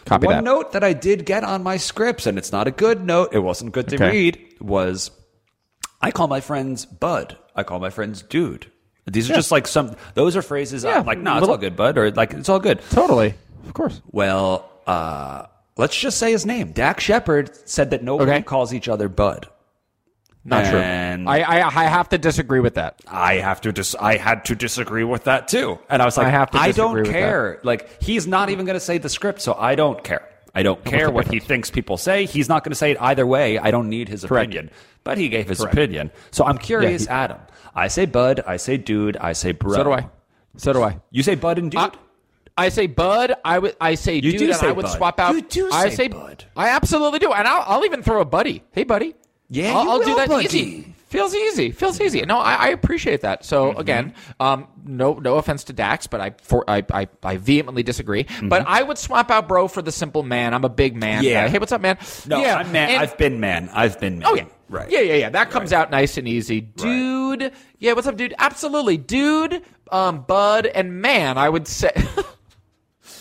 Copy 0.06 0.26
One 0.26 0.38
that. 0.38 0.44
note 0.44 0.72
that 0.72 0.84
I 0.84 0.94
did 0.94 1.28
get 1.28 1.44
on 1.44 1.62
my 1.62 1.78
scripts, 1.78 2.26
and 2.26 2.40
it's 2.40 2.52
not 2.52 2.66
a 2.68 2.72
good 2.72 3.06
note. 3.06 3.30
It 3.32 3.40
wasn't 3.44 3.72
good 3.74 3.88
to 3.90 3.96
Okay. 3.98 4.10
read. 4.10 4.40
Was 4.60 5.12
I 6.02 6.12
call 6.12 6.28
my 6.28 6.42
friends 6.42 6.86
Bud. 6.86 7.38
I 7.56 7.64
call 7.64 7.80
my 7.80 7.90
friends 7.90 8.22
Dude. 8.22 8.72
These 9.06 9.30
are 9.32 9.34
just 9.36 9.52
like 9.52 9.68
some. 9.68 9.96
Those 10.14 10.36
are 10.36 10.42
phrases. 10.42 10.84
Yeah, 10.84 11.00
I'm 11.00 11.06
like, 11.06 11.18
no, 11.18 11.38
it's 11.38 11.48
all 11.48 11.58
good, 11.58 11.76
Bud, 11.76 11.98
or 11.98 12.12
like 12.12 12.34
it's 12.34 12.50
all 12.50 12.60
good. 12.60 12.82
Totally, 12.92 13.34
of 13.68 13.74
course. 13.74 14.00
Well, 14.12 14.70
uh, 14.88 15.48
let's 15.76 15.98
just 16.00 16.18
say 16.20 16.32
his 16.32 16.46
name. 16.46 16.72
Dax 16.72 17.04
Shepard 17.04 17.52
said 17.68 17.90
that 17.92 18.04
nobody 18.04 18.32
Okay. 18.32 18.42
calls 18.44 18.74
each 18.74 18.88
other 18.88 19.10
Bud. 19.10 19.48
Not 20.44 20.66
And- 20.66 21.24
true. 21.26 21.32
I, 21.32 21.40
I 21.42 21.66
I 21.68 21.84
have 21.86 22.10
to 22.10 22.18
disagree 22.18 22.60
with 22.62 22.76
that. 22.76 23.00
I 23.08 23.36
have 23.36 23.62
to 23.62 23.72
dis- 23.72 23.96
I 24.00 24.18
had 24.18 24.46
to 24.46 24.56
disagree 24.56 25.04
with 25.04 25.26
that 25.26 25.48
too. 25.48 25.78
And 25.90 26.02
I 26.02 26.06
was 26.06 26.18
like, 26.18 26.28
I 26.28 26.32
have 26.32 26.50
to 26.52 26.58
I 26.60 26.72
don't 26.72 27.04
care. 27.06 27.60
Like 27.64 28.02
he's 28.02 28.26
not 28.28 28.50
even 28.50 28.66
going 28.66 28.76
to 28.76 28.80
say 28.80 28.98
the 28.98 29.10
script, 29.10 29.42
so 29.42 29.54
I 29.54 29.76
don't 29.76 30.04
care. 30.04 30.28
I 30.56 30.64
don't 30.64 30.84
care 30.84 31.10
what 31.12 31.32
he 31.32 31.40
thinks 31.40 31.70
people 31.70 31.96
say. 31.98 32.26
He's 32.26 32.50
not 32.50 32.64
going 32.64 32.72
to 32.72 32.76
say 32.76 32.92
it 32.92 32.98
either 33.02 33.26
way. 33.26 33.58
I 33.58 33.72
don't 33.72 33.88
need 33.90 34.10
his 34.10 34.26
Correct. 34.26 34.48
opinion. 34.52 34.72
But 35.04 35.18
he 35.18 35.30
gave 35.30 35.48
his 35.50 35.60
Correct. 35.60 35.74
opinion. 35.74 36.12
So 36.32 36.46
I'm 36.46 36.58
curious, 36.58 37.04
he- 37.04 37.10
Adam. 37.10 37.40
I 37.74 37.88
say 37.88 38.06
bud, 38.06 38.42
I 38.46 38.58
say 38.58 38.78
dude, 38.78 39.18
I 39.18 39.34
say 39.34 39.52
bro. 39.54 39.74
So 39.74 39.84
do 39.84 39.92
I. 39.94 40.10
So 40.58 40.74
do 40.74 40.84
I. 40.84 41.00
You 41.10 41.24
say 41.24 41.36
bud 41.36 41.58
and 41.58 41.72
dude? 41.72 41.80
I, 41.80 41.92
I 42.58 42.70
say 42.70 42.88
bud. 42.88 43.34
I 43.46 43.60
would. 43.60 43.76
I 43.80 43.96
say 43.96 44.16
You 44.16 44.38
dude. 44.38 44.56
say 44.56 44.68
I 44.68 44.72
would 44.74 44.84
bud. 44.86 44.92
swap 44.98 45.20
out. 45.20 45.34
You 45.36 45.42
do 45.42 45.70
I 45.72 45.90
say 45.90 45.96
say 45.96 46.08
bud. 46.10 46.44
I 46.56 46.70
absolutely 46.70 47.20
do, 47.20 47.32
and 47.32 47.48
I'll, 47.48 47.64
I'll 47.66 47.86
even 47.86 48.04
throw 48.04 48.20
a 48.22 48.26
buddy. 48.26 48.64
Hey, 48.74 48.84
buddy. 48.84 49.16
Yeah, 49.50 49.74
I'll, 49.76 49.90
I'll 49.92 50.00
do 50.00 50.16
that 50.16 50.28
buddy. 50.30 50.46
easy. 50.46 50.94
Feels 51.08 51.36
easy. 51.36 51.72
Feels 51.72 52.00
easy. 52.00 52.22
No, 52.22 52.38
I, 52.38 52.54
I 52.54 52.68
appreciate 52.70 53.22
that. 53.22 53.44
So 53.44 53.72
Mm-hmm. 53.72 53.80
again, 53.82 54.14
um, 54.40 54.68
no, 54.86 55.14
no 55.16 55.36
offense 55.38 55.66
to 55.66 55.74
Dax, 55.74 56.08
but 56.08 56.22
I, 56.22 56.32
for, 56.42 56.64
I, 56.70 56.86
I, 56.94 57.08
I 57.22 57.36
vehemently 57.36 57.84
disagree. 57.84 58.24
Mm-hmm. 58.24 58.48
But 58.48 58.66
I 58.66 58.82
would 58.84 58.98
swap 58.98 59.30
out 59.30 59.48
bro 59.50 59.68
for 59.68 59.82
the 59.82 59.92
simple 59.92 60.24
man. 60.24 60.54
I'm 60.54 60.64
a 60.64 60.70
big 60.70 60.96
man. 60.96 61.24
Yeah. 61.26 61.44
guy. 61.46 61.50
Hey, 61.50 61.58
what's 61.60 61.74
up, 61.74 61.82
man? 61.82 61.98
no, 62.28 62.40
yeah. 62.42 62.56
I'm 62.56 62.72
man. 62.72 62.90
and- 62.92 63.02
I've 63.02 63.18
been 63.18 63.40
man. 63.42 63.70
I've 63.74 64.00
been 64.00 64.20
man. 64.20 64.28
Oh 64.30 64.36
yeah. 64.36 64.46
Right. 64.72 64.90
Yeah, 64.90 65.02
yeah, 65.02 65.16
yeah. 65.16 65.30
That 65.30 65.52
comes 65.52 65.72
out 65.74 65.92
nice 65.92 66.18
and 66.18 66.28
easy, 66.28 66.62
dude. 66.62 67.52
Yeah, 67.78 67.94
what's 67.94 68.08
up, 68.08 68.16
dude? 68.18 68.34
Absolutely, 68.40 68.98
dude. 68.98 69.62
Um, 69.92 70.22
Bud 70.24 70.66
and 70.66 71.02
man, 71.02 71.38
I 71.38 71.50
would 71.50 71.68
say. 71.68 71.92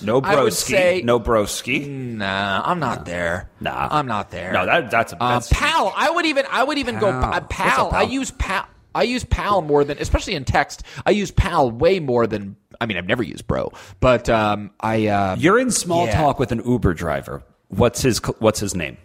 No 0.03 0.23
broski. 0.23 0.53
say- 0.53 1.03
no 1.05 1.21
broski. 1.21 1.87
nah, 1.87 2.63
I'm 2.65 2.81
not 2.81 3.05
there. 3.05 3.51
Nah. 3.61 3.89
I'm 3.91 4.07
not 4.07 4.31
there. 4.31 4.51
No, 4.51 4.65
that 4.65 4.91
that's 4.91 5.13
a 5.13 5.23
Um, 5.23 5.43
pal. 5.51 5.93
I 5.95 6.09
would 6.09 6.25
even. 6.25 6.47
I 6.51 6.65
would 6.65 6.79
even 6.79 6.99
go 6.99 7.11
Pal. 7.11 7.25
uh, 7.25 7.41
What's 7.41 7.47
pal. 7.55 7.87
up, 7.89 7.93
I 7.93 8.03
use 8.05 8.31
pal. 8.31 8.67
I 8.95 9.03
use 9.03 9.25
pal 9.25 9.61
more 9.61 9.85
than, 9.85 9.99
especially 9.99 10.37
in 10.37 10.45
text. 10.47 10.85
I 11.05 11.11
use 11.11 11.31
pal 11.31 11.71
way 11.71 12.01
more 12.01 12.27
than. 12.27 12.57
I 12.81 12.87
mean, 12.87 12.97
I've 12.97 13.07
never 13.07 13.23
used 13.23 13.47
bro, 13.47 13.73
but 14.01 14.31
um, 14.31 14.71
I 14.81 15.09
uh, 15.09 15.37
You're 15.39 15.59
in 15.59 15.71
small 15.71 16.07
Yeah. 16.07 16.17
talk 16.17 16.39
with 16.39 16.51
an 16.51 16.63
Uber 16.65 16.95
driver. 16.95 17.43
What's 17.69 18.01
his 18.01 18.21
What's 18.39 18.61
his 18.61 18.75
name? 18.75 18.97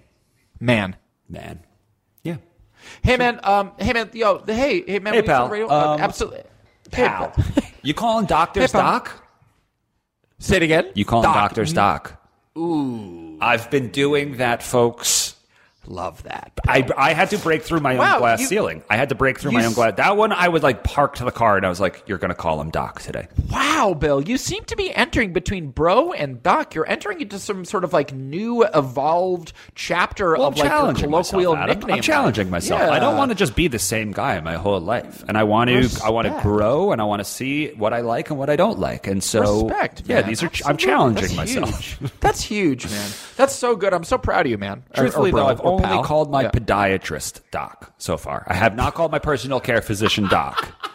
man. 0.61 0.95
Man. 1.27 1.59
Yeah. 3.03 3.11
Hey 3.11 3.17
man. 3.17 3.39
Um. 3.43 3.71
Hey 3.79 3.93
man. 3.93 4.09
Yo. 4.13 4.43
Hey. 4.45 4.83
Hey 4.85 4.99
man. 4.99 5.13
Hey, 5.13 5.21
we 5.21 5.27
pal. 5.27 5.45
the 5.47 5.51
radio? 5.51 5.67
Uh, 5.67 5.93
Um, 5.95 6.01
absolutely. 6.01 6.43
Pal. 6.91 7.31
Hey, 7.55 7.73
you 7.81 7.93
calling 7.93 8.25
doctors 8.25 8.71
Hey, 8.71 8.79
pal. 8.79 8.91
doc? 8.91 9.23
Say 10.39 10.57
it 10.57 10.63
again. 10.63 10.91
You 10.93 11.05
calling 11.05 11.23
Doc. 11.23 11.35
doctors 11.35 11.73
doc? 11.73 12.21
Ooh. 12.57 13.37
I've 13.41 13.69
been 13.71 13.89
doing 13.89 14.37
that, 14.37 14.61
folks. 14.63 15.34
Love 15.87 16.23
that. 16.23 16.51
I, 16.67 16.87
I 16.97 17.13
had 17.13 17.29
to 17.31 17.37
break 17.37 17.63
through 17.63 17.79
my 17.79 17.95
Wow, 17.95 18.13
own 18.15 18.19
glass 18.19 18.39
you- 18.41 18.47
ceiling. 18.47 18.83
I 18.89 18.97
had 18.97 19.09
to 19.09 19.15
break 19.15 19.39
through 19.39 19.51
my 19.51 19.65
own 19.65 19.73
glass. 19.73 19.93
That 19.97 20.17
one, 20.17 20.31
I 20.31 20.47
was 20.49 20.63
like 20.63 20.83
park 20.83 21.15
to 21.15 21.25
the 21.25 21.31
car 21.31 21.57
and 21.57 21.65
I 21.65 21.69
was 21.69 21.79
like, 21.79 22.03
"You're 22.07 22.17
going 22.17 22.29
to 22.29 22.35
call 22.35 22.59
him 22.59 22.69
Doc 22.71 23.01
today." 23.01 23.27
Wow, 23.51 23.93
Bill, 23.93 24.21
you 24.21 24.37
seem 24.37 24.63
to 24.65 24.75
be 24.75 24.93
entering 24.93 25.33
between 25.33 25.69
bro 25.69 26.11
and 26.13 26.41
doc. 26.41 26.73
You're 26.75 26.87
entering 26.89 27.21
into 27.21 27.39
some 27.39 27.65
sort 27.65 27.83
of 27.83 27.93
like 27.93 28.13
new 28.13 28.63
evolved 28.63 29.53
chapter 29.75 30.33
Well, 30.33 30.47
of 30.47 30.53
I'm 30.59 30.59
like 30.59 30.69
your 31.01 31.09
colloquial 31.09 31.55
myself, 31.55 31.67
nickname. 31.77 31.95
I'm 31.97 32.01
challenging 32.01 32.49
myself. 32.49 32.81
Yeah. 32.81 32.91
I 32.91 32.99
don't 32.99 33.17
want 33.17 33.29
to 33.31 33.35
just 33.35 33.55
be 33.55 33.67
the 33.67 33.79
same 33.79 34.11
guy 34.11 34.39
my 34.39 34.55
whole 34.55 34.79
life, 34.79 35.23
and 35.27 35.37
I 35.37 35.43
want 35.43 35.69
to. 35.69 35.89
I 36.03 36.09
want 36.09 36.27
to 36.27 36.39
grow, 36.41 36.91
and 36.91 37.01
I 37.01 37.05
want 37.05 37.19
to 37.19 37.25
see 37.25 37.69
what 37.73 37.93
I 37.93 38.01
like 38.01 38.29
and 38.29 38.39
what 38.39 38.49
I 38.49 38.55
don't 38.55 38.79
like. 38.79 39.07
And 39.07 39.23
so, 39.23 39.67
respect. 39.67 40.03
yeah, 40.05 40.21
these 40.21 40.41
are. 40.43 40.49
I'm 40.65 40.77
challenging 40.77 41.23
That's 41.23 41.35
myself. 41.35 41.79
Huge. 41.99 42.11
That's 42.19 42.41
huge, 42.41 42.85
man. 42.89 43.09
That's 43.37 43.53
so 43.55 43.75
good. 43.75 43.93
I'm 43.93 44.03
so 44.03 44.17
proud 44.17 44.45
of 44.45 44.49
you, 44.51 44.57
man. 44.57 44.83
Or- 44.95 44.95
or 44.95 45.03
Truthfully, 45.05 45.31
though, 45.31 45.45
I've 45.47 45.59
or 45.61 45.74
only 45.75 45.87
pal. 45.87 46.03
called 46.03 46.31
my 46.31 46.43
Yeah. 46.43 46.51
podiatrist 46.51 47.41
Doc 47.51 47.93
so 47.97 48.17
far. 48.17 48.43
I 48.47 48.53
have 48.55 48.75
not 48.75 48.93
called 48.93 49.11
my 49.11 49.19
personal 49.19 49.59
care 49.59 49.81
physician 49.81 50.27
Doc. 50.27 50.71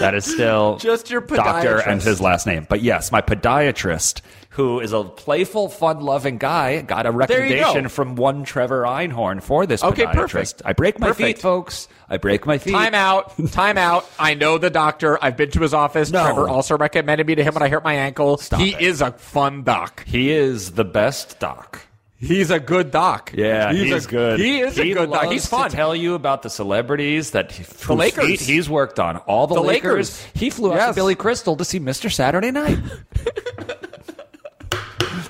That 0.00 0.14
is 0.14 0.26
still 0.26 0.76
Just 0.76 1.08
your 1.10 1.22
doctor 1.22 1.78
and 1.78 2.02
his 2.02 2.20
last 2.20 2.46
name. 2.46 2.66
But 2.68 2.82
yes, 2.82 3.10
my 3.10 3.22
podiatrist, 3.22 4.20
who 4.50 4.80
is 4.80 4.92
a 4.92 5.02
playful, 5.02 5.70
fun-loving 5.70 6.36
guy, 6.36 6.82
got 6.82 7.06
a 7.06 7.08
you 7.08 7.12
go. 7.12 7.16
recommendation 7.18 7.88
from 7.88 8.14
one 8.14 8.44
Trevor 8.44 8.82
Einhorn 8.82 9.42
for 9.42 9.64
this 9.64 9.82
Okay, 9.82 10.04
podiatrist. 10.04 10.14
perfect. 10.14 10.62
I 10.66 10.74
break 10.74 10.98
my 10.98 11.06
Perfect. 11.06 11.26
feet, 11.26 11.38
folks. 11.38 11.88
I 12.06 12.18
break 12.18 12.44
my 12.44 12.58
feet. 12.58 12.72
Time 12.72 12.94
out. 12.94 13.32
Time 13.50 13.78
out. 13.78 14.04
I 14.18 14.34
know 14.34 14.58
the 14.58 14.68
doctor. 14.68 15.18
I've 15.24 15.38
been 15.38 15.50
to 15.52 15.60
his 15.62 15.72
office. 15.72 16.10
No. 16.10 16.22
Trevor 16.22 16.50
also 16.50 16.76
recommended 16.76 17.26
me 17.26 17.36
to 17.36 17.42
him 17.42 17.54
when 17.54 17.62
I 17.62 17.68
hurt 17.70 17.82
my 17.82 17.94
ankle. 17.94 18.36
he 18.58 18.74
it. 18.74 18.82
is 18.82 19.00
a 19.00 19.12
fun 19.12 19.62
doc. 19.62 20.04
He 20.06 20.30
is 20.30 20.72
the 20.72 20.84
best 20.84 21.40
doc. 21.40 21.80
He's 22.20 22.50
a 22.50 22.58
good 22.58 22.90
doc. 22.90 23.32
Yeah, 23.32 23.72
he's, 23.72 23.92
he's, 23.92 24.06
a, 24.06 24.08
good. 24.08 24.40
He 24.40 24.58
is 24.58 24.76
a 24.76 24.92
good 24.92 25.10
doc. 25.10 25.30
He's 25.30 25.46
fun. 25.46 25.70
To 25.70 25.76
tell 25.76 25.94
you 25.94 26.14
about 26.14 26.42
the 26.42 26.50
celebrities 26.50 27.30
that 27.30 27.52
he, 27.52 27.62
whose 27.62 27.88
Lakers. 27.90 28.26
feet 28.26 28.40
he's 28.40 28.68
worked 28.68 28.98
on. 28.98 29.18
All 29.18 29.46
the, 29.46 29.54
The 29.54 29.60
Lakers. 29.60 30.18
Lakers. 30.18 30.26
He 30.34 30.50
flew 30.50 30.72
out 30.72 30.88
to 30.88 30.94
Billy 30.94 31.14
Crystal 31.14 31.54
to 31.56 31.64
see 31.64 31.78
Mr. 31.78 32.12
Saturday 32.12 32.50
Night. 32.50 32.78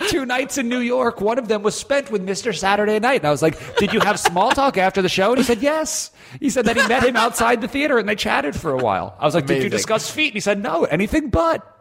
Two 0.08 0.24
nights 0.24 0.56
in 0.56 0.70
New 0.70 0.78
York. 0.78 1.20
One 1.20 1.38
of 1.38 1.48
them 1.48 1.62
was 1.62 1.74
spent 1.74 2.10
with 2.10 2.26
Mr. 2.26 2.56
Saturday 2.56 2.98
Night, 2.98 3.20
and 3.20 3.28
I 3.28 3.30
was 3.30 3.42
like, 3.42 3.76
"Did 3.76 3.92
you 3.92 4.00
have 4.00 4.18
small 4.18 4.52
talk 4.52 4.78
after 4.78 5.02
the 5.02 5.08
show?" 5.10 5.30
And 5.30 5.38
he 5.38 5.44
said, 5.44 5.58
"Yes." 5.60 6.10
He 6.40 6.48
said 6.48 6.64
that 6.64 6.76
he 6.78 6.88
met 6.88 7.04
him 7.04 7.16
outside 7.16 7.60
the 7.60 7.68
theater 7.68 7.98
and 7.98 8.08
they 8.08 8.14
chatted 8.14 8.56
for 8.56 8.70
a 8.70 8.78
while. 8.78 9.14
I 9.20 9.26
was 9.26 9.34
like, 9.34 9.44
"Did 9.44 9.62
you 9.62 9.68
discuss 9.68 10.10
feet?" 10.10 10.28
And 10.28 10.34
he 10.34 10.40
said, 10.40 10.62
"No, 10.62 10.84
anything 10.84 11.28
but." 11.28 11.77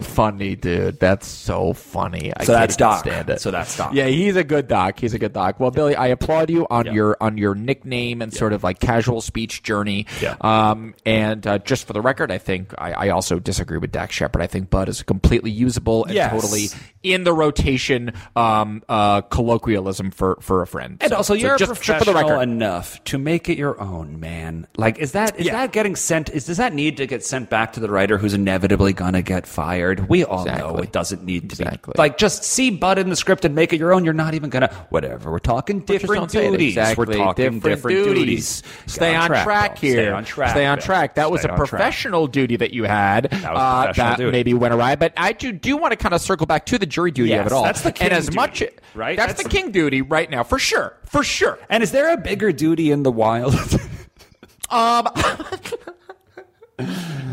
Funny, 0.00 0.56
dude. 0.56 0.98
That's 0.98 1.26
so 1.26 1.72
funny. 1.72 2.32
I 2.36 2.44
So 2.44 2.52
that's 2.52 2.76
Doc. 2.76 3.00
Stand 3.00 3.30
it. 3.30 3.40
So 3.40 3.50
that's 3.50 3.76
Doc. 3.76 3.92
Yeah, 3.94 4.06
he's 4.06 4.34
a 4.34 4.42
good 4.44 4.66
doc. 4.66 4.98
He's 4.98 5.14
a 5.14 5.18
good 5.18 5.32
doc. 5.32 5.60
Well, 5.60 5.70
Billy, 5.70 5.94
I 5.94 6.08
applaud 6.08 6.50
you 6.50 6.66
on 6.70 6.92
your 6.92 7.16
on 7.20 7.38
your 7.38 7.54
nickname 7.54 8.20
and 8.22 8.32
sort 8.32 8.52
of 8.52 8.64
like 8.64 8.80
casual 8.80 9.20
speech 9.20 9.62
journey. 9.62 10.06
Yeah. 10.20 10.36
Um, 10.40 10.94
and 11.04 11.46
uh, 11.46 11.58
just 11.58 11.86
for 11.86 11.92
the 11.92 12.00
record, 12.00 12.30
I 12.32 12.38
think 12.38 12.74
I, 12.78 12.92
I 12.92 13.08
also 13.10 13.38
disagree 13.38 13.78
with 13.78 13.92
Dax 13.92 14.14
Shepard. 14.14 14.42
I 14.42 14.46
think 14.48 14.70
Bud 14.70 14.88
is 14.88 15.02
completely 15.02 15.50
usable 15.50 16.04
and 16.04 16.14
Yes. 16.14 16.32
totally 16.32 16.68
in 17.02 17.22
the 17.24 17.32
rotation. 17.32 18.12
Um, 18.34 18.82
uh, 18.88 19.20
colloquialism 19.22 20.10
for 20.10 20.36
for 20.40 20.62
a 20.62 20.66
friend. 20.66 20.96
And 21.00 21.10
So- 21.10 21.16
also, 21.16 21.34
you're 21.34 21.56
just, 21.58 21.68
professional 21.68 21.98
just 21.98 22.06
for 22.06 22.12
the 22.12 22.18
record. 22.32 22.42
enough 22.42 23.04
to 23.04 23.18
make 23.18 23.48
it 23.48 23.56
your 23.58 23.80
own, 23.80 24.18
man. 24.18 24.66
Like, 24.76 24.98
is 24.98 25.12
that 25.12 25.38
is 25.38 25.46
Yeah. 25.46 25.52
that 25.52 25.72
getting 25.72 25.94
sent? 25.94 26.30
Is 26.30 26.46
does 26.46 26.56
that 26.56 26.74
need 26.74 26.96
to 26.96 27.06
get 27.06 27.24
sent 27.24 27.50
back 27.50 27.74
to 27.74 27.80
the 27.80 27.88
writer 27.90 28.18
who's 28.18 28.34
inevitably 28.34 28.92
gonna 28.92 29.22
get 29.22 29.46
fired? 29.46 29.75
We 30.08 30.24
all 30.24 30.44
know 30.44 30.76
it 30.78 30.92
doesn't 30.92 31.24
need 31.24 31.50
to 31.50 31.62
Exactly. 31.62 31.92
be 31.94 31.98
like 31.98 32.18
just 32.18 32.44
see 32.44 32.70
Bud 32.70 32.98
in 32.98 33.08
the 33.10 33.16
script 33.16 33.44
and 33.44 33.54
make 33.54 33.72
it 33.72 33.78
your 33.78 33.92
own. 33.92 34.04
You're 34.04 34.14
not 34.14 34.34
even 34.34 34.50
gonna 34.50 34.72
whatever. 34.90 35.30
We're 35.30 35.38
talking 35.38 35.80
different 35.80 36.20
don't 36.20 36.30
say 36.30 36.46
it. 36.46 36.50
duties. 36.52 36.76
Exactly. 36.76 37.06
We're 37.06 37.14
talking 37.24 37.60
different, 37.60 38.04
duties. 38.04 38.62
Stay 38.86 39.12
Get 39.12 39.20
on, 39.30 39.42
track, 39.42 39.80
Bill. 39.80 39.90
here. 39.92 40.02
Stay 40.04 40.08
on 40.10 40.24
track. 40.24 40.50
Stay 40.50 40.66
on 40.66 40.78
track. 40.78 41.14
That 41.16 41.30
was 41.30 41.40
Stay 41.40 41.48
a 41.48 41.52
on 41.52 41.58
track. 41.58 41.68
professional 41.68 42.26
duty 42.26 42.56
that 42.56 42.72
you 42.72 42.84
had. 42.84 43.30
was 43.32 43.42
uh, 43.44 43.84
professional 43.86 44.26
that 44.26 44.32
maybe 44.32 44.54
went 44.54 44.74
awry, 44.74 44.96
but 44.96 45.12
I 45.16 45.32
do 45.32 45.52
do 45.52 45.76
want 45.76 45.92
to 45.92 45.96
kind 45.96 46.14
of 46.14 46.20
circle 46.20 46.46
back 46.46 46.66
to 46.66 46.78
the 46.78 46.86
jury 46.86 47.10
duty 47.10 47.30
Yes, 47.30 47.40
of 47.40 47.46
it 47.46 47.52
all. 47.52 47.64
that's 47.64 47.82
the 47.82 47.92
king 47.92 48.06
and 48.08 48.14
as 48.14 48.26
duty, 48.26 48.36
much 48.36 48.62
right? 48.94 49.16
That's, 49.16 49.34
That's 49.34 49.42
the 49.44 49.48
king 49.48 49.70
duty 49.72 50.02
right 50.02 50.28
now 50.30 50.42
for 50.42 50.58
sure, 50.58 50.96
for 51.04 51.22
sure. 51.22 51.58
And 51.68 51.82
is 51.82 51.92
there 51.92 52.12
a 52.12 52.16
bigger 52.16 52.52
duty 52.52 52.90
in 52.90 53.02
the 53.02 53.12
wild? 53.12 53.54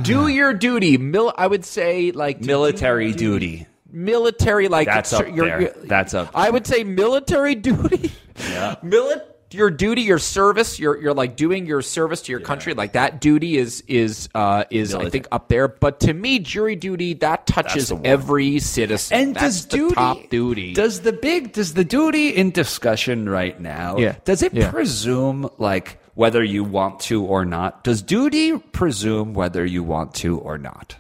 Do 0.03 0.27
your 0.27 0.53
duty. 0.53 0.97
Mil- 0.97 1.33
I 1.37 1.47
would 1.47 1.65
say 1.65 2.11
like 2.11 2.41
Military 2.41 3.07
your 3.07 3.15
duty. 3.17 3.67
military 3.91 4.67
like 4.67 4.87
That's 4.87 5.13
up 5.13 5.27
you're- 5.27 5.49
there. 5.49 5.61
you're- 5.61 5.73
That's 5.87 6.13
up 6.13 6.31
I 6.35 6.49
would 6.49 6.65
say 6.67 6.83
military 6.83 7.55
duty. 7.69 8.11
Yeah. 8.37 8.75
Mili- 8.83 9.21
your 9.51 9.69
duty, 9.69 10.01
your 10.01 10.17
service, 10.17 10.79
you're 10.79 10.99
you're 10.99 11.13
like 11.13 11.35
doing 11.35 11.67
your 11.67 11.83
service 11.83 12.23
to 12.23 12.31
your 12.31 12.41
country, 12.41 12.73
like 12.73 12.93
that 12.93 13.21
duty 13.21 13.55
is 13.55 13.83
is 13.87 14.27
uh, 14.33 14.63
is 14.71 14.95
I 14.95 15.11
think 15.11 15.27
up 15.31 15.47
there. 15.47 15.67
But 15.67 15.99
to 15.99 16.13
me, 16.13 16.39
jury 16.39 16.75
duty 16.75 17.13
that 17.15 17.45
touches 17.45 17.91
every 18.03 18.57
citizen. 18.57 19.15
And 19.15 19.35
That's 19.35 19.43
does 19.43 19.65
the 19.67 19.77
duty 19.77 19.93
top 19.95 20.29
duty? 20.31 20.73
Does 20.73 21.01
the 21.01 21.13
big 21.13 21.51
does 21.53 21.75
the 21.75 21.83
duty 21.85 22.29
in 22.29 22.49
discussion 22.49 23.29
right 23.29 23.59
now? 23.59 23.97
Yeah. 23.99 24.15
Does 24.25 24.41
it 24.41 24.55
Yeah. 24.55 24.71
presume 24.71 25.47
like 25.59 25.99
whether 26.15 26.43
you 26.43 26.63
want 26.63 26.99
to 27.01 27.23
or 27.23 27.45
not? 27.45 27.83
Does 27.83 28.01
duty 28.01 28.57
presume 28.57 29.33
whether 29.33 29.65
you 29.65 29.83
want 29.83 30.13
to 30.15 30.37
or 30.39 30.57
not? 30.57 30.97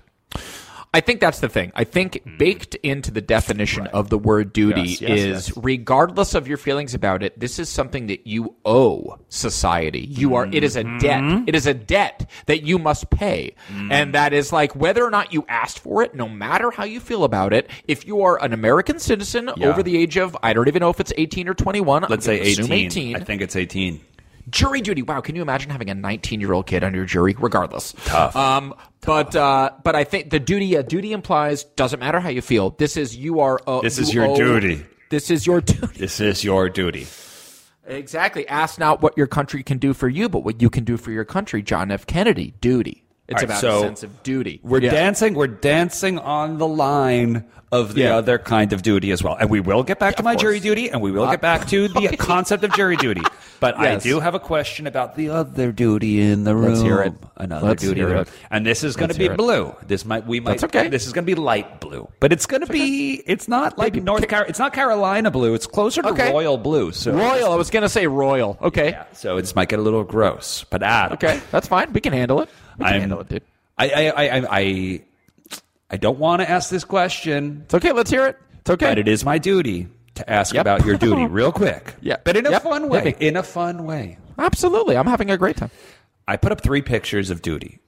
I 0.95 1.01
think 1.01 1.21
that's 1.21 1.39
the 1.39 1.49
thing. 1.49 1.71
I 1.75 1.85
think 1.85 2.21
hmm. 2.21 2.37
baked 2.37 2.75
into 2.75 3.09
the 3.09 3.21
definition 3.21 3.87
of 3.87 4.09
the 4.09 4.17
word 4.17 4.53
duty 4.53 4.81
Yes, 4.81 5.01
yes, 5.01 5.11
is 5.11 5.47
yes. 5.49 5.57
regardless 5.57 6.35
of 6.35 6.47
your 6.47 6.57
feelings 6.57 6.93
about 6.93 7.23
it, 7.23 7.39
this 7.39 7.57
is 7.57 7.67
something 7.67 8.07
that 8.07 8.27
you 8.27 8.55
owe 8.63 9.17
society. 9.29 10.01
You 10.01 10.35
are 10.35 10.45
it 10.45 10.63
is 10.63 10.75
a 10.75 10.83
mm-hmm. 10.83 10.97
debt. 10.99 11.43
It 11.47 11.55
is 11.55 11.65
a 11.65 11.73
debt 11.73 12.29
that 12.45 12.61
you 12.61 12.77
must 12.77 13.09
pay. 13.09 13.55
Mm. 13.69 13.91
And 13.91 14.13
that 14.13 14.33
is 14.33 14.53
like 14.53 14.75
whether 14.75 15.03
or 15.03 15.09
not 15.09 15.33
you 15.33 15.45
asked 15.49 15.79
for 15.79 16.03
it, 16.03 16.13
no 16.13 16.29
matter 16.29 16.69
how 16.69 16.83
you 16.83 16.99
feel 16.99 17.23
about 17.23 17.53
it, 17.53 17.71
if 17.87 18.05
you 18.05 18.21
are 18.21 18.41
an 18.43 18.53
American 18.53 18.99
citizen 18.99 19.49
Yeah. 19.57 19.69
over 19.69 19.81
the 19.81 19.97
age 19.97 20.17
of 20.17 20.37
I 20.43 20.53
don't 20.53 20.67
even 20.67 20.81
know 20.81 20.91
if 20.91 20.99
it's 20.99 21.13
18 21.17 21.49
or 21.49 21.55
21, 21.55 22.03
Let's 22.03 22.27
I'm 22.27 22.37
say 22.37 22.39
18. 22.39 22.71
18. 22.71 23.15
I 23.15 23.19
think 23.21 23.41
it's 23.41 23.55
18. 23.55 23.99
Jury 24.49 24.81
duty. 24.81 25.01
Wow, 25.01 25.21
can 25.21 25.35
you 25.35 25.41
imagine 25.41 25.69
having 25.71 25.89
a 25.89 25.95
19 25.95 26.41
year 26.41 26.53
old 26.53 26.67
kid 26.67 26.83
on 26.83 26.93
your 26.93 27.05
jury? 27.05 27.35
Regardless, 27.39 27.93
Tough. 28.05 28.35
Um, 28.35 28.73
but 29.01 29.35
uh, 29.35 29.71
but 29.83 29.95
I 29.95 30.03
think 30.03 30.29
the 30.29 30.39
duty 30.39 30.75
a 30.75 30.83
duty 30.83 31.11
implies 31.13 31.63
doesn't 31.63 31.99
matter 31.99 32.19
how 32.19 32.29
you 32.29 32.41
feel. 32.41 32.71
This 32.71 32.97
is 32.97 33.15
you 33.15 33.39
are. 33.39 33.59
Uh, 33.67 33.81
This 33.81 33.97
you 33.97 34.03
is 34.03 34.13
your 34.13 34.27
owe- 34.27 34.35
duty. 34.35 34.85
This 35.09 35.29
is 35.31 35.45
your 35.47 35.61
duty. 35.61 35.97
This 35.97 36.19
is 36.19 36.43
your 36.43 36.69
duty. 36.69 37.07
Exactly. 37.85 38.47
Ask 38.47 38.79
not 38.79 39.01
what 39.01 39.17
your 39.17 39.27
country 39.27 39.61
can 39.63 39.77
do 39.77 39.93
for 39.93 40.07
you, 40.07 40.29
but 40.29 40.43
what 40.43 40.61
you 40.61 40.69
can 40.69 40.83
do 40.85 40.97
for 40.97 41.11
your 41.11 41.25
country. 41.25 41.61
John 41.61 41.91
F. 41.91 42.05
Kennedy. 42.07 42.53
Duty. 42.61 43.03
It's 43.27 43.35
right, 43.37 43.43
about 43.45 43.61
so 43.61 43.77
a 43.77 43.81
sense 43.81 44.03
of 44.03 44.21
duty. 44.23 44.59
We're 44.63 44.81
Yeah. 44.81 44.91
dancing. 44.91 45.33
We're 45.33 45.47
dancing 45.47 46.19
on 46.19 46.57
the 46.57 46.67
line 46.67 47.45
of 47.71 47.95
the 47.95 48.01
Yeah. 48.01 48.17
other 48.17 48.37
kind 48.37 48.73
of 48.73 48.83
duty 48.83 49.11
as 49.11 49.23
well, 49.23 49.35
and 49.39 49.49
we 49.49 49.59
will 49.61 49.81
get 49.81 49.97
back 49.97 50.17
to 50.17 50.23
my 50.23 50.33
course. 50.33 50.41
jury 50.41 50.59
duty, 50.59 50.89
and 50.91 51.01
we 51.01 51.11
will 51.11 51.27
get 51.31 51.41
back 51.41 51.67
to 51.69 51.87
the 51.87 52.15
concept 52.19 52.63
of 52.63 52.73
jury 52.73 52.97
duty. 52.97 53.21
But 53.61 53.79
I 53.79 53.95
do 53.95 54.19
have 54.19 54.35
a 54.35 54.39
question 54.39 54.85
about 54.87 55.15
the 55.15 55.29
other 55.29 55.71
duty 55.71 56.21
in 56.21 56.43
the 56.43 56.53
room. 56.53 56.71
Let's 56.73 56.81
hear 56.81 57.01
it. 57.01 57.13
Another 57.37 57.67
Let's 57.69 57.81
duty, 57.81 58.01
it. 58.01 58.27
and 58.51 58.65
this 58.65 58.83
is 58.83 58.95
going 58.97 59.09
to 59.09 59.17
be 59.17 59.25
it. 59.25 59.37
blue. 59.37 59.73
This 59.87 60.03
might 60.05 60.27
we 60.27 60.41
might. 60.41 60.59
That's 60.59 60.65
okay. 60.65 60.89
This 60.89 61.07
is 61.07 61.13
going 61.13 61.25
to 61.25 61.33
be 61.35 61.39
light 61.41 61.79
blue, 61.79 62.07
but 62.19 62.33
it's 62.33 62.45
going 62.45 62.61
to 62.61 62.71
be. 62.71 63.23
It's 63.25 63.47
not 63.47 63.77
like 63.77 63.93
Maybe- 63.93 64.03
North 64.05 64.27
Car. 64.27 64.45
It's 64.47 64.59
not 64.59 64.73
Carolina 64.73 65.31
blue. 65.31 65.53
It's 65.53 65.65
closer 65.65 66.01
to 66.01 66.09
Okay. 66.09 66.29
royal 66.31 66.57
blue. 66.57 66.91
So 66.91 67.13
Royal. 67.13 67.53
I 67.53 67.55
was 67.55 67.69
going 67.69 67.83
to 67.83 67.89
say 67.89 68.05
royal. 68.05 68.57
Okay. 68.61 68.89
Yeah, 68.89 69.03
so 69.13 69.37
it 69.37 69.51
might 69.55 69.69
get 69.69 69.79
a 69.79 69.81
little 69.81 70.03
gross, 70.03 70.65
but 70.69 70.83
Adam, 70.83 71.13
Okay. 71.13 71.39
That's 71.51 71.67
fine. 71.69 71.91
We 71.93 72.01
can 72.01 72.11
handle 72.13 72.41
it. 72.41 72.49
We 72.77 72.85
can 72.85 72.93
I'm- 72.93 72.99
handle 73.01 73.19
it, 73.21 73.29
dude. 73.29 73.43
I 73.77 73.89
I 73.89 74.01
I 74.09 74.23
I, 74.39 74.47
I, 74.51 75.01
I 75.91 75.97
don't 75.97 76.19
want 76.19 76.41
to 76.41 76.49
ask 76.49 76.69
this 76.69 76.83
question. 76.83 77.61
It's 77.65 77.73
okay. 77.73 77.91
Let's 77.91 78.09
hear 78.11 78.27
it. 78.27 78.37
It's 78.61 78.69
okay. 78.69 78.85
But 78.91 78.99
it 78.99 79.07
is 79.07 79.25
my 79.25 79.37
duty 79.39 79.87
to 80.15 80.29
ask 80.29 80.53
Yep. 80.53 80.61
about 80.61 80.85
your 80.85 80.95
duty 80.97 81.25
real 81.29 81.51
quick. 81.51 81.95
Yeah. 82.01 82.17
But 82.23 82.37
in 82.37 82.45
a 82.45 82.51
Yep. 82.51 82.63
fun 82.63 82.89
way. 82.89 83.15
In 83.19 83.35
a 83.35 83.43
fun 83.43 83.85
way. 83.85 84.17
Absolutely. 84.37 84.95
I'm 84.95 85.07
having 85.07 85.31
a 85.31 85.37
great 85.37 85.57
time. 85.57 85.71
I 86.27 86.37
put 86.37 86.51
up 86.51 86.61
three 86.61 86.81
pictures 86.81 87.29
of 87.29 87.41
duty. 87.41 87.79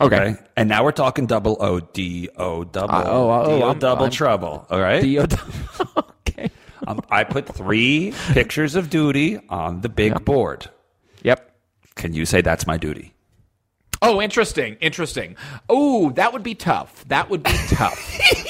Okay. 0.00 0.34
And 0.56 0.68
now 0.68 0.82
we're 0.82 0.90
talking 0.92 1.26
double 1.26 1.56
O 1.60 1.78
D 1.80 2.28
O 2.36 2.64
double 2.64 2.94
Uh, 2.94 3.04
oh, 3.06 3.30
oh, 3.30 3.44
D 3.58 3.62
O 3.62 3.66
I'm- 3.68 3.78
double 3.78 4.02
I'm- 4.04 4.10
trouble. 4.12 4.66
All 4.70 4.80
right. 4.80 5.00
The- 5.02 5.20
okay. 6.28 6.50
um, 6.88 7.00
I 7.10 7.22
put 7.24 7.46
three 7.46 8.12
pictures 8.32 8.74
of 8.74 8.90
duty 8.90 9.38
on 9.48 9.82
the 9.82 9.88
big 9.88 10.24
board. 10.24 10.68
Yep. 11.22 11.54
Can 11.94 12.12
you 12.12 12.26
say 12.26 12.40
that's 12.40 12.66
my 12.66 12.76
duty? 12.76 13.13
Oh, 14.04 14.20
interesting. 14.20 14.76
Interesting. 14.80 15.36
Oh, 15.68 16.10
that 16.12 16.32
would 16.32 16.42
be 16.42 16.54
tough. 16.54 17.04
That 17.08 17.30
would 17.30 17.42
be 17.42 17.50
tough. 17.68 17.98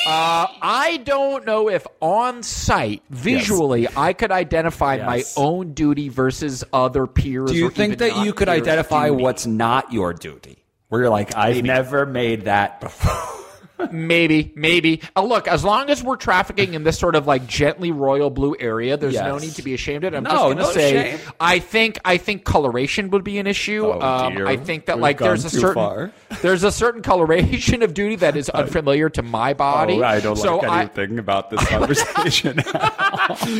uh, 0.06 0.46
I 0.62 1.00
don't 1.04 1.46
know 1.46 1.68
if 1.68 1.86
on 2.00 2.42
site, 2.42 3.02
visually, 3.10 3.86
I 3.96 4.12
could 4.12 4.32
identify 4.32 4.96
my 4.98 5.22
own 5.36 5.72
duty 5.74 6.08
versus 6.08 6.64
other 6.72 7.06
peers. 7.06 7.50
Do 7.50 7.56
you 7.56 7.70
think 7.70 7.98
that 7.98 8.24
you 8.24 8.32
could 8.32 8.48
identify 8.48 9.08
duty. 9.08 9.22
what's 9.22 9.46
not 9.46 9.92
your 9.92 10.12
duty? 10.12 10.64
Where 10.88 11.02
you're 11.02 11.10
like, 11.10 11.36
I've 11.36 11.62
never 11.64 12.06
made 12.06 12.42
that 12.42 12.80
before. 12.80 13.43
Maybe, 13.90 14.52
maybe. 14.54 15.00
Uh, 15.16 15.22
look, 15.22 15.48
as 15.48 15.64
long 15.64 15.90
as 15.90 16.02
we're 16.02 16.16
trafficking 16.16 16.74
in 16.74 16.84
this 16.84 16.98
sort 16.98 17.16
of 17.16 17.26
like 17.26 17.46
gently 17.46 17.90
royal 17.90 18.30
blue 18.30 18.54
area, 18.60 18.96
there's 18.96 19.14
no 19.14 19.38
need 19.38 19.52
to 19.56 19.62
be 19.62 19.74
ashamed 19.74 20.04
of 20.04 20.14
it. 20.14 20.16
I'm 20.16 20.22
No, 20.22 20.30
just 20.30 20.42
going 20.42 20.56
to 20.58 20.62
no 20.62 20.70
say, 20.70 20.92
shame. 21.18 21.18
I 21.40 21.58
think, 21.58 21.98
I 22.04 22.16
think 22.16 22.44
coloration 22.44 23.10
would 23.10 23.24
be 23.24 23.38
an 23.38 23.46
issue. 23.46 23.86
Oh, 23.86 24.00
um. 24.00 24.46
I 24.46 24.56
think 24.56 24.86
that 24.86 24.96
We've 24.96 25.02
like 25.02 25.18
there's 25.18 25.44
a 25.44 25.50
certain 25.50 25.74
far. 25.74 26.12
there's 26.42 26.62
a 26.62 26.70
certain 26.72 27.02
coloration 27.02 27.82
of 27.82 27.94
duty 27.94 28.16
that 28.16 28.36
is 28.36 28.48
unfamiliar 28.50 29.08
to 29.10 29.22
my 29.22 29.54
body. 29.54 30.00
Oh, 30.00 30.04
I 30.04 30.20
don't 30.20 30.36
so 30.36 30.58
like 30.58 30.68
I- 30.70 30.80
anything 30.82 31.18
about 31.18 31.50
this 31.50 31.64
conversation. 31.68 32.60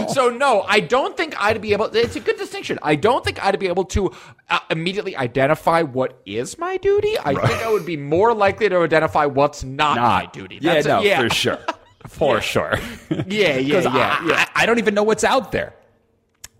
so 0.09 0.31
no, 0.31 0.62
I 0.68 0.81
don't 0.81 1.16
think 1.16 1.35
I'd 1.42 1.61
be 1.61 1.72
able. 1.72 1.87
It's 1.87 2.16
a 2.16 2.20
good 2.20 2.37
distinction. 2.37 2.79
I 2.83 2.94
don't 2.96 3.24
think 3.24 3.44
I'd 3.44 3.59
be 3.59 3.68
able 3.68 3.85
to 3.87 4.12
uh, 4.48 4.59
immediately 4.70 5.16
identify 5.16 5.83
what 5.83 6.20
is 6.27 6.59
my 6.59 6.77
duty. 6.77 7.16
I 7.18 7.35
think 7.35 7.62
I 7.62 7.72
would 7.72 7.87
be 7.87 7.96
more 7.96 8.35
likely 8.35 8.68
to 8.68 8.77
identify 8.83 9.27
what's 9.27 9.64
not, 9.64 9.96
my 10.09 10.27
duty. 10.27 10.59
Yeah, 10.61 10.75
That's 10.75 10.87
a- 10.87 10.88
no, 10.88 11.03
yeah. 11.03 11.21
for 11.21 11.31
sure. 11.35 11.59
For 12.09 12.40
sure. 12.43 12.79
Yeah, 13.27 13.57
yeah, 13.57 13.57
yeah, 13.81 13.88
I, 13.88 14.27
yeah. 14.29 14.47
I, 14.55 14.62
I 14.62 14.67
don't 14.67 14.79
even 14.79 14.95
know 14.95 15.03
what's 15.05 15.25
out 15.25 15.53
there. 15.53 15.73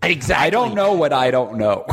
Exactly. 0.01 0.47
I 0.47 0.49
don't 0.49 0.73
know 0.73 0.93
what 0.93 1.13
I 1.13 1.29
don't 1.31 1.57
know. 1.57 1.85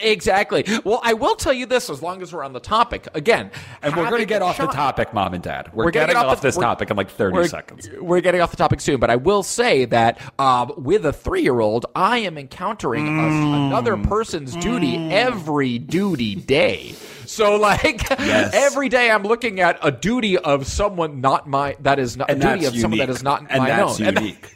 Exactly. 0.00 0.64
Well, 0.84 1.00
I 1.02 1.14
will 1.14 1.34
tell 1.36 1.52
you 1.52 1.66
this: 1.66 1.90
as 1.90 2.02
long 2.02 2.22
as 2.22 2.32
we're 2.32 2.44
on 2.44 2.52
the 2.52 2.60
topic, 2.60 3.08
again, 3.14 3.50
And 3.82 3.94
we're 3.96 4.08
going 4.08 4.20
to 4.22 4.26
get 4.26 4.42
off 4.42 4.56
the 4.56 4.66
topic, 4.66 5.12
mom 5.12 5.34
and 5.34 5.42
dad. 5.42 5.70
We're, 5.72 5.86
We're 5.86 5.90
getting 5.90 6.14
getting 6.14 6.28
off, 6.30 6.40
the- 6.40 6.48
this 6.48 6.56
topic 6.56 6.90
in 6.90 6.96
like 6.96 7.10
30 7.10 7.34
we're, 7.34 7.48
seconds. 7.48 7.88
We're 8.00 8.20
getting 8.20 8.40
off 8.40 8.50
the 8.50 8.56
topic 8.56 8.80
soon, 8.80 8.98
but 9.00 9.10
I 9.10 9.16
will 9.16 9.42
say 9.42 9.84
that 9.86 10.18
um, 10.38 10.72
with 10.76 11.04
a 11.06 11.12
three-year-old, 11.12 11.86
I 11.94 12.18
am 12.18 12.38
encountering 12.38 13.06
a- 13.06 13.66
another 13.66 13.96
person's 13.96 14.54
duty 14.56 14.96
every 15.12 15.78
duty 15.78 16.34
day. 16.36 16.94
So, 17.26 17.56
like 17.56 18.08
Yes. 18.10 18.52
every 18.54 18.88
day, 18.88 19.10
I'm 19.10 19.22
looking 19.22 19.60
at 19.60 19.78
a 19.82 19.90
duty 19.90 20.36
of 20.36 20.66
someone 20.66 21.20
not 21.20 21.48
my 21.48 21.76
that 21.80 21.98
is 21.98 22.16
not 22.16 22.30
And 22.30 22.42
a 22.42 22.54
duty 22.54 22.66
of 22.66 22.76
someone 22.76 22.98
that 22.98 23.08
is 23.10 23.22
not 23.22 23.46
and 23.48 23.58
my 23.62 23.80
own. 23.80 24.02
And 24.02 24.18
unique. 24.18 24.54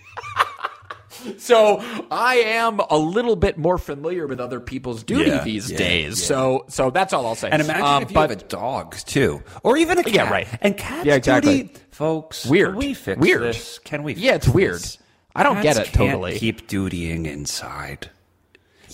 so 1.39 1.79
I 2.11 2.37
am 2.37 2.81
a 2.91 2.97
little 2.97 3.37
bit 3.37 3.59
more 3.59 3.79
familiar 3.79 4.27
with 4.27 4.41
other 4.41 4.61
people's 4.61 5.03
duty 5.03 5.31
Yeah, 5.31 5.45
these 5.45 5.71
yeah, 5.71 5.79
days. 5.79 6.21
yeah. 6.21 6.27
So, 6.29 6.65
so 6.69 6.91
that's 6.91 7.13
all 7.13 7.27
I'll 7.27 7.35
say. 7.35 7.51
And 7.51 7.63
imagine 7.63 7.83
Um, 7.85 8.03
if 8.03 8.11
you 8.11 8.15
but 8.15 8.31
have 8.31 8.41
a 8.41 8.45
dog 8.45 8.97
too, 8.97 9.43
or 9.63 9.77
even 9.77 9.99
a 9.99 10.03
cat. 10.03 10.13
Yeah, 10.15 10.31
right. 10.31 10.49
And 10.61 10.77
cats 10.77 11.07
Yeah, 11.07 11.15
exactly. 11.15 11.63
duty, 11.65 11.75
folks. 11.91 12.47
Weird. 12.47 12.71
Can 12.71 12.79
we 12.79 12.95
fix 12.95 13.21
Weird. 13.21 13.43
this? 13.43 13.79
Can 13.81 14.03
we? 14.03 14.15
Yeah, 14.15 14.35
it's 14.35 14.49
weird. 14.49 14.75
this? 14.77 14.99
I 15.35 15.43
don't 15.43 15.57
get 15.63 15.77
Cats 15.77 15.89
it 15.91 15.93
can't 15.93 16.13
totally. 16.13 16.39
Keep 16.39 16.67
dutying 16.69 17.27
inside. 17.27 18.09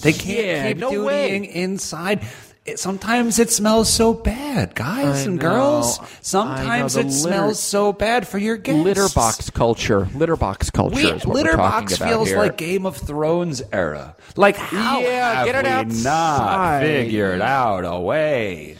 They 0.00 0.12
can't 0.12 0.46
Yeah, 0.46 0.68
keep 0.68 0.78
no 0.78 0.90
dutying 0.90 1.04
way. 1.04 1.44
inside. 1.54 2.22
It, 2.64 2.78
sometimes 2.78 3.40
it 3.40 3.50
smells 3.50 3.92
so 3.92 4.14
bad, 4.14 4.76
guys 4.76 5.22
I 5.22 5.30
and 5.30 5.34
know. 5.36 5.42
girls. 5.50 5.98
Sometimes 6.20 6.94
it 6.94 7.06
litter- 7.06 7.10
smells 7.10 7.58
so 7.60 7.92
bad 7.92 8.28
for 8.28 8.38
your 8.38 8.56
guests. 8.56 8.84
litter 8.84 9.08
box 9.12 9.50
culture. 9.50 10.06
Litter 10.14 10.36
box 10.36 10.70
culture 10.70 10.94
We, 10.94 11.10
is 11.10 11.26
what 11.26 11.34
litter 11.34 11.50
we're 11.50 11.56
talking 11.56 11.80
box 11.88 11.96
about 11.96 12.08
feels 12.08 12.28
here. 12.28 12.38
like 12.38 12.56
Game 12.56 12.86
of 12.86 12.96
Thrones 12.96 13.62
era. 13.72 14.14
Like 14.36 14.54
how 14.56 15.00
Yeah, 15.00 15.34
have 15.34 15.46
get 15.46 15.64
it 15.66 15.88
we 15.88 16.02
not 16.04 16.80
figured 16.82 17.40
out 17.40 17.84
a 17.84 17.98
way? 17.98 18.76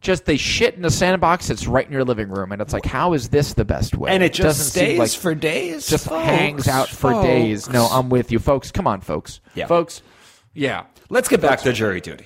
just 0.00 0.24
they 0.24 0.36
shit 0.38 0.74
in 0.74 0.84
a 0.84 0.90
sandbox 0.90 1.46
that's 1.48 1.66
right 1.68 1.86
in 1.86 1.92
your 1.92 2.04
living 2.04 2.28
room, 2.28 2.50
and 2.50 2.60
it's 2.60 2.72
like, 2.72 2.84
how 2.86 3.12
is 3.12 3.28
this 3.28 3.54
the 3.54 3.64
best 3.64 3.94
way? 3.94 4.10
And 4.10 4.22
it 4.24 4.32
just 4.32 4.58
Doesn't 4.58 4.70
stays 4.70 4.98
like 4.98 5.10
for 5.10 5.32
days. 5.34 5.86
just 5.86 6.08
folks, 6.08 6.24
hangs 6.24 6.66
out 6.66 6.88
for 6.88 7.12
folks. 7.12 7.26
days. 7.26 7.68
No, 7.68 7.86
I'm 7.86 8.08
with 8.08 8.32
you, 8.32 8.40
folks. 8.40 8.72
Come 8.72 8.88
on, 8.88 9.00
folks. 9.00 9.40
Yeah. 9.54 9.66
folks. 9.66 10.02
Yeah. 10.54 10.86
Let's 11.08 11.28
get 11.28 11.40
back 11.40 11.60
to 11.60 11.72
jury 11.72 12.00
duty. 12.00 12.24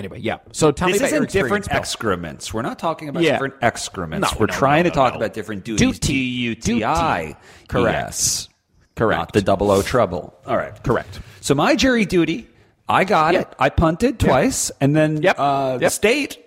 Anyway, 0.00 0.18
yeah. 0.18 0.38
So 0.52 0.72
tell 0.72 0.88
This 0.88 1.02
me 1.02 1.08
about 1.08 1.14
isn't 1.14 1.30
different 1.30 1.68
Bill. 1.68 1.76
excrements. 1.76 2.54
We're 2.54 2.62
not 2.62 2.78
talking 2.78 3.10
about 3.10 3.22
Yeah. 3.22 3.32
different 3.32 3.54
excrements. 3.60 4.32
No, 4.32 4.38
We're 4.40 4.46
no, 4.46 4.54
trying 4.54 4.84
no, 4.84 4.88
to 4.88 4.94
talk 4.94 5.14
about 5.14 5.34
different 5.34 5.62
duties. 5.62 5.98
Duty. 5.98 6.54
T-U-T-I. 6.54 7.36
Correct. 7.68 7.94
Yes. 8.06 8.48
Correct. 8.96 9.18
Not 9.18 9.32
the 9.34 9.42
double 9.42 9.70
O 9.70 9.82
trouble. 9.82 10.32
All 10.46 10.56
right. 10.56 10.72
Correct. 10.82 11.20
So 11.42 11.54
my 11.54 11.76
jury 11.76 12.06
duty, 12.06 12.48
I 12.88 13.04
got 13.04 13.34
it. 13.34 13.46
I 13.58 13.68
punted 13.68 14.18
twice, 14.18 14.72
and 14.80 14.96
then 14.96 15.20
Yep. 15.20 15.36
Uh, 15.38 15.76
the 15.76 15.90
state, 15.90 16.38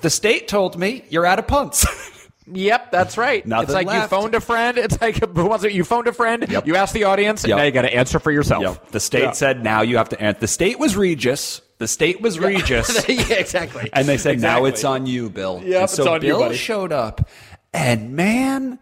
the 0.00 0.08
state 0.08 0.48
told 0.48 0.78
me 0.78 1.04
you're 1.10 1.26
out 1.26 1.38
of 1.38 1.46
punts. 1.46 1.86
Yep, 2.54 2.90
that's 2.90 3.16
right. 3.16 3.46
Nothing 3.46 3.62
it's 3.66 3.72
like 3.72 3.86
left. 3.86 4.02
you 4.12 4.18
phoned 4.18 4.34
a 4.34 4.40
friend. 4.40 4.76
It's 4.76 5.00
like 5.00 5.16
was 5.34 5.62
it 5.62 5.72
you 5.72 5.84
phoned 5.84 6.08
a 6.08 6.12
friend? 6.12 6.44
Yep. 6.48 6.66
You 6.66 6.74
asked 6.74 6.92
the 6.92 7.04
audience, 7.04 7.44
and 7.44 7.52
now 7.52 7.62
you 7.62 7.70
got 7.70 7.82
to 7.82 7.94
answer 7.94 8.18
for 8.18 8.32
yourself. 8.32 8.62
Yep. 8.62 8.90
The 8.90 8.98
state 9.00 9.36
said 9.36 9.62
now 9.62 9.82
you 9.82 9.96
have 9.96 10.08
to 10.08 10.20
answer. 10.20 10.40
The 10.40 10.48
state 10.48 10.78
was 10.80 10.96
Regis. 10.96 11.62
The 11.82 11.88
state 11.88 12.20
was 12.20 12.38
Regis. 12.38 13.04
yeah, 13.08 13.34
exactly. 13.34 13.90
And 13.92 14.06
they 14.06 14.16
said, 14.16 14.38
now 14.40 14.66
it's 14.66 14.84
on 14.84 15.04
you, 15.04 15.28
Bill. 15.28 15.60
Yeah, 15.64 15.86
so 15.86 16.02
it's 16.04 16.08
on 16.08 16.22
you, 16.22 16.28
Bill 16.28 16.38
buddy. 16.38 16.56
showed 16.56 16.92
up, 16.92 17.28
and 17.74 18.12
man, 18.12 18.78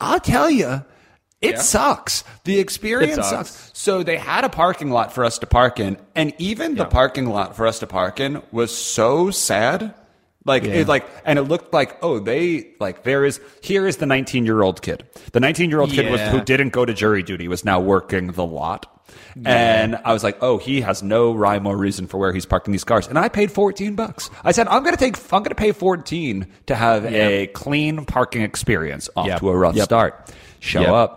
I'll 0.00 0.20
tell 0.20 0.50
you, 0.50 0.82
it 1.42 1.56
Yeah. 1.56 1.60
sucks. 1.60 2.24
The 2.44 2.58
experience 2.58 3.16
sucks. 3.16 3.50
sucks. 3.50 3.70
So 3.78 4.02
they 4.02 4.16
had 4.16 4.44
a 4.44 4.48
parking 4.48 4.90
lot 4.90 5.12
for 5.12 5.22
us 5.22 5.38
to 5.40 5.46
park 5.46 5.80
in, 5.80 5.98
and 6.14 6.32
even 6.38 6.76
the 6.76 6.86
parking 6.86 7.26
lot 7.26 7.56
for 7.56 7.66
us 7.66 7.78
to 7.80 7.86
park 7.86 8.20
in 8.20 8.40
was 8.52 8.74
so 8.74 9.30
sad. 9.30 9.92
Like 10.46 10.64
Yeah. 10.64 10.72
it 10.76 10.88
like 10.88 11.06
and 11.26 11.38
it 11.38 11.42
looked 11.42 11.74
like 11.74 11.98
oh 12.02 12.18
they 12.20 12.68
like 12.80 13.02
there 13.04 13.26
is 13.26 13.38
here 13.60 13.86
is 13.86 13.98
the 13.98 14.06
19 14.06 14.46
year 14.46 14.62
old 14.62 14.80
kid 14.80 15.04
the 15.32 15.40
19 15.40 15.68
year 15.68 15.80
old 15.80 15.90
kid 15.90 16.10
was 16.10 16.18
who 16.22 16.40
didn't 16.40 16.70
go 16.70 16.86
to 16.86 16.94
jury 16.94 17.22
duty 17.22 17.46
was 17.46 17.62
now 17.62 17.78
working 17.78 18.28
the 18.28 18.44
lot 18.46 18.99
and 19.44 19.96
I 20.04 20.12
was 20.12 20.22
like 20.24 20.38
oh 20.42 20.58
he 20.58 20.80
has 20.82 21.02
no 21.02 21.32
rhyme 21.34 21.66
or 21.66 21.76
reason 21.76 22.06
for 22.06 22.18
where 22.18 22.32
he's 22.32 22.46
parking 22.46 22.72
these 22.72 22.84
cars 22.84 23.06
and 23.08 23.18
I 23.18 23.28
paid 23.28 23.50
14 23.52 23.94
bucks 23.94 24.30
I 24.44 24.52
said 24.52 24.68
I'm 24.68 24.82
gonna 24.84 24.96
take 24.96 25.16
I'm 25.32 25.42
gonna 25.42 25.54
pay 25.54 25.72
14 25.72 26.46
to 26.66 26.74
have 26.74 27.04
a 27.06 27.46
clean 27.48 28.04
parking 28.06 28.42
experience 28.42 29.08
off 29.16 29.26
Yep. 29.26 29.40
to 29.40 29.48
a 29.50 29.56
rough 29.56 29.74
Yep. 29.76 29.84
start 29.84 30.34
show 30.60 30.80
Yep. 30.82 30.90
up 30.92 31.16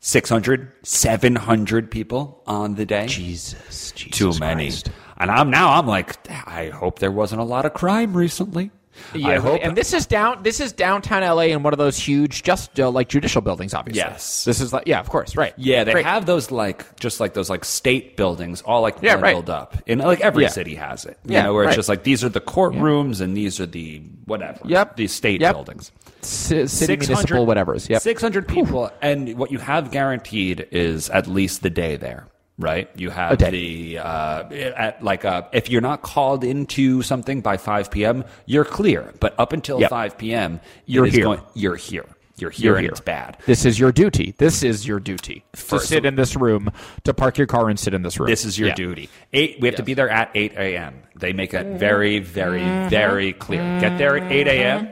600 0.00 0.72
700 0.84 1.90
people 1.90 2.42
on 2.46 2.74
the 2.76 2.86
day 2.86 3.06
Jesus, 3.06 3.92
Jesus 3.92 4.16
too 4.18 4.32
many. 4.38 4.66
Christ. 4.68 4.90
And 5.20 5.30
I'm 5.30 5.50
now 5.50 5.72
I'm 5.72 5.86
like, 5.86 6.16
I 6.30 6.68
hope 6.68 7.00
there 7.00 7.10
wasn't 7.10 7.40
a 7.40 7.44
lot 7.44 7.64
of 7.66 7.74
crime 7.74 8.16
recently. 8.16 8.70
Yeah, 9.14 9.28
I 9.28 9.36
hope. 9.38 9.60
and 9.62 9.76
this 9.76 9.92
is 9.92 10.06
down. 10.06 10.42
This 10.42 10.60
is 10.60 10.72
downtown 10.72 11.22
LA 11.22 11.44
in 11.54 11.62
one 11.62 11.72
of 11.72 11.78
those 11.78 11.96
huge, 11.96 12.42
just 12.42 12.78
uh, 12.78 12.90
like 12.90 13.08
judicial 13.08 13.40
buildings. 13.40 13.74
Obviously, 13.74 14.00
Yes. 14.00 14.44
This 14.44 14.60
is 14.60 14.72
like, 14.72 14.84
yeah, 14.86 15.00
of 15.00 15.08
course, 15.08 15.36
right? 15.36 15.54
yeah, 15.56 15.84
they 15.84 15.92
Great. 15.92 16.04
have 16.06 16.26
those 16.26 16.50
like 16.50 16.98
just 17.00 17.20
like 17.20 17.34
those 17.34 17.48
like 17.50 17.64
state 17.64 18.16
buildings, 18.16 18.62
all 18.62 18.82
like 18.82 18.96
Yeah, 19.02 19.14
right. 19.14 19.48
up. 19.48 19.76
In 19.86 19.98
like 20.00 20.20
every 20.20 20.44
Yeah. 20.44 20.48
city 20.50 20.74
has 20.74 21.04
it. 21.04 21.18
You 21.24 21.34
Yeah, 21.34 21.42
know, 21.44 21.54
where 21.54 21.64
it's 21.64 21.76
just 21.76 21.88
like 21.88 22.02
these 22.02 22.22
are 22.24 22.28
the 22.28 22.40
courtrooms 22.40 23.20
and 23.20 23.36
these 23.36 23.60
are 23.60 23.66
the 23.66 24.02
whatever. 24.26 24.58
Yep. 24.64 24.96
These 24.96 25.12
state 25.12 25.40
Yep. 25.40 25.54
buildings. 25.54 25.92
C- 26.22 26.66
city 26.66 26.94
600 26.94 27.08
municipal 27.08 27.46
whatever's. 27.46 27.88
Yep. 27.88 28.02
600 28.02 28.48
people. 28.48 28.90
And 29.00 29.38
what 29.38 29.50
you 29.52 29.58
have 29.58 29.90
guaranteed 29.90 30.66
is 30.70 31.08
at 31.10 31.26
least 31.26 31.62
the 31.62 31.70
day 31.70 31.96
there, 31.96 32.26
right? 32.58 32.90
You 32.96 33.10
have 33.10 33.32
A 33.32 33.36
day. 33.36 33.50
the, 33.50 33.98
uh, 33.98 34.48
at 34.50 35.02
like, 35.02 35.24
uh, 35.24 35.42
if 35.52 35.70
you're 35.70 35.80
not 35.80 36.02
called 36.02 36.44
into 36.44 37.02
something 37.02 37.40
by 37.40 37.56
5 37.56 37.90
p.m., 37.90 38.24
you're 38.46 38.64
clear. 38.64 39.12
But 39.20 39.34
up 39.38 39.52
until 39.52 39.80
Yep. 39.80 39.90
5 39.90 40.18
p.m., 40.18 40.60
You're 40.86 41.06
here. 41.06 41.24
Going, 41.24 41.40
you're 41.54 41.76
here. 41.76 42.04
You're 42.40 42.50
here 42.50 42.66
You're 42.66 42.76
and 42.76 42.84
here. 42.84 42.90
it's 42.92 43.00
bad. 43.00 43.36
This 43.46 43.64
is 43.64 43.80
your 43.80 43.90
duty. 43.90 44.32
This 44.38 44.62
is 44.62 44.86
your 44.86 45.00
duty 45.00 45.44
to 45.54 45.80
sit 45.80 46.04
in 46.06 46.14
this 46.14 46.36
room, 46.36 46.70
to 47.02 47.12
park 47.12 47.36
your 47.36 47.48
car 47.48 47.68
and 47.68 47.76
sit 47.78 47.94
in 47.94 48.02
this 48.02 48.20
room. 48.20 48.28
This 48.28 48.44
is 48.44 48.56
your 48.56 48.68
Yeah. 48.68 48.74
duty. 48.76 49.08
Eight. 49.32 49.58
We 49.60 49.66
have 49.66 49.74
to 49.76 49.82
be 49.82 49.94
there 49.94 50.08
at 50.08 50.30
eight 50.36 50.52
a.m. 50.52 51.02
They 51.16 51.32
make 51.32 51.52
it 51.52 51.78
very, 51.80 52.20
very, 52.20 52.62
very 52.88 53.32
clear. 53.32 53.80
Get 53.80 53.98
there 53.98 54.16
at 54.16 54.30
eight 54.30 54.46
a.m. 54.46 54.88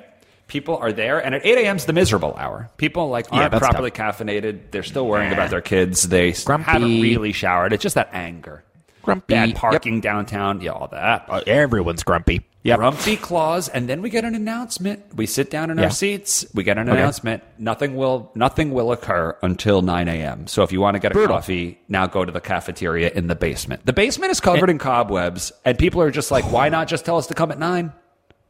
People 0.49 0.77
are 0.77 0.93
there, 0.93 1.19
and 1.19 1.35
at 1.35 1.45
eight 1.45 1.59
a.m. 1.59 1.77
is 1.77 1.87
the 1.87 1.93
miserable 1.93 2.35
hour. 2.39 2.71
People 2.77 3.09
like 3.09 3.27
aren't 3.33 3.51
that's 3.51 3.61
properly 3.61 3.91
caffeinated. 3.91 4.71
They're 4.71 4.85
still 4.85 5.07
worrying 5.09 5.33
about 5.33 5.51
their 5.51 5.61
kids. 5.61 6.05
They 6.09 6.33
Grumpy. 6.33 6.71
haven't 6.71 7.01
really 7.01 7.33
showered. 7.33 7.73
It's 7.73 7.83
just 7.83 7.97
that 7.97 8.11
anger. 8.13 8.63
Grumpy. 9.03 9.35
Bad 9.35 9.49
Yep. 9.51 9.59
parking 9.59 10.01
downtown. 10.01 10.61
Yeah, 10.61 10.71
all 10.73 10.89
that. 10.89 11.27
Uh, 11.29 11.41
everyone's 11.47 12.03
grumpy. 12.05 12.43
Yep. 12.65 12.79
Grumpy 12.79 13.17
claws, 13.17 13.69
and 13.69 13.89
then 13.89 14.03
we 14.03 14.11
get 14.11 14.25
an 14.25 14.35
announcement. 14.35 15.01
We 15.17 15.27
sit 15.27 15.51
down 15.51 15.71
in 15.71 15.79
Yeah. 15.79 15.85
our 15.85 15.91
seats. 15.91 16.45
We 16.55 16.65
get 16.65 16.79
an 16.79 16.89
Okay. 16.89 16.99
announcement. 16.99 17.43
Nothing 17.59 17.95
will 17.97 18.31
nothing 18.37 18.73
will 18.73 18.91
occur 18.93 19.37
until 19.43 19.83
9 19.83 20.09
a.m. 20.09 20.47
So 20.49 20.63
if 20.65 20.73
you 20.73 20.81
want 20.81 20.95
to 20.95 20.99
get 21.01 21.13
a 21.13 21.15
Brutal. 21.15 21.37
coffee, 21.37 21.79
now 21.89 22.07
go 22.07 22.25
to 22.25 22.33
the 22.33 22.41
cafeteria 22.41 23.11
in 23.15 23.27
the 23.29 23.37
basement. 23.37 23.85
The 23.87 23.93
basement 23.93 24.31
is 24.33 24.41
covered 24.41 24.71
in 24.71 24.79
cobwebs, 24.79 25.53
and 25.65 25.77
people 25.79 26.01
are 26.03 26.11
just 26.11 26.31
like, 26.33 26.45
"Why 26.53 26.69
not 26.69 26.89
just 26.89 27.05
tell 27.05 27.19
us 27.19 27.27
to 27.29 27.35
come 27.35 27.51
at 27.53 27.59
9? 27.61 27.93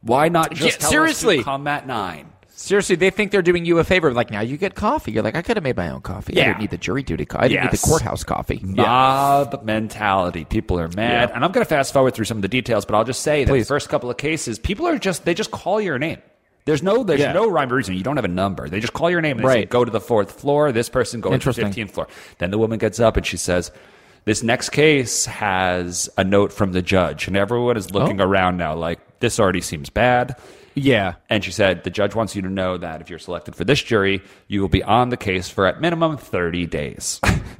Why 0.01 0.29
not 0.29 0.51
just 0.53 0.77
Yeah, 0.77 0.81
tell 0.81 0.89
seriously. 0.89 1.43
come 1.43 1.67
at 1.67 1.87
9? 1.87 2.27
Seriously, 2.49 2.95
they 2.95 3.11
think 3.11 3.31
they're 3.31 3.43
doing 3.43 3.65
you 3.65 3.77
a 3.77 3.83
favor. 3.83 4.11
Like 4.13 4.31
now 4.31 4.41
you 4.41 4.57
get 4.57 4.73
coffee. 4.73 5.11
You're 5.11 5.21
like, 5.21 5.35
I 5.35 5.43
could 5.43 5.57
have 5.57 5.63
made 5.63 5.77
my 5.77 5.89
own 5.89 6.01
coffee. 6.01 6.33
Yeah. 6.33 6.41
I 6.41 6.45
didn't 6.47 6.59
need 6.61 6.69
the 6.71 6.77
jury 6.77 7.03
duty 7.03 7.23
coffee. 7.25 7.45
I 7.45 7.47
didn't 7.49 7.63
need 7.65 7.71
the 7.73 7.77
courthouse 7.85 8.23
coffee. 8.23 8.59
mob 8.63 9.63
mentality. 9.63 10.43
People 10.45 10.79
are 10.79 10.87
mad, 10.89 11.29
Yeah. 11.29 11.35
and 11.35 11.45
I'm 11.45 11.51
going 11.51 11.63
to 11.63 11.69
fast 11.69 11.93
forward 11.93 12.15
through 12.15 12.25
some 12.25 12.37
of 12.39 12.41
the 12.41 12.47
details, 12.47 12.83
but 12.85 12.95
I'll 12.95 13.03
just 13.03 13.21
say 13.21 13.43
that 13.43 13.51
Please. 13.51 13.67
the 13.67 13.73
first 13.75 13.89
couple 13.89 14.09
of 14.09 14.17
cases, 14.17 14.57
people 14.57 14.87
are 14.87 14.97
just 14.97 15.23
they 15.25 15.35
just 15.35 15.51
call 15.51 15.79
your 15.79 15.99
name. 15.99 16.17
There's 16.65 16.81
no 16.81 17.03
there's 17.03 17.19
Yeah. 17.21 17.31
no 17.33 17.47
rhyme 17.47 17.71
or 17.71 17.75
reason. 17.75 17.93
You 17.95 18.03
don't 18.03 18.15
have 18.17 18.25
a 18.25 18.29
number. 18.29 18.67
They 18.69 18.79
just 18.79 18.93
call 18.93 19.09
your 19.11 19.21
name 19.21 19.37
and 19.37 19.47
they 19.47 19.51
say, 19.53 19.59
Right. 19.59 19.69
go 19.69 19.85
to 19.85 19.91
the 19.91 20.01
fourth 20.01 20.31
floor. 20.39 20.71
This 20.71 20.89
person 20.89 21.21
go 21.21 21.29
to 21.37 21.37
the 21.37 21.53
fifteenth 21.53 21.91
floor. 21.91 22.07
Then 22.39 22.49
the 22.51 22.57
woman 22.57 22.79
gets 22.79 22.99
up 22.99 23.17
and 23.17 23.25
she 23.25 23.37
says. 23.37 23.71
This 24.27 24.43
next 24.43 24.71
case 24.71 25.25
has 25.25 26.09
a 26.17 26.23
note 26.25 26.51
from 26.51 26.73
the 26.73 26.81
judge, 26.81 27.29
and 27.29 27.37
everyone 27.37 27.77
is 27.77 27.91
looking 27.91 28.19
Oh. 28.19 28.25
around 28.25 28.57
now 28.57 28.75
like 28.75 28.99
this 29.21 29.39
already 29.39 29.61
seems 29.61 29.89
bad. 29.89 30.35
Yeah. 30.75 31.13
And 31.29 31.45
she 31.45 31.51
said, 31.51 31.85
the 31.85 31.89
judge 31.89 32.13
wants 32.13 32.35
you 32.35 32.41
to 32.41 32.49
know 32.49 32.77
that 32.77 32.99
if 32.99 33.09
you're 33.09 33.19
selected 33.19 33.55
for 33.55 33.63
this 33.63 33.81
jury, 33.81 34.21
you 34.49 34.59
will 34.59 34.67
be 34.67 34.83
on 34.83 35.11
the 35.11 35.15
case 35.15 35.47
for 35.47 35.65
at 35.65 35.79
minimum 35.79 36.17
30 36.17 36.65
days. 36.65 37.21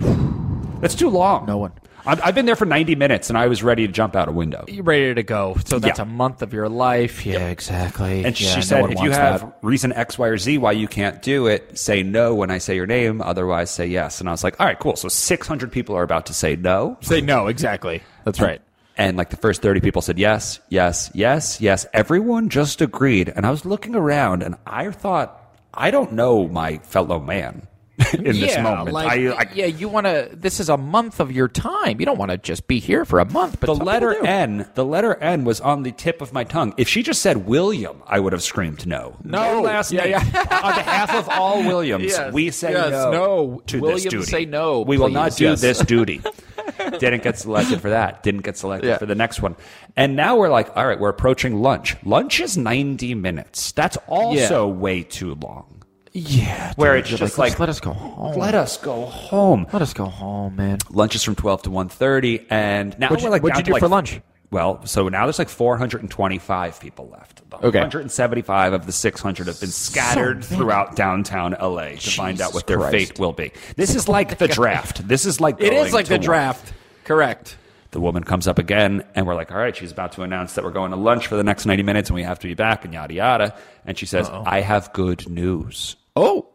That's 0.81 0.93
too 0.93 1.09
long. 1.09 1.45
No 1.45 1.57
one. 1.57 1.71
I've, 2.07 2.21
I've 2.23 2.35
been 2.35 2.45
there 2.45 2.55
for 2.55 2.65
90 2.65 2.95
minutes 2.95 3.29
and 3.29 3.37
I 3.37 3.47
was 3.47 3.61
ready 3.61 3.85
to 3.85 3.91
jump 3.93 4.15
out 4.15 4.27
a 4.27 4.31
window. 4.31 4.63
You're 4.67 4.83
ready 4.83 5.13
to 5.13 5.23
go. 5.23 5.57
So 5.65 5.77
that's 5.79 5.99
Yeah. 5.99 6.03
a 6.03 6.07
month 6.07 6.41
of 6.41 6.53
your 6.53 6.69
life. 6.69 7.25
Yeah, 7.25 7.49
exactly. 7.49 8.23
And 8.25 8.39
Yeah, 8.39 8.55
she 8.55 8.61
said, 8.61 8.81
one 8.81 8.93
if 8.93 9.01
you 9.01 9.11
have 9.11 9.41
that. 9.41 9.57
reason 9.61 9.91
X, 9.93 10.17
Y, 10.17 10.27
or 10.27 10.37
Z 10.37 10.57
why 10.57 10.71
you 10.71 10.87
can't 10.87 11.21
do 11.21 11.47
it, 11.47 11.77
say 11.77 12.03
no 12.03 12.33
when 12.33 12.49
I 12.49 12.57
say 12.59 12.75
your 12.75 12.87
name. 12.87 13.21
Otherwise, 13.21 13.69
say 13.69 13.87
yes. 13.87 14.19
And 14.19 14.29
I 14.29 14.31
was 14.31 14.43
like, 14.43 14.59
all 14.59 14.65
right, 14.65 14.79
cool. 14.79 14.95
So 14.95 15.07
600 15.09 15.71
people 15.71 15.95
are 15.95 16.03
about 16.03 16.25
to 16.27 16.33
say 16.33 16.55
no. 16.55 16.97
say 17.01 17.21
no, 17.21 17.47
exactly. 17.47 18.01
That's 18.23 18.39
right. 18.39 18.61
And 18.97 19.15
like 19.17 19.29
the 19.29 19.37
first 19.37 19.61
30 19.61 19.79
people 19.81 20.01
said 20.01 20.17
yes, 20.17 20.59
yes, 20.69 21.11
yes, 21.13 21.61
yes. 21.61 21.85
Everyone 21.93 22.49
just 22.49 22.81
agreed. 22.81 23.29
And 23.35 23.45
I 23.45 23.51
was 23.51 23.63
looking 23.65 23.95
around 23.95 24.41
and 24.41 24.55
I 24.65 24.89
thought, 24.89 25.43
I 25.73 25.91
don't 25.91 26.13
know 26.13 26.47
my 26.47 26.79
fellow 26.79 27.19
man 27.19 27.67
in 28.13 28.23
this 28.39 28.55
moment. 28.59 28.91
Like, 28.91 29.07
I, 29.09 29.27
I, 29.31 29.49
yeah, 29.55 29.65
you 29.65 29.89
want 29.89 30.05
to. 30.05 30.29
This 30.31 30.59
is 30.59 30.69
a 30.69 30.77
month 30.77 31.19
of 31.19 31.31
your 31.31 31.47
time. 31.47 31.99
You 31.99 32.05
don't 32.05 32.17
want 32.19 32.29
to 32.29 32.37
just 32.37 32.67
be 32.67 32.79
here 32.79 33.05
for 33.05 33.19
a 33.19 33.25
month. 33.25 33.59
But 33.59 33.67
the 33.67 33.73
letter 33.75 34.13
do. 34.13 34.23
N, 34.25 34.69
the 34.75 34.85
letter 34.85 35.15
N 35.15 35.45
was 35.45 35.59
on 35.61 35.81
the 35.81 35.91
tip 35.91 36.21
of 36.21 36.31
my 36.31 36.43
tongue. 36.43 36.75
If 36.77 36.87
she 36.87 37.01
just 37.01 37.23
said 37.23 37.47
William, 37.47 38.03
I 38.05 38.19
would 38.19 38.33
have 38.33 38.43
screamed 38.43 38.85
no. 38.85 39.17
No. 39.23 39.61
last 39.61 39.91
Yeah, 39.91 40.01
name. 40.03 40.11
yeah. 40.11 40.59
on 40.63 40.75
behalf 40.75 41.15
of 41.15 41.27
all 41.29 41.63
Williams, 41.63 42.03
Yes, 42.05 42.31
we 42.33 42.51
say 42.51 42.71
yes, 42.71 42.91
no, 42.91 43.11
no. 43.11 43.61
to 43.65 43.79
Williams 43.81 44.03
this 44.03 44.11
duty. 44.11 44.25
say 44.25 44.45
no, 44.45 44.81
We 44.81 44.97
will 44.99 45.09
not 45.09 45.35
do 45.35 45.45
yes. 45.45 45.61
this 45.61 45.79
duty. 45.79 46.21
Didn't 46.99 47.23
get 47.23 47.39
selected 47.39 47.81
for 47.81 47.89
that. 47.89 48.21
Didn't 48.23 48.41
get 48.43 48.57
selected 48.57 48.87
Yeah. 48.89 48.97
for 48.99 49.07
the 49.07 49.15
next 49.15 49.41
one. 49.41 49.55
And 49.95 50.15
now 50.15 50.35
we're 50.37 50.49
like, 50.49 50.75
all 50.77 50.85
right, 50.85 50.99
we're 50.99 51.09
approaching 51.09 51.61
lunch. 51.61 51.95
Lunch 52.03 52.39
is 52.39 52.57
90 52.57 53.15
minutes. 53.15 53.71
That's 53.71 53.97
also 54.07 54.67
way 54.67 55.01
too 55.03 55.33
long. 55.35 55.76
Yeah, 56.19 56.73
Where 56.77 56.95
dude, 56.95 57.11
it's 57.11 57.19
just 57.19 57.37
like, 57.37 57.51
like, 57.51 57.59
let 57.59 57.69
us 57.69 57.79
go 57.79 57.93
home. 57.93 58.37
Let 58.39 58.55
us 58.55 58.77
go 58.77 59.05
home. 59.05 59.67
Let 59.71 59.81
us 59.83 59.93
go 59.93 60.05
home, 60.05 60.55
man. 60.55 60.79
Lunch 60.89 61.13
is 61.15 61.23
from 61.23 61.35
12 61.35 61.63
to 61.63 61.69
1.30, 61.69 62.47
and 62.49 62.97
now 62.97 63.09
What'd 63.09 63.23
you- 63.23 63.29
like 63.29 63.43
what'd 63.43 63.57
you 63.57 63.63
do 63.63 63.73
like- 63.73 63.81
for 63.81 63.87
lunch? 63.87 64.19
Well, 64.49 64.79
so 64.85 65.09
now 65.09 65.25
there's 65.25 65.39
like 65.39 65.49
425 65.49 66.79
people 66.79 67.09
left. 67.09 67.41
Okay. 67.53 67.79
175 67.79 68.73
of 68.73 68.85
the 68.85 68.91
600 68.93 69.47
have 69.47 69.59
been 69.59 69.69
scattered 69.69 70.43
throughout 70.43 70.95
downtown 70.95 71.53
LA 71.61 71.95
to 71.97 72.09
find 72.11 72.39
out 72.41 72.53
what 72.53 72.65
their 72.65 72.77
Christ. 72.77 72.91
fate 72.93 73.19
will 73.19 73.33
be. 73.33 73.51
This 73.75 73.93
is 73.93 74.07
like 74.07 74.37
the 74.37 74.47
draft. 74.47 75.05
This 75.07 75.25
is 75.25 75.41
like 75.41 75.61
It 75.61 75.73
is 75.73 75.93
like 75.93 76.05
the 76.07 76.15
war. 76.15 76.23
draft. 76.23 76.73
Correct. 77.03 77.57
The 77.91 77.99
woman 78.01 78.23
comes 78.23 78.47
up 78.47 78.57
again, 78.59 79.03
and 79.15 79.25
we're 79.27 79.35
like, 79.35 79.51
all 79.51 79.57
right, 79.57 79.75
she's 79.75 79.91
about 79.91 80.13
to 80.13 80.21
announce 80.23 80.53
that 80.53 80.63
we're 80.63 80.71
going 80.71 80.91
to 80.91 80.97
lunch 80.97 81.27
for 81.27 81.35
the 81.35 81.43
next 81.43 81.65
90 81.65 81.83
minutes 81.83 82.09
and 82.09 82.15
we 82.15 82.23
have 82.23 82.39
to 82.39 82.47
be 82.47 82.53
back 82.53 82.85
and 82.85 82.93
yada 82.93 83.13
yada. 83.13 83.55
And 83.85 83.97
she 83.97 84.05
says, 84.05 84.29
I 84.29 84.61
have 84.61 84.91
good 84.93 85.29
news. 85.29 85.95
Oh, 86.17 86.47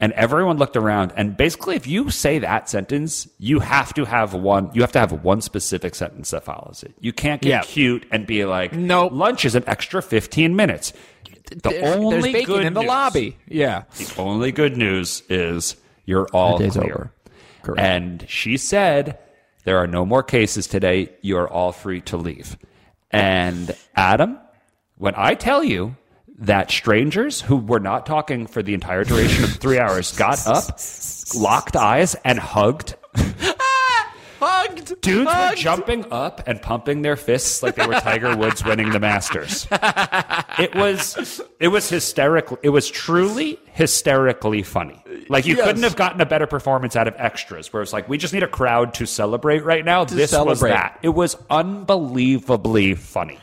And 0.00 0.12
everyone 0.14 0.58
looked 0.58 0.76
around, 0.76 1.12
and 1.16 1.36
basically, 1.36 1.76
if 1.76 1.86
you 1.86 2.10
say 2.10 2.38
that 2.40 2.68
sentence, 2.68 3.28
you 3.38 3.60
have 3.60 3.94
to 3.94 4.04
have 4.04 4.34
one. 4.34 4.70
You 4.74 4.82
have 4.82 4.92
to 4.92 4.98
have 4.98 5.12
one 5.24 5.40
specific 5.40 5.94
sentence 5.94 6.30
that 6.32 6.42
follows 6.44 6.82
it. 6.82 6.94
You 7.00 7.12
can't 7.12 7.40
get 7.40 7.48
Yeah. 7.48 7.60
cute 7.62 8.04
and 8.10 8.26
be 8.26 8.44
like, 8.44 8.72
Nope. 8.74 9.12
lunch 9.12 9.44
is 9.44 9.54
an 9.54 9.64
extra 9.68 10.02
fifteen 10.02 10.56
minutes." 10.56 10.92
The 11.50 11.70
There's- 11.70 11.96
only 11.96 12.20
there's 12.20 12.32
bacon 12.32 12.54
good 12.54 12.64
in 12.66 12.74
the 12.74 12.80
news- 12.80 12.88
lobby. 12.88 13.36
Yeah. 13.48 13.82
The 13.96 14.12
only 14.18 14.50
good 14.52 14.76
news 14.76 15.22
is 15.28 15.76
you're 16.06 16.26
all 16.32 16.58
day's 16.58 16.72
clear. 16.72 16.84
over. 16.92 17.12
Correct. 17.62 17.80
And 17.80 18.24
she 18.28 18.56
said, 18.56 19.16
"There 19.64 19.78
are 19.78 19.86
no 19.86 20.04
more 20.04 20.22
cases 20.24 20.66
today. 20.66 21.10
You 21.22 21.38
are 21.38 21.48
all 21.48 21.70
free 21.72 22.00
to 22.02 22.16
leave." 22.16 22.56
And 23.10 23.74
Adam, 23.94 24.38
when 24.98 25.14
I 25.16 25.34
tell 25.34 25.62
you 25.62 25.96
that 26.38 26.70
strangers 26.70 27.40
who 27.40 27.56
were 27.56 27.80
not 27.80 28.06
talking 28.06 28.46
for 28.46 28.62
the 28.62 28.74
entire 28.74 29.04
duration 29.04 29.44
of 29.44 29.50
three 29.56 29.78
hours 29.78 30.16
got 30.16 30.44
up, 30.46 30.78
locked 31.36 31.76
eyes, 31.76 32.16
and 32.24 32.38
hugged. 32.38 32.96
Hugged. 34.40 35.00
Dudes 35.00 35.30
were 35.30 35.54
jumping 35.54 36.04
up 36.12 36.46
and 36.46 36.60
pumping 36.60 37.00
their 37.00 37.16
fists 37.16 37.62
like 37.62 37.76
they 37.76 37.86
were 37.86 37.94
Tiger 37.94 38.36
Woods 38.36 38.62
winning 38.62 38.90
the 38.90 39.00
Masters. 39.00 39.66
It 40.58 40.74
was 40.74 41.40
it 41.60 41.68
was 41.68 41.88
hysterical. 41.88 42.58
It 42.62 42.68
was 42.68 42.90
truly 42.90 43.58
hysterically 43.72 44.62
funny. 44.62 45.02
Like 45.30 45.46
you 45.46 45.56
Yes. 45.56 45.64
couldn't 45.66 45.82
have 45.84 45.96
gotten 45.96 46.20
a 46.20 46.26
better 46.26 46.46
performance 46.46 46.94
out 46.94 47.08
of 47.08 47.14
extras. 47.16 47.72
Where 47.72 47.82
it's 47.82 47.94
like 47.94 48.06
we 48.06 48.18
just 48.18 48.34
need 48.34 48.42
a 48.42 48.48
crowd 48.48 48.92
to 48.94 49.06
celebrate 49.06 49.64
right 49.64 49.84
now. 49.84 50.04
this 50.04 50.32
was 50.36 50.60
that. 50.60 50.98
It 51.00 51.10
was 51.10 51.36
unbelievably 51.48 52.96
funny. 52.96 53.38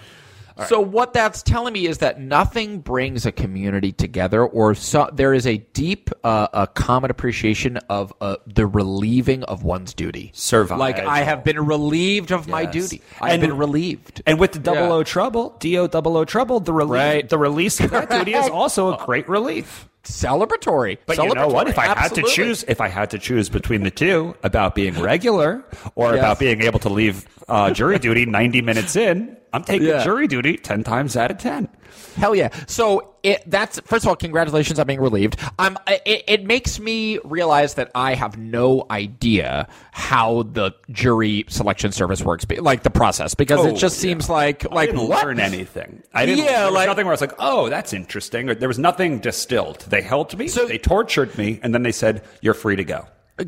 So 0.68 0.80
what 0.80 1.14
that's 1.14 1.42
telling 1.44 1.74
me 1.74 1.88
is 1.88 2.00
that 2.00 2.20
nothing 2.20 2.80
brings 2.80 3.26
a 3.26 3.32
community 3.32 3.92
together, 3.92 4.46
or 4.46 4.76
so, 4.76 5.10
there 5.14 5.34
is 5.34 5.48
a 5.48 5.58
deep, 5.74 6.10
uh, 6.24 6.48
a 6.54 6.68
common 6.68 7.10
appreciation 7.12 7.78
of 7.90 8.14
uh, 8.22 8.36
the 8.46 8.66
relieving 8.68 9.44
of 9.44 9.64
one's 9.64 9.94
duty. 9.94 10.32
Survival. 10.34 10.78
Like 10.80 11.00
I 11.00 11.20
have 11.24 11.44
been 11.44 11.66
relieved 11.66 12.32
of 12.32 12.48
my 12.48 12.66
duty. 12.66 13.02
I've 13.22 13.34
And- 13.34 13.42
been 13.42 13.58
relieved. 13.58 14.22
And 14.26 14.40
with 14.40 14.52
the 14.52 14.60
double 14.60 14.82
Yeah. 14.82 14.94
O 14.94 15.04
trouble, 15.04 15.56
D 15.60 15.78
O 15.78 15.88
double 15.88 16.18
O 16.18 16.26
trouble, 16.26 16.60
the 16.60 16.74
relief, 16.74 16.92
Right. 17.02 17.28
the 17.30 17.38
release 17.38 17.80
of 17.80 17.92
that 17.92 18.10
duty 18.10 18.34
is 18.34 18.50
also 18.52 18.94
a 18.94 19.06
great 19.06 19.28
relief. 19.28 19.88
Celebratory. 20.04 20.98
But 21.06 21.18
you 21.18 21.34
know 21.34 21.48
what? 21.48 21.68
If 21.70 21.78
I 21.78 21.86
had 21.88 22.10
to 22.16 22.24
choose, 22.24 22.64
if 22.68 22.82
I 22.82 22.88
had 22.88 23.10
to 23.12 23.20
choose 23.20 23.50
between 23.50 23.84
the 23.84 23.92
two 23.92 24.36
about 24.44 24.76
being 24.76 25.00
regular 25.00 25.64
or 25.96 26.12
Yes. 26.16 26.20
about 26.20 26.40
being 26.40 26.62
able 26.62 26.80
to 26.80 26.90
leave 26.90 27.26
uh, 27.48 27.72
jury 27.72 28.00
duty 28.00 28.26
90 28.26 28.62
minutes 28.62 28.96
in, 28.96 29.38
I'm 29.54 29.64
taking 29.64 29.88
Yeah. 29.88 30.04
jury 30.04 30.28
duty 30.28 30.58
10 30.58 30.84
times 30.84 31.16
out 31.16 31.30
of 31.32 31.38
10. 31.38 31.68
Hell 32.16 32.36
yeah! 32.36 32.50
So 32.68 33.14
it, 33.24 33.44
that's 33.48 33.80
first 33.82 34.04
of 34.06 34.10
all, 34.10 34.16
congratulations 34.16 34.80
on 34.80 34.88
being 34.88 35.02
relieved. 35.02 35.38
Um, 35.60 35.78
it, 35.88 36.24
it 36.28 36.44
makes 36.46 36.80
me 36.80 37.20
realize 37.24 37.76
that 37.76 37.92
I 37.96 38.16
have 38.16 38.38
no 38.38 38.86
idea 38.90 39.68
how 39.92 40.44
the 40.44 40.72
jury 40.90 41.46
selection 41.48 41.92
service 41.92 42.22
works, 42.22 42.46
like 42.60 42.84
the 42.84 42.90
process, 42.90 43.36
because 43.36 43.66
it 43.66 43.74
Oh, 43.74 43.76
just 43.76 43.98
yeah. 43.98 44.10
seems 44.10 44.30
like 44.30 44.66
I 44.72 44.74
like 44.76 44.90
didn't 44.92 45.08
what? 45.08 45.24
learn 45.26 45.40
anything. 45.40 46.02
I 46.14 46.26
didn't. 46.26 46.46
Yeah, 46.46 46.68
like- 46.68 46.88
nothing 46.88 47.06
where 47.06 47.12
I 47.12 47.16
was 47.16 47.22
like, 47.22 47.34
"Oh, 47.40 47.70
that's 47.70 47.94
interesting." 47.94 48.50
Or 48.50 48.56
there 48.56 48.68
was 48.68 48.80
nothing 48.80 49.20
distilled. 49.20 49.82
They 49.90 50.02
held 50.02 50.38
me, 50.38 50.48
So- 50.48 50.66
they 50.66 50.78
tortured 50.78 51.38
me, 51.38 51.60
and 51.64 51.74
then 51.74 51.84
they 51.84 51.92
said, 51.92 52.24
"You're 52.42 52.54
free 52.54 52.76
to 52.76 52.84
go." 52.84 53.06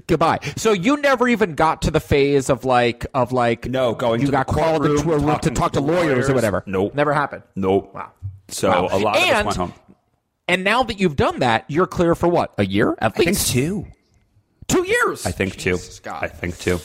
Goodbye. 0.08 0.40
So 0.56 0.72
you 0.72 0.98
never 0.98 1.28
even 1.28 1.54
got 1.54 1.84
to 1.84 1.92
the 1.92 2.00
phase 2.00 2.50
of 2.50 2.66
like 2.66 3.06
of 3.14 3.32
like 3.32 3.68
No, 3.68 3.94
going 3.94 4.22
you 4.22 4.28
to 4.28 4.32
got 4.32 4.48
called 4.48 4.86
into 4.86 5.12
a 5.12 5.18
room 5.20 5.40
to 5.40 5.52
talk 5.52 5.74
to 5.74 5.80
to 5.80 5.86
lawyers, 5.86 6.04
lawyers. 6.06 6.30
or 6.30 6.34
whatever. 6.34 6.64
Nope. 6.66 6.96
never 6.96 7.14
happened. 7.14 7.44
Nope. 7.56 7.94
Wow. 7.94 8.12
So 8.54 8.70
Wow. 8.70 8.88
a 8.92 8.98
lot 9.00 9.16
of 9.18 9.24
us 9.24 9.30
And- 9.30 9.46
went 9.48 9.58
home. 9.58 9.74
And 10.48 10.64
now 10.66 10.84
that 10.84 11.00
you've 11.00 11.16
done 11.16 11.40
that, 11.40 11.64
you're 11.70 11.88
clear 11.88 12.16
for 12.16 12.28
what? 12.28 12.54
A 12.58 12.66
year 12.66 12.92
at 13.00 13.12
I 13.14 13.16
think 13.16 13.28
least 13.28 13.52
two. 13.52 13.88
two 14.68 14.84
years. 14.86 15.26
I 15.26 15.32
think 15.32 15.58
two. 15.58 15.78
God. 16.04 16.22
I 16.24 16.28
think 16.28 16.58
two. 16.60 16.80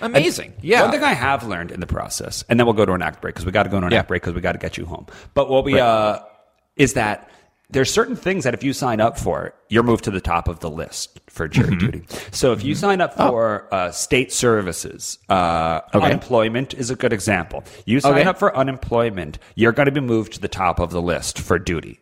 Amazing. 0.00 0.54
Yeah. 0.62 0.82
One 0.82 0.90
thing 0.92 1.02
I 1.04 1.12
have 1.12 1.46
learned 1.46 1.72
in 1.72 1.80
the 1.80 1.86
process, 1.86 2.42
and 2.48 2.58
then 2.58 2.66
we'll 2.66 2.72
go 2.74 2.86
to 2.86 2.92
an 2.92 3.02
act 3.02 3.20
break 3.20 3.34
because 3.34 3.44
we 3.44 3.52
got 3.52 3.64
to 3.64 3.68
go 3.68 3.78
to 3.80 3.86
an 3.86 3.92
Yeah. 3.92 3.98
act 3.98 4.08
break 4.08 4.22
because 4.22 4.34
we 4.34 4.40
got 4.40 4.52
to 4.52 4.58
get 4.58 4.78
you 4.78 4.86
home. 4.86 5.06
But 5.34 5.50
what 5.50 5.62
we 5.64 5.78
uh, 5.78 6.20
is 6.76 6.94
that 6.94 7.28
there's 7.70 7.92
certain 7.92 8.16
things 8.16 8.44
that 8.44 8.54
if 8.54 8.62
you 8.64 8.72
sign 8.72 9.00
up 9.00 9.18
for, 9.18 9.54
you're 9.68 9.82
moved 9.82 10.04
to 10.04 10.10
the 10.10 10.20
top 10.20 10.48
of 10.48 10.60
the 10.60 10.68
list 10.70 11.20
for 11.28 11.46
jury 11.48 11.76
duty. 11.76 12.02
So 12.32 12.52
if 12.52 12.64
you 12.64 12.74
sign 12.74 13.00
up 13.00 13.14
for 13.16 13.72
uh, 13.72 13.90
state 13.92 14.32
services, 14.32 15.18
uh, 15.28 15.80
Okay. 15.94 16.04
unemployment 16.06 16.74
is 16.74 16.90
a 16.90 16.96
good 16.96 17.12
example. 17.12 17.62
You 17.86 18.00
sign 18.00 18.14
Okay. 18.18 18.24
up 18.24 18.38
for 18.38 18.56
unemployment, 18.56 19.38
you're 19.54 19.72
going 19.72 19.86
to 19.86 19.92
be 19.92 20.00
moved 20.00 20.32
to 20.34 20.40
the 20.40 20.48
top 20.48 20.80
of 20.80 20.90
the 20.90 21.00
list 21.00 21.38
for 21.38 21.58
duty, 21.58 22.00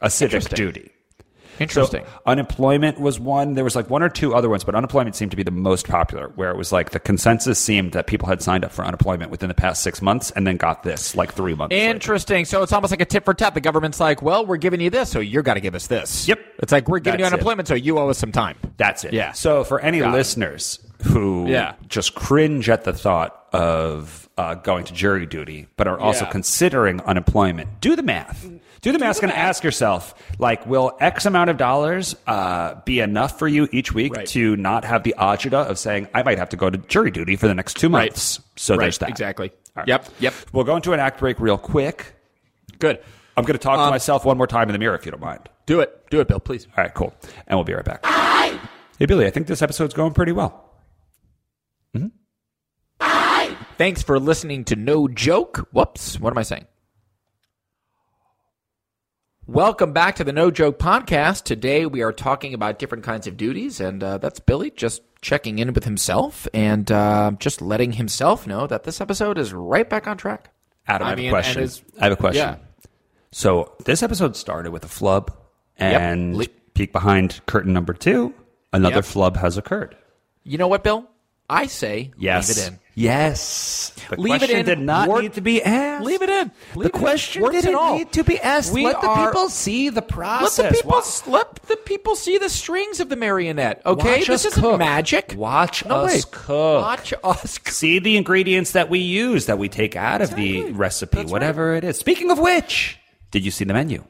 a 0.00 0.08
civic 0.10 0.48
duty. 0.50 0.90
Interesting. 1.58 2.04
So 2.04 2.10
unemployment 2.26 2.98
was 3.00 3.20
one. 3.20 3.54
There 3.54 3.64
was 3.64 3.76
like 3.76 3.90
one 3.90 4.02
or 4.02 4.08
two 4.08 4.34
other 4.34 4.48
ones, 4.48 4.64
but 4.64 4.74
unemployment 4.74 5.14
seemed 5.16 5.30
to 5.32 5.36
be 5.36 5.42
the 5.42 5.50
most 5.50 5.86
popular, 5.86 6.28
where 6.34 6.50
it 6.50 6.56
was 6.56 6.72
like 6.72 6.90
the 6.90 7.00
consensus 7.00 7.58
seemed 7.58 7.92
that 7.92 8.06
people 8.06 8.28
had 8.28 8.42
signed 8.42 8.64
up 8.64 8.72
for 8.72 8.84
unemployment 8.84 9.30
within 9.30 9.48
the 9.48 9.54
past 9.54 9.82
six 9.82 10.00
months 10.02 10.30
and 10.32 10.46
then 10.46 10.56
got 10.56 10.82
this 10.82 11.14
like 11.14 11.32
three 11.32 11.54
months. 11.54 11.72
later. 11.72 11.90
Interesting. 11.90 12.44
So 12.44 12.62
it's 12.62 12.72
almost 12.72 12.90
like 12.90 13.00
a 13.00 13.04
tip 13.04 13.24
for 13.24 13.34
tap. 13.34 13.54
The 13.54 13.60
government's 13.60 14.00
like, 14.00 14.22
well, 14.22 14.44
we're 14.46 14.56
giving 14.56 14.80
you 14.80 14.90
this, 14.90 15.10
so 15.10 15.20
you're 15.20 15.42
got 15.42 15.54
to 15.54 15.60
give 15.60 15.74
us 15.74 15.86
this. 15.86 16.26
Yep. 16.28 16.38
It's 16.60 16.72
like 16.72 16.88
we're 16.88 16.98
giving 17.00 17.20
you 17.20 17.24
That's 17.24 17.32
it. 17.32 17.36
unemployment, 17.36 17.68
so 17.68 17.74
you 17.74 17.98
owe 17.98 18.08
us 18.08 18.18
some 18.18 18.32
time. 18.32 18.56
That's 18.76 19.04
it. 19.04 19.12
Yeah. 19.12 19.32
So 19.32 19.64
for 19.64 19.80
any 19.80 19.98
Got 20.00 20.10
it. 20.10 20.12
listeners 20.16 20.78
who 21.04 21.46
Yeah. 21.48 21.74
just 21.88 22.14
cringe 22.14 22.68
at 22.68 22.84
the 22.84 22.92
thought 22.92 23.46
of 23.52 24.28
uh, 24.38 24.54
going 24.54 24.84
to 24.84 24.94
jury 24.94 25.26
duty, 25.26 25.66
but 25.76 25.86
are 25.86 25.98
also 25.98 26.24
Yeah. 26.24 26.30
considering 26.30 27.00
unemployment, 27.02 27.80
do 27.80 27.94
the 27.96 28.02
math. 28.02 28.48
Do 28.82 28.90
the 28.90 28.98
math 28.98 29.22
and 29.22 29.30
ask 29.30 29.62
yourself, 29.62 30.12
like, 30.40 30.66
will 30.66 30.96
X 31.00 31.24
amount 31.24 31.50
of 31.50 31.56
dollars 31.56 32.16
uh, 32.26 32.74
be 32.84 32.98
enough 32.98 33.38
for 33.38 33.46
you 33.46 33.68
each 33.70 33.94
week 33.94 34.12
Right. 34.14 34.26
to 34.28 34.56
not 34.56 34.84
have 34.84 35.04
the 35.04 35.14
agita 35.16 35.66
of 35.70 35.78
saying, 35.78 36.08
I 36.12 36.24
might 36.24 36.36
have 36.38 36.48
to 36.48 36.56
go 36.56 36.68
to 36.68 36.76
jury 36.78 37.12
duty 37.12 37.36
for 37.36 37.46
the 37.46 37.54
next 37.54 37.76
two 37.76 37.88
Right. 37.88 38.10
months? 38.10 38.40
So 38.56 38.76
there's 38.76 38.98
that. 38.98 39.08
Exactly. 39.08 39.52
Right. 39.76 39.86
Yep. 39.86 40.08
Yep. 40.18 40.34
We'll 40.52 40.64
go 40.64 40.74
into 40.74 40.92
an 40.92 40.98
act 40.98 41.20
break 41.20 41.38
real 41.38 41.58
quick. 41.58 42.12
Good. 42.80 42.98
I'm 43.36 43.44
going 43.44 43.56
to 43.56 43.62
talk 43.62 43.76
to 43.86 43.90
myself 43.90 44.24
one 44.24 44.36
more 44.36 44.48
time 44.48 44.68
in 44.68 44.72
the 44.72 44.78
mirror 44.80 44.96
if 44.96 45.06
you 45.06 45.12
don't 45.12 45.20
mind. 45.22 45.48
Do 45.64 45.78
it. 45.78 46.10
Do 46.10 46.18
it, 46.20 46.26
Bill, 46.26 46.40
please. 46.40 46.66
All 46.76 46.82
right, 46.82 46.92
cool. 46.92 47.14
And 47.46 47.56
we'll 47.56 47.64
be 47.64 47.72
right 47.74 47.84
back. 47.84 48.04
Hey, 48.98 49.06
Billy, 49.06 49.26
I 49.26 49.30
think 49.30 49.46
this 49.46 49.62
episode's 49.62 49.94
going 49.94 50.12
pretty 50.12 50.32
well. 50.32 50.68
Thanks 53.78 54.02
for 54.02 54.18
listening 54.20 54.64
to 54.66 54.76
No 54.76 55.08
Joke. 55.08 55.68
Whoops. 55.72 56.20
What 56.20 56.32
am 56.32 56.38
I 56.38 56.42
saying? 56.42 56.66
Welcome 59.52 59.92
back 59.92 60.16
to 60.16 60.24
the 60.24 60.32
No 60.32 60.50
Joke 60.50 60.78
Podcast. 60.78 61.42
Today 61.44 61.84
we 61.84 62.00
are 62.00 62.10
talking 62.10 62.54
about 62.54 62.78
different 62.78 63.04
kinds 63.04 63.26
of 63.26 63.36
duties, 63.36 63.80
and 63.80 64.02
uh, 64.02 64.16
that's 64.16 64.40
Billy 64.40 64.70
just 64.70 65.02
checking 65.20 65.58
in 65.58 65.74
with 65.74 65.84
himself 65.84 66.48
and 66.54 66.90
uh, 66.90 67.32
just 67.38 67.60
letting 67.60 67.92
himself 67.92 68.46
know 68.46 68.66
that 68.66 68.84
this 68.84 68.98
episode 68.98 69.36
is 69.36 69.52
right 69.52 69.86
back 69.90 70.06
on 70.06 70.16
track. 70.16 70.48
Adam, 70.86 71.06
I, 71.06 71.10
have 71.10 71.18
mean, 71.18 71.28
a 71.28 71.32
question. 71.32 71.62
is- 71.64 71.82
I 72.00 72.04
have 72.04 72.12
a 72.14 72.16
question. 72.16 72.40
Yeah. 72.48 72.56
So 73.30 73.74
this 73.84 74.02
episode 74.02 74.36
started 74.36 74.70
with 74.72 74.86
a 74.86 74.88
flub, 74.88 75.36
and 75.76 76.34
Le- 76.34 76.46
peek 76.72 76.90
behind 76.90 77.42
curtain 77.44 77.74
number 77.74 77.92
two, 77.92 78.32
another 78.72 78.96
Yep. 78.96 79.04
flub 79.04 79.36
has 79.36 79.58
occurred. 79.58 79.94
You 80.44 80.56
know 80.56 80.68
what, 80.68 80.82
Bill? 80.82 81.06
I 81.50 81.66
say 81.66 82.12
Yes. 82.18 82.48
leave 82.48 82.58
it 82.58 82.68
in. 82.72 82.78
Yes. 82.94 83.92
The 84.10 84.16
Leave 84.20 84.34
it 84.34 84.38
question 84.40 84.58
in. 84.58 84.66
did 84.66 84.78
not 84.78 85.08
Wart- 85.08 85.22
need 85.22 85.32
to 85.34 85.40
be 85.40 85.62
asked. 85.62 86.04
Leave 86.04 86.20
it 86.22 86.28
in. 86.28 86.50
Leave 86.74 86.86
it 86.86 86.92
the 86.92 86.98
in. 86.98 87.02
question 87.04 87.42
Warts 87.42 87.54
and 87.56 87.64
didn't 87.64 87.76
all. 87.78 87.96
need 87.98 88.12
to 88.12 88.22
be 88.24 88.38
asked. 88.38 88.72
We 88.72 88.84
Let 88.84 89.00
the 89.00 89.08
are- 89.08 89.26
people 89.28 89.48
see 89.48 89.88
the 89.88 89.96
Let 90.02 90.08
process. 90.08 90.56
the 90.56 90.74
people 90.82 90.90
Wa- 91.26 91.32
let 91.38 91.54
the 91.68 91.76
people 91.76 92.16
see 92.16 92.36
the 92.38 92.50
strings 92.50 93.00
of 93.00 93.08
the 93.08 93.16
marionette. 93.16 93.80
Okay, 93.86 94.18
Watch 94.18 94.26
this 94.26 94.44
isn't 94.44 94.62
cook. 94.62 94.78
magic. 94.78 95.34
Watch 95.36 95.84
No 95.86 95.96
us 95.96 96.14
way. 96.14 96.22
cook. 96.30 96.82
Watch 96.82 97.14
us. 97.24 97.58
cook. 97.58 97.68
See 97.72 97.98
the 97.98 98.16
ingredients 98.18 98.72
that 98.72 98.90
we 98.90 98.98
use 98.98 99.46
that 99.46 99.58
we 99.58 99.68
take 99.70 99.96
out 99.96 100.20
of 100.20 100.34
the 100.36 100.70
recipe, 100.72 101.16
That's 101.18 101.32
whatever 101.32 101.74
it 101.74 101.84
is. 101.84 101.98
Speaking 101.98 102.30
of 102.30 102.38
which, 102.38 102.98
did 103.30 103.42
you 103.44 103.50
see 103.50 103.64
the 103.64 103.72
menu? 103.74 104.04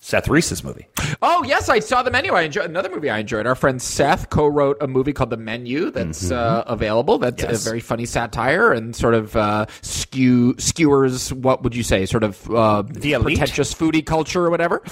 Seth 0.00 0.28
Reiss's 0.28 0.62
movie. 0.62 0.86
Oh 1.22 1.42
yes, 1.44 1.68
I 1.68 1.80
saw 1.80 2.02
the 2.02 2.10
menu. 2.10 2.32
I 2.32 2.42
enjoyed 2.42 2.66
another 2.70 2.88
movie. 2.88 3.10
I 3.10 3.18
enjoyed. 3.18 3.46
Our 3.46 3.54
friend 3.56 3.82
Seth 3.82 4.30
co-wrote 4.30 4.76
a 4.80 4.86
movie 4.86 5.12
called 5.12 5.30
The 5.30 5.36
Menu 5.36 5.90
that's 5.90 6.30
uh, 6.30 6.62
available. 6.66 7.18
That's 7.18 7.42
Mm-hmm. 7.42 7.50
Yes. 7.52 7.66
a 7.66 7.68
very 7.68 7.80
funny 7.80 8.06
satire 8.06 8.72
and 8.72 8.94
sort 8.94 9.14
of 9.14 9.34
uh, 9.36 9.66
skew 9.82 10.54
skewers. 10.58 11.32
What 11.32 11.62
would 11.64 11.74
you 11.74 11.82
say? 11.82 12.06
Sort 12.06 12.22
of 12.22 12.48
uh, 12.50 12.82
The 12.82 13.14
elite? 13.14 13.38
pretentious 13.38 13.74
foodie 13.74 14.06
culture 14.06 14.44
or 14.46 14.50
whatever. 14.50 14.82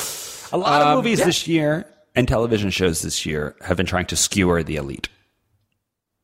A 0.52 0.58
lot 0.58 0.82
of 0.82 0.88
Um, 0.88 0.96
movies 0.96 1.20
yeah. 1.20 1.24
this 1.24 1.46
year 1.48 1.86
and 2.16 2.26
television 2.26 2.70
shows 2.70 3.02
this 3.02 3.24
year 3.24 3.54
have 3.62 3.76
been 3.76 3.86
trying 3.86 4.06
to 4.06 4.16
skewer 4.16 4.62
the 4.62 4.76
elite. 4.76 5.08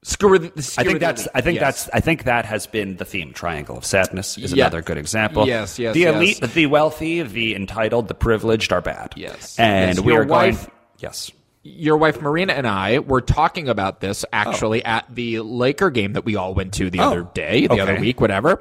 Skewer. 0.05 0.38
The, 0.38 0.53
I 0.57 0.61
skewer 0.61 0.85
think 0.85 0.95
the 0.95 1.07
that's. 1.07 1.29
I 1.35 1.41
think 1.43 1.61
Yes. 1.61 1.85
that's. 1.85 1.95
I 1.95 2.01
think 2.01 2.25
that 2.25 2.45
has 2.45 2.67
been 2.67 2.97
the 2.97 3.05
theme. 3.05 3.33
Triangle 3.33 3.77
of 3.79 3.85
sadness 3.85 4.37
is 4.37 4.53
Yeah. 4.53 4.65
another 4.65 4.83
good 4.83 4.99
example. 4.99 5.47
Yes, 5.47 5.79
yes, 5.79 5.95
The 5.95 6.01
yes. 6.01 6.15
elite, 6.17 6.41
the 6.41 6.67
wealthy, 6.67 7.23
the 7.23 7.55
entitled, 7.55 8.09
the 8.09 8.15
privileged 8.15 8.73
are 8.73 8.81
bad. 8.81 9.12
Yes. 9.17 9.57
and 9.59 9.97
Yes, 9.97 10.05
we 10.05 10.12
your 10.12 10.23
are 10.23 10.25
going. 10.25 10.55
wife- 10.55 10.71
Yes. 10.99 11.31
your 11.62 11.97
wife 11.97 12.21
Marina 12.21 12.53
and 12.53 12.67
I 12.67 12.99
were 12.99 13.21
talking 13.21 13.69
about 13.69 14.01
this 14.01 14.25
oh. 14.25 14.29
actually 14.33 14.85
at 14.85 15.05
the 15.15 15.38
Laker 15.41 15.91
game 15.91 16.15
that 16.15 16.25
we 16.25 16.35
all 16.35 16.55
went 16.55 16.73
to 16.75 16.91
the 16.91 16.99
Oh, 16.99 17.05
other 17.05 17.23
day, 17.35 17.69
the 17.69 17.79
other 17.81 18.01
week, 18.01 18.21
whatever. 18.21 18.61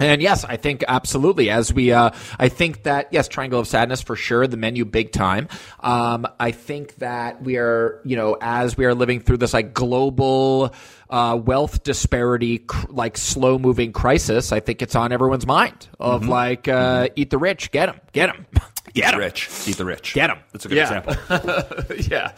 And 0.00 0.22
yes, 0.22 0.44
I 0.44 0.56
think 0.56 0.84
absolutely. 0.88 1.50
As 1.50 1.72
we, 1.72 1.92
uh, 1.92 2.10
I 2.38 2.48
think 2.48 2.84
that 2.84 3.08
yes, 3.12 3.28
Triangle 3.28 3.60
of 3.60 3.68
Sadness 3.68 4.00
for 4.02 4.16
sure. 4.16 4.46
The 4.46 4.56
menu, 4.56 4.84
big 4.84 5.12
time. 5.12 5.48
Um, 5.80 6.26
I 6.40 6.50
think 6.50 6.96
that 6.96 7.42
we 7.42 7.56
are, 7.58 8.00
you 8.04 8.16
know, 8.16 8.36
as 8.40 8.76
we 8.76 8.84
are 8.86 8.94
living 8.94 9.20
through 9.20 9.36
this 9.36 9.52
like 9.52 9.74
global 9.74 10.74
uh, 11.10 11.38
wealth 11.42 11.82
disparity, 11.84 12.58
cr- 12.58 12.86
like 12.90 13.18
slow 13.18 13.58
moving 13.58 13.92
crisis. 13.92 14.50
I 14.50 14.60
think 14.60 14.80
it's 14.82 14.94
on 14.96 15.12
everyone's 15.12 15.46
mind 15.46 15.88
of 16.00 16.22
Mm-hmm. 16.22 16.30
like, 16.30 16.68
uh, 16.68 17.08
eat 17.14 17.30
the 17.30 17.38
rich, 17.38 17.70
get 17.70 17.86
them, 17.86 18.00
get 18.12 18.26
them, 18.28 18.46
Eat 18.94 19.04
the 19.10 19.16
rich. 19.16 19.48
Eat 19.66 19.76
the 19.78 19.84
rich. 19.84 20.14
Get 20.14 20.26
them. 20.28 20.38
That's 20.52 20.64
a 20.66 20.68
good 20.68 20.76
Yeah. 20.76 21.02
example. 21.02 21.96
yeah. 21.98 22.32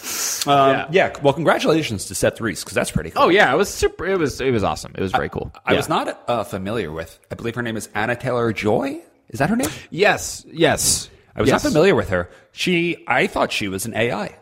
Um, 0.46 0.86
yeah. 0.92 1.12
Well, 1.22 1.32
congratulations 1.32 2.04
to 2.06 2.14
Seth 2.14 2.40
Reiss 2.40 2.62
because 2.62 2.74
that's 2.74 2.90
pretty. 2.90 3.10
cool. 3.10 3.22
Oh 3.24 3.28
yeah, 3.28 3.52
it 3.52 3.56
was 3.56 3.68
super. 3.68 4.06
It 4.06 4.18
was 4.18 4.40
it 4.40 4.50
was 4.52 4.62
awesome. 4.62 4.92
It 4.96 5.00
was 5.02 5.12
very 5.12 5.28
cool. 5.28 5.52
I 5.66 5.72
Yeah. 5.72 5.78
was 5.78 5.88
not 5.88 6.22
uh, 6.28 6.44
familiar 6.44 6.92
with. 6.92 7.18
I 7.30 7.34
believe 7.34 7.54
her 7.56 7.62
name 7.62 7.76
is 7.76 7.88
Anna 7.94 8.14
Taylor 8.16 8.52
Joy. 8.52 9.00
Is 9.30 9.38
that 9.40 9.50
her 9.50 9.56
name? 9.56 9.68
Yes, 9.90 10.44
yes. 10.50 11.08
I 11.34 11.40
was 11.40 11.48
yes. 11.50 11.64
not 11.64 11.68
familiar 11.72 11.94
with 11.96 12.10
her. 12.10 12.30
She, 12.52 13.02
I 13.08 13.26
thought 13.26 13.50
she 13.50 13.66
was 13.66 13.86
an 13.86 13.94
AI. 13.96 14.36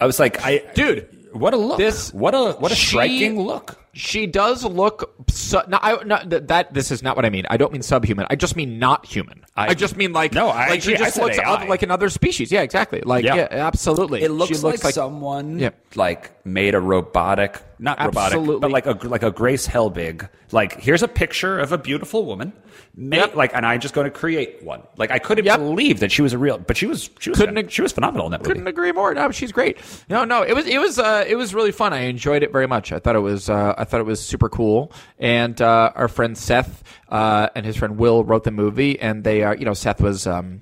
I 0.00 0.06
was 0.06 0.20
like, 0.20 0.44
I, 0.44 0.58
Dude, 0.74 1.08
what 1.32 1.54
a 1.54 1.56
look! 1.56 1.78
this- 1.78 2.14
what 2.14 2.34
a 2.34 2.52
what 2.52 2.70
a 2.70 2.74
she- 2.76 2.86
striking 2.86 3.40
look. 3.40 3.76
She 3.94 4.26
does 4.26 4.64
look. 4.64 5.14
Su- 5.28 5.60
no, 5.68 5.78
I, 5.82 6.02
no, 6.04 6.18
th- 6.18 6.44
that 6.46 6.72
this 6.74 6.90
is 6.90 7.02
not 7.02 7.16
what 7.16 7.24
I 7.24 7.30
mean. 7.30 7.46
I 7.50 7.56
don't 7.56 7.72
mean 7.72 7.82
subhuman. 7.82 8.26
I 8.30 8.36
just 8.36 8.54
mean 8.54 8.78
not 8.78 9.06
human. 9.06 9.44
I, 9.56 9.68
I- 9.68 9.74
just 9.74 9.96
mean 9.96 10.12
like 10.12 10.32
No, 10.32 10.48
I 10.48 10.68
like 10.68 10.82
she 10.82 10.92
agree. 10.94 11.04
I 11.04 11.06
just 11.08 11.16
said 11.16 11.24
looks 11.24 11.38
other, 11.44 11.66
like 11.66 11.82
another 11.82 12.08
species. 12.10 12.52
Yeah, 12.52 12.62
exactly. 12.62 13.00
Like 13.04 13.24
Yeah. 13.24 13.34
yeah, 13.36 13.48
absolutely. 13.50 14.22
It 14.22 14.30
looks, 14.30 14.48
she 14.56 14.62
looks 14.62 14.84
like, 14.84 14.94
someone 14.94 15.58
Yeah. 15.58 15.70
like 15.96 16.30
made 16.46 16.74
a 16.74 16.80
robotic, 16.80 17.60
not 17.78 17.98
robotic, 18.00 18.60
but 18.60 18.70
like 18.70 18.86
a 18.86 18.92
like 19.08 19.22
a 19.22 19.30
Grace 19.30 19.66
Helbig. 19.66 20.28
Like 20.52 20.80
here's 20.80 21.02
a 21.02 21.08
picture 21.08 21.58
of 21.58 21.72
a 21.72 21.78
beautiful 21.78 22.24
woman. 22.24 22.52
Make, 22.94 23.20
Yep. 23.20 23.34
Like, 23.36 23.54
and 23.54 23.64
I'm 23.66 23.80
just 23.80 23.94
going 23.94 24.06
to 24.06 24.10
create 24.10 24.62
one. 24.62 24.82
Like 24.96 25.10
I 25.12 25.18
couldn't 25.18 25.44
Yep. 25.44 25.58
believe 25.58 26.00
that 26.00 26.10
she 26.10 26.22
was 26.22 26.32
a 26.32 26.38
real, 26.38 26.58
but 26.58 26.76
she 26.76 26.86
was 26.86 27.10
she 27.20 27.30
was 27.30 27.38
Couldn't 27.38 27.70
she 27.70 27.82
was 27.82 27.92
phenomenal 27.92 28.26
in 28.26 28.32
that 28.32 28.40
movie. 28.40 28.48
couldn't 28.50 28.66
agree 28.66 28.92
more. 28.92 29.14
No, 29.14 29.30
she's 29.30 29.52
great. 29.52 29.78
No, 30.08 30.24
no, 30.24 30.42
it 30.42 30.54
was 30.54 30.66
it 30.66 30.78
was 30.78 30.98
uh, 30.98 31.24
it 31.26 31.36
was 31.36 31.54
really 31.54 31.72
fun. 31.72 31.92
I 31.92 32.00
enjoyed 32.02 32.42
it 32.42 32.50
very 32.52 32.66
much. 32.66 32.92
I 32.92 32.98
thought 32.98 33.14
it 33.16 33.20
was 33.20 33.48
uh, 33.50 33.74
I 33.78 33.84
thought 33.84 34.00
it 34.00 34.06
was 34.06 34.20
super 34.20 34.48
cool. 34.48 34.92
And 35.18 35.60
uh, 35.62 35.92
our 35.94 36.08
friend 36.08 36.36
Seth 36.36 36.82
uh, 37.08 37.48
and 37.54 37.64
his 37.64 37.76
friend 37.76 37.96
Will 37.98 38.24
wrote 38.24 38.44
the 38.44 38.50
movie, 38.50 38.98
and 39.00 39.24
they 39.24 39.42
are 39.42 39.54
you 39.56 39.64
know 39.64 39.74
Seth 39.74 40.00
was 40.00 40.26
um, 40.26 40.60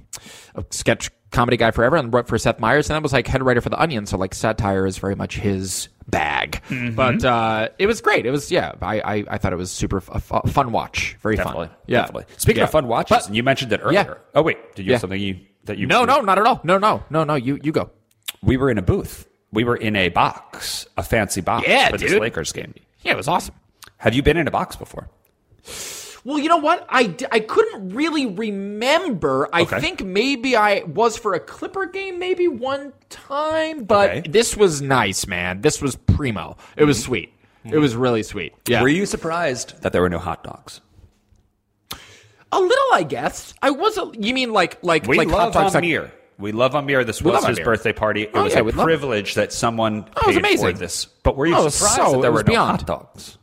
a 0.55 0.65
sketch 0.71 1.11
comedy 1.33 1.57
guy 1.57 1.71
forever 1.73 1.97
and 1.97 2.13
wrote 2.15 2.29
for 2.29 2.39
Seth 2.39 2.61
Meyers, 2.61 2.89
and 2.89 2.97
I 2.97 3.01
was 3.01 3.13
like 3.13 3.27
head 3.27 3.43
writer 3.43 3.61
for 3.61 3.69
the 3.69 3.81
Onion, 3.81 4.07
so 4.07 4.17
like 4.17 4.35
satire 4.35 4.87
is 4.87 4.99
very 4.99 5.15
much 5.17 5.37
his 5.37 5.89
bag. 6.09 6.63
Mm-hmm. 6.71 6.95
But 6.95 7.25
uh, 7.25 7.69
it 7.79 7.87
was 7.87 8.01
great. 8.01 8.27
It 8.27 8.31
was 8.31 8.51
yeah. 8.51 8.73
I 8.81 9.01
I, 9.01 9.25
I 9.31 9.39
thought 9.39 9.53
it 9.53 9.57
was 9.57 9.71
super 9.71 9.97
f- 9.99 10.09
a 10.11 10.35
f- 10.37 10.51
fun 10.53 10.71
watch. 10.73 11.17
Very 11.23 11.37
Definitely, 11.37 11.67
fun. 11.69 11.77
Yeah. 11.87 12.01
definitely. 12.03 12.25
Speaking 12.37 12.59
Yeah. 12.61 12.65
of 12.65 12.71
fun 12.71 12.87
watches, 12.87 13.17
But- 13.17 13.27
and 13.27 13.37
you 13.37 13.43
mentioned 13.43 13.73
it 13.73 13.81
earlier. 13.83 14.21
Oh 14.35 14.43
wait, 14.43 14.75
did 14.77 14.85
you 14.87 14.91
Yeah. 14.91 14.95
have 14.95 15.01
something 15.03 15.21
you 15.21 15.41
that 15.65 15.79
you? 15.79 15.87
no, 15.87 16.05
no, 16.05 16.21
not 16.21 16.39
at 16.39 16.47
all. 16.47 16.61
No, 16.63 16.79
no, 16.79 17.03
no, 17.11 17.25
no. 17.25 17.35
You 17.35 17.59
you 17.63 17.73
go. 17.73 17.91
We 18.43 18.57
were 18.57 18.71
in 18.71 18.79
a 18.79 18.83
booth. 18.83 19.27
We 19.53 19.65
were 19.65 19.77
in 19.77 19.97
a 19.97 20.09
box, 20.11 20.87
a 20.97 21.03
fancy 21.03 21.41
box 21.41 21.67
Yeah, 21.67 21.89
for 21.91 21.99
this 21.99 22.11
dude. 22.13 22.21
Lakers 22.21 22.53
game. 22.53 22.75
Yeah, 23.07 23.13
it 23.13 23.17
was 23.17 23.29
awesome. 23.29 23.55
Have 23.99 24.15
you 24.15 24.23
been 24.23 24.37
in 24.37 24.47
a 24.47 24.51
box 24.51 24.77
before? 24.77 25.09
Well, 26.25 26.39
you 26.41 26.49
know 26.49 26.57
what? 26.57 26.85
I, 26.89 27.15
I 27.31 27.39
couldn't 27.41 27.91
really 27.91 28.27
remember. 28.27 29.49
I 29.53 29.63
Okay. 29.63 29.81
think 29.81 30.03
maybe 30.05 30.57
I 30.57 30.83
was 30.83 31.17
for 31.17 31.35
a 31.35 31.41
Clipper 31.41 31.87
game, 31.87 32.19
maybe 32.19 32.49
one 32.49 32.93
time, 33.09 33.85
but 33.85 34.11
Okay. 34.11 34.29
this 34.29 34.57
was 34.57 34.83
nice, 34.83 35.27
man. 35.29 35.61
This 35.61 35.81
was 35.81 35.95
primo. 35.95 36.57
It 36.77 36.85
was 36.85 36.99
mm-hmm. 36.99 37.07
sweet. 37.07 37.33
It 37.65 37.79
was 37.79 37.95
really 37.97 38.23
sweet. 38.23 38.55
Yeah. 38.67 38.83
Were 38.83 38.89
you 38.89 39.07
surprised 39.07 39.83
that 39.83 39.93
there 39.93 40.03
were 40.03 40.09
no 40.09 40.19
hot 40.19 40.43
dogs? 40.45 40.81
a 42.53 42.61
little, 42.61 42.93
I 42.93 43.03
guess. 43.03 43.55
I 43.61 43.71
was. 43.71 43.99
A, 43.99 44.11
you 44.19 44.33
mean 44.33 44.53
like 44.53 44.79
like 44.83 45.07
We 45.07 45.19
like 45.19 45.29
hot 45.29 45.37
love 45.37 45.53
dogs? 45.53 45.75
like-. 45.75 46.11
We 46.39 46.53
love 46.53 46.75
Amir. 46.75 47.05
This 47.05 47.23
We 47.23 47.31
was 47.31 47.45
his 47.47 47.59
Amir. 47.59 47.65
birthday 47.65 47.93
party. 47.93 48.23
It 48.25 48.31
Oh, 48.35 48.45
was 48.45 48.53
yeah, 48.55 48.61
a 48.61 48.65
we 48.65 48.73
love 48.73 48.81
it. 48.81 48.85
privilege 48.85 49.35
that 49.35 49.53
someone 49.53 50.07
Oh, 50.17 50.33
paid 50.33 50.59
for 50.61 50.73
this. 50.73 51.07
But 51.23 51.37
were 51.37 51.47
you 51.47 51.57
Oh, 51.57 51.65
was 51.65 51.75
surprised 51.75 51.97
so- 51.97 52.13
that 52.13 52.23
there 52.23 52.33
were 52.33 52.43
no 52.43 52.45
beyond. 52.45 52.81
hot 52.83 52.87
dogs? 52.87 53.39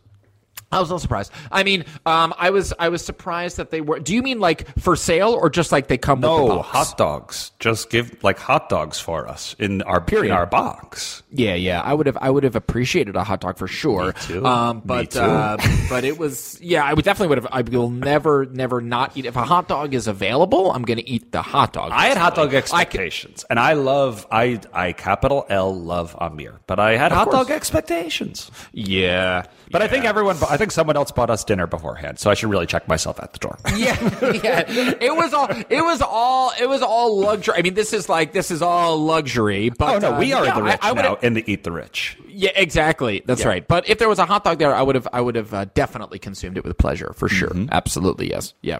I 0.74 0.80
was 0.80 0.90
a 0.90 0.94
little 0.94 1.00
surprised. 1.00 1.32
I 1.52 1.64
mean, 1.64 1.86
um, 2.06 2.34
I 2.38 2.50
was 2.50 2.74
I 2.80 2.90
was 2.90 3.04
surprised 3.06 3.58
that 3.58 3.70
they 3.72 3.82
were. 3.82 4.00
Do 4.00 4.14
you 4.14 4.22
mean 4.22 4.40
like 4.40 4.68
for 4.80 4.96
sale 4.96 5.32
or 5.34 5.50
just 5.50 5.72
like 5.72 5.88
they 5.88 5.98
come 5.98 6.22
with 6.22 6.30
the 6.32 6.38
No, 6.38 6.48
box? 6.48 6.68
hot 6.70 6.98
dogs. 6.98 7.52
Just 7.60 7.90
give 7.90 8.24
like 8.24 8.38
hot 8.40 8.70
dogs 8.70 9.00
for 9.00 9.28
us 9.28 9.56
in 9.60 9.82
our 9.84 10.02
Period. 10.02 10.28
in 10.28 10.32
our 10.32 10.46
box. 10.46 11.24
Yeah, 11.32 11.54
yeah. 11.56 11.82
I 11.82 11.94
would 11.94 12.06
have 12.08 12.18
I 12.22 12.30
would 12.30 12.44
have 12.44 12.56
appreciated 12.56 13.16
a 13.16 13.24
hot 13.24 13.42
dog 13.42 13.58
for 13.58 13.68
sure. 13.68 14.08
Me 14.08 14.12
too. 14.22 14.46
Um, 14.46 14.78
Me 14.78 14.82
but 14.86 15.12
too. 15.12 15.20
Uh, 15.20 15.58
but 15.90 16.04
it 16.04 16.18
was 16.18 16.60
yeah. 16.62 16.84
I 16.84 16.94
would 16.94 17.06
definitely 17.06 17.30
would 17.30 17.38
have. 17.38 17.48
I 17.52 17.62
will 17.62 17.90
never 17.90 18.46
never 18.48 18.82
not 18.82 19.16
eat 19.16 19.26
if 19.26 19.36
a 19.36 19.44
hot 19.44 19.68
dog 19.68 19.94
is 19.94 20.08
available. 20.08 20.72
I'm 20.72 20.84
going 20.84 20.98
to 21.00 21.08
eat 21.10 21.32
the 21.32 21.42
hot 21.42 21.74
dog. 21.74 21.92
I 21.94 22.08
had 22.08 22.18
hot 22.18 22.36
dog 22.36 22.54
I 22.54 22.58
expectations, 22.58 23.46
and 23.50 23.60
I 23.60 23.74
love 23.74 24.26
I 24.32 24.60
I 24.74 24.94
capital 24.94 25.46
L 25.50 25.74
love 25.76 26.16
Amir, 26.20 26.60
but 26.68 26.80
I 26.80 26.98
had 26.98 27.12
hot 27.12 27.26
course. 27.30 27.48
dog 27.48 27.52
expectations. 27.52 28.52
yeah, 28.74 29.44
But 29.72 29.82
I 29.82 29.88
think 29.88 30.06
everyone, 30.06 30.38
I 30.50 30.58
think 30.58 30.72
someone 30.72 30.96
else 30.96 31.12
bought 31.12 31.30
us 31.30 31.44
dinner 31.44 31.68
beforehand, 31.68 32.20
so 32.20 32.30
I 32.30 32.34
should 32.34 32.50
really 32.50 32.66
check 32.66 32.88
myself 32.88 33.20
at 33.22 33.34
the 33.34 33.40
door. 33.40 33.58
yeah, 33.76 33.98
yeah. 34.32 34.64
It 35.02 35.16
was 35.16 35.34
all. 35.34 35.48
It 35.50 35.82
was 35.84 36.02
all. 36.02 36.52
It 36.60 36.68
was 36.68 36.82
all 36.82 37.20
luxury. 37.20 37.56
I 37.58 37.62
mean, 37.62 37.74
this 37.74 37.94
is 37.94 38.08
like 38.10 38.34
this 38.34 38.52
is 38.52 38.62
all 38.62 38.98
luxury. 38.98 39.70
But 39.70 39.96
oh 39.96 40.00
no, 40.10 40.16
uh, 40.16 40.20
we 40.20 40.34
are 40.34 40.46
yeah, 40.46 40.56
the 40.56 40.64
rich 40.64 40.80
I, 40.82 40.90
I 40.92 40.94
now 40.94 41.16
in 41.16 41.34
the 41.34 41.44
eat 41.52 41.64
the 41.64 41.72
rich. 41.72 42.18
Yeah, 42.28 42.52
exactly. 42.56 43.22
That's 43.26 43.42
Yeah. 43.42 43.48
right. 43.50 43.68
But 43.68 43.88
if 43.90 44.00
there 44.00 44.10
was 44.10 44.20
a 44.20 44.26
hot 44.26 44.44
dog 44.44 44.60
there, 44.60 44.74
I 44.76 44.82
would 44.82 44.96
have. 44.96 45.08
I 45.14 45.22
would 45.22 45.36
have 45.36 45.54
uh, 45.54 45.66
definitely 45.74 46.20
consumed 46.20 46.58
it 46.58 46.64
with 46.64 46.78
pleasure 46.78 47.14
for 47.16 47.30
sure. 47.30 47.50
Mm-hmm. 47.50 47.70
Absolutely, 47.72 48.30
yes. 48.30 48.54
Yeah. 48.62 48.80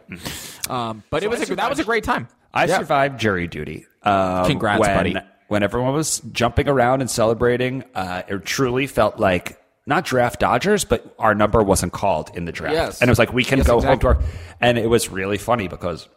Um, 0.70 1.04
but 1.10 1.24
it 1.24 1.30
was 1.30 1.50
a, 1.50 1.56
that 1.56 1.70
was 1.70 1.80
a 1.80 1.84
great 1.84 2.04
time. 2.04 2.28
I 2.54 2.66
Yeah. 2.66 2.80
survived 2.80 3.20
jury 3.20 3.48
duty. 3.48 3.86
Um, 4.04 4.46
Congrats, 4.46 4.80
when, 4.82 4.96
buddy. 4.96 5.16
When 5.48 5.64
everyone 5.64 5.94
was 5.94 6.20
jumping 6.32 6.68
around 6.68 7.02
and 7.02 7.10
celebrating, 7.10 7.84
uh, 7.96 8.24
it 8.28 8.46
truly 8.46 8.88
felt 8.88 9.20
like 9.20 9.60
not 9.86 10.06
draft 10.06 10.40
dodgers, 10.40 10.86
but 10.86 11.14
our 11.20 11.36
number 11.36 11.62
wasn't 11.62 11.92
called 11.94 12.32
in 12.36 12.46
the 12.46 12.52
draft. 12.52 12.74
Yes. 12.76 13.02
And 13.02 13.10
it 13.10 13.12
was 13.12 13.20
like, 13.20 13.34
we 13.34 13.44
can 13.44 13.58
Yes, 13.60 13.68
go 13.68 13.78
exactly. 13.78 13.90
home 14.10 14.18
to 14.18 14.22
our. 14.26 14.30
And 14.62 14.78
it 14.78 14.90
was 14.90 15.10
really 15.10 15.38
funny 15.38 15.68
because 15.68 16.08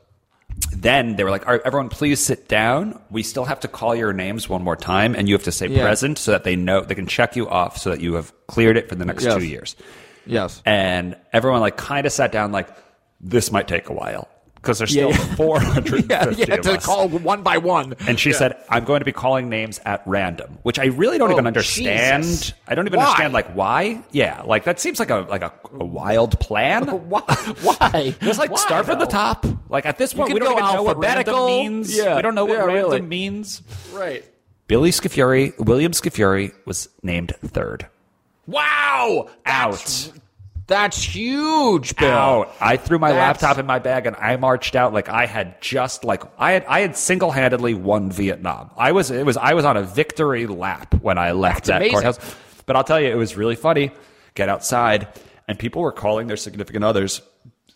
then 0.72 1.16
they 1.16 1.24
were 1.24 1.30
like, 1.30 1.46
All 1.46 1.52
right, 1.52 1.62
everyone, 1.64 1.88
please 1.88 2.24
sit 2.24 2.48
down. 2.48 3.00
We 3.10 3.22
still 3.22 3.44
have 3.44 3.60
to 3.60 3.68
call 3.68 3.94
your 3.94 4.12
names 4.12 4.48
one 4.48 4.62
more 4.62 4.76
time, 4.76 5.14
and 5.14 5.28
you 5.28 5.34
have 5.34 5.42
to 5.44 5.52
say 5.52 5.66
Yeah. 5.66 5.82
present 5.82 6.16
so 6.18 6.30
that 6.30 6.44
they 6.44 6.54
know 6.56 6.80
they 6.82 6.94
can 6.94 7.06
check 7.06 7.34
you 7.36 7.48
off 7.48 7.76
so 7.76 7.90
that 7.90 8.00
you 8.00 8.14
have 8.14 8.32
cleared 8.46 8.76
it 8.76 8.88
for 8.88 8.94
the 8.94 9.04
next 9.04 9.24
Yes. 9.24 9.34
two 9.34 9.44
years. 9.44 9.76
Yes. 10.26 10.62
And 10.64 11.16
everyone 11.32 11.60
like 11.60 11.76
kind 11.76 12.06
of 12.06 12.12
sat 12.12 12.32
down, 12.32 12.52
like, 12.52 12.68
this 13.20 13.50
might 13.50 13.66
take 13.68 13.88
a 13.88 13.92
while 13.92 14.28
because 14.66 14.78
there's 14.78 14.90
still 14.90 15.10
Yeah. 15.10 15.16
450 15.36 16.06
yeah, 16.08 16.30
yeah. 16.30 16.54
of 16.56 16.60
To 16.62 16.72
us. 16.76 16.84
call 16.84 17.08
one 17.08 17.42
by 17.42 17.58
one. 17.58 17.94
And 18.08 18.18
she 18.18 18.30
Yeah. 18.30 18.36
said, 18.36 18.56
"I'm 18.68 18.84
going 18.84 18.98
to 19.00 19.04
be 19.04 19.12
calling 19.12 19.48
names 19.48 19.80
at 19.86 20.02
random," 20.06 20.58
which 20.64 20.78
I 20.78 20.86
really 20.86 21.18
don't 21.18 21.30
Oh, 21.30 21.34
even 21.34 21.46
understand. 21.46 22.24
Jesus. 22.24 22.52
I 22.66 22.74
don't 22.74 22.86
even 22.86 22.98
Why? 22.98 23.06
understand 23.06 23.32
like 23.32 23.48
why. 23.54 24.02
Yeah, 24.10 24.42
like 24.42 24.64
that 24.64 24.80
seems 24.80 24.98
like 24.98 25.10
a 25.10 25.26
like 25.30 25.42
a, 25.42 25.52
a 25.78 25.84
wild 25.84 26.38
plan. 26.40 26.86
Why? 27.08 27.20
Why? 27.62 28.14
Just 28.20 28.38
like 28.40 28.50
Why, 28.50 28.58
start 28.58 28.86
from 28.86 28.98
the 28.98 29.06
top. 29.06 29.46
Like 29.68 29.86
at 29.86 29.98
this 29.98 30.12
point, 30.12 30.32
we 30.32 30.40
don't 30.40 30.52
even 30.52 30.64
know 30.74 30.82
what 30.82 30.98
random 30.98 31.34
alphabetical. 31.34 31.46
means. 31.46 31.96
Yeah. 31.96 32.16
We 32.16 32.22
don't 32.22 32.34
know 32.34 32.44
what 32.44 32.58
Yeah, 32.58 32.64
random 32.64 32.90
really. 32.90 33.00
means. 33.02 33.62
Right. 33.92 34.24
Billy 34.68 34.90
Scafuri, 34.90 35.56
William 35.64 35.92
Scafuri 35.92 36.52
was 36.64 36.88
named 37.02 37.32
third. 37.44 37.86
Wow. 38.48 39.28
That's, 39.44 40.12
That's 40.66 41.00
huge, 41.00 41.94
Bill. 41.96 42.10
out. 42.10 42.54
I 42.60 42.76
threw 42.76 42.98
my 42.98 43.10
That's- 43.12 43.40
laptop 43.42 43.58
in 43.58 43.66
my 43.66 43.78
bag 43.78 44.06
and 44.06 44.16
I 44.16 44.36
marched 44.36 44.74
out 44.74 44.92
like 44.92 45.08
I 45.08 45.26
had 45.26 45.60
just 45.60 46.02
like 46.04 46.22
I 46.38 46.52
had 46.52 46.64
I 46.66 46.80
had 46.80 46.96
single 46.96 47.30
handedly 47.30 47.74
won 47.74 48.10
Vietnam. 48.10 48.70
I 48.76 48.90
was 48.92 49.10
it 49.12 49.24
was 49.24 49.36
I 49.36 49.54
was 49.54 49.64
on 49.64 49.76
a 49.76 49.82
victory 49.82 50.46
lap 50.46 50.94
when 51.02 51.18
I 51.18 51.30
left 51.32 51.66
That's 51.66 51.68
that 51.68 51.76
amazing. 51.76 51.92
courthouse. 51.94 52.36
But 52.66 52.74
I'll 52.74 52.84
tell 52.84 53.00
you, 53.00 53.08
it 53.08 53.14
was 53.16 53.36
really 53.36 53.54
funny. 53.54 53.92
Get 54.34 54.48
outside 54.48 55.06
and 55.46 55.56
people 55.56 55.82
were 55.82 55.92
calling 55.92 56.26
their 56.26 56.36
significant 56.36 56.82
others, 56.84 57.22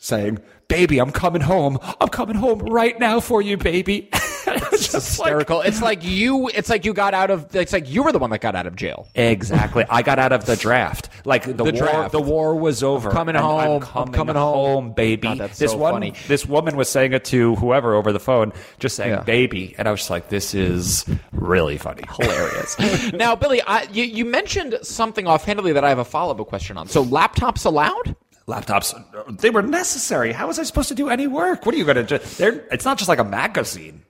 saying, 0.00 0.40
"Baby, 0.70 0.98
I'm 0.98 1.10
coming 1.10 1.42
home. 1.42 1.78
I'm 2.00 2.08
coming 2.08 2.36
home 2.36 2.60
right 2.60 2.98
now 2.98 3.20
for 3.20 3.42
you, 3.42 3.56
baby." 3.58 4.08
it's 4.46 4.90
just 4.92 5.18
like- 5.18 5.28
Hysterical. 5.28 5.60
it's 5.60 5.82
like 5.82 6.02
you. 6.02 6.48
It's 6.48 6.70
like 6.70 6.84
you 6.86 6.94
got 6.94 7.12
out 7.12 7.30
of. 7.30 7.54
It's 7.54 7.72
like 7.74 7.90
you 7.90 8.02
were 8.02 8.12
the 8.12 8.18
one 8.18 8.30
that 8.30 8.40
got 8.40 8.54
out 8.56 8.66
of 8.66 8.74
jail. 8.76 9.06
Exactly. 9.14 9.84
I 9.90 10.00
got 10.02 10.18
out 10.18 10.32
of 10.32 10.46
the 10.46 10.56
draft. 10.56 11.08
Like 11.26 11.44
the, 11.44 11.52
The 11.52 11.64
war, 11.64 11.72
draft. 11.72 12.12
the 12.12 12.20
war 12.20 12.54
was 12.54 12.82
over. 12.82 13.10
I'm 13.10 13.14
coming 13.14 13.34
home. 13.34 13.60
I'm 13.60 13.72
I'm 13.74 13.80
coming, 13.82 14.14
coming 14.14 14.36
home, 14.36 14.84
home. 14.84 14.92
baby. 14.92 15.28
God, 15.28 15.38
that's 15.38 15.58
this 15.58 15.72
so 15.72 15.76
one, 15.76 15.92
funny. 15.94 16.14
this 16.28 16.46
woman 16.46 16.76
was 16.76 16.88
saying 16.88 17.12
it 17.12 17.24
to 17.26 17.56
whoever 17.56 17.94
over 17.94 18.12
the 18.12 18.20
phone, 18.20 18.52
just 18.78 18.96
saying 18.96 19.10
Yeah. 19.10 19.22
"baby," 19.22 19.74
and 19.76 19.86
I 19.86 19.90
was 19.90 20.00
just 20.00 20.10
like, 20.10 20.28
"This 20.30 20.54
is 20.54 21.04
really 21.32 21.76
funny, 21.76 22.02
Hilarious. 22.18 23.12
now, 23.12 23.36
Billy, 23.36 23.60
I, 23.62 23.82
you, 23.92 24.04
you 24.04 24.24
mentioned 24.24 24.78
something 24.82 25.26
offhandedly 25.26 25.72
that 25.72 25.84
I 25.84 25.90
have 25.90 25.98
a 25.98 26.04
follow 26.04 26.34
up 26.34 26.46
question 26.48 26.78
on. 26.78 26.88
So, 26.88 27.04
laptops 27.04 27.66
allowed? 27.66 28.16
Laptops, 28.50 29.38
they 29.40 29.50
were 29.50 29.62
necessary. 29.62 30.32
How 30.32 30.46
was 30.48 30.58
I 30.58 30.64
supposed 30.64 30.88
to 30.88 30.94
do 30.94 31.08
any 31.08 31.26
work? 31.26 31.64
What 31.64 31.74
are 31.74 31.78
you 31.78 31.84
going 31.84 32.04
to 32.04 32.18
do? 32.18 32.18
They're, 32.36 32.64
it's 32.72 32.84
not 32.84 32.98
just 32.98 33.08
like 33.08 33.18
a 33.18 33.24
magazine. 33.24 34.02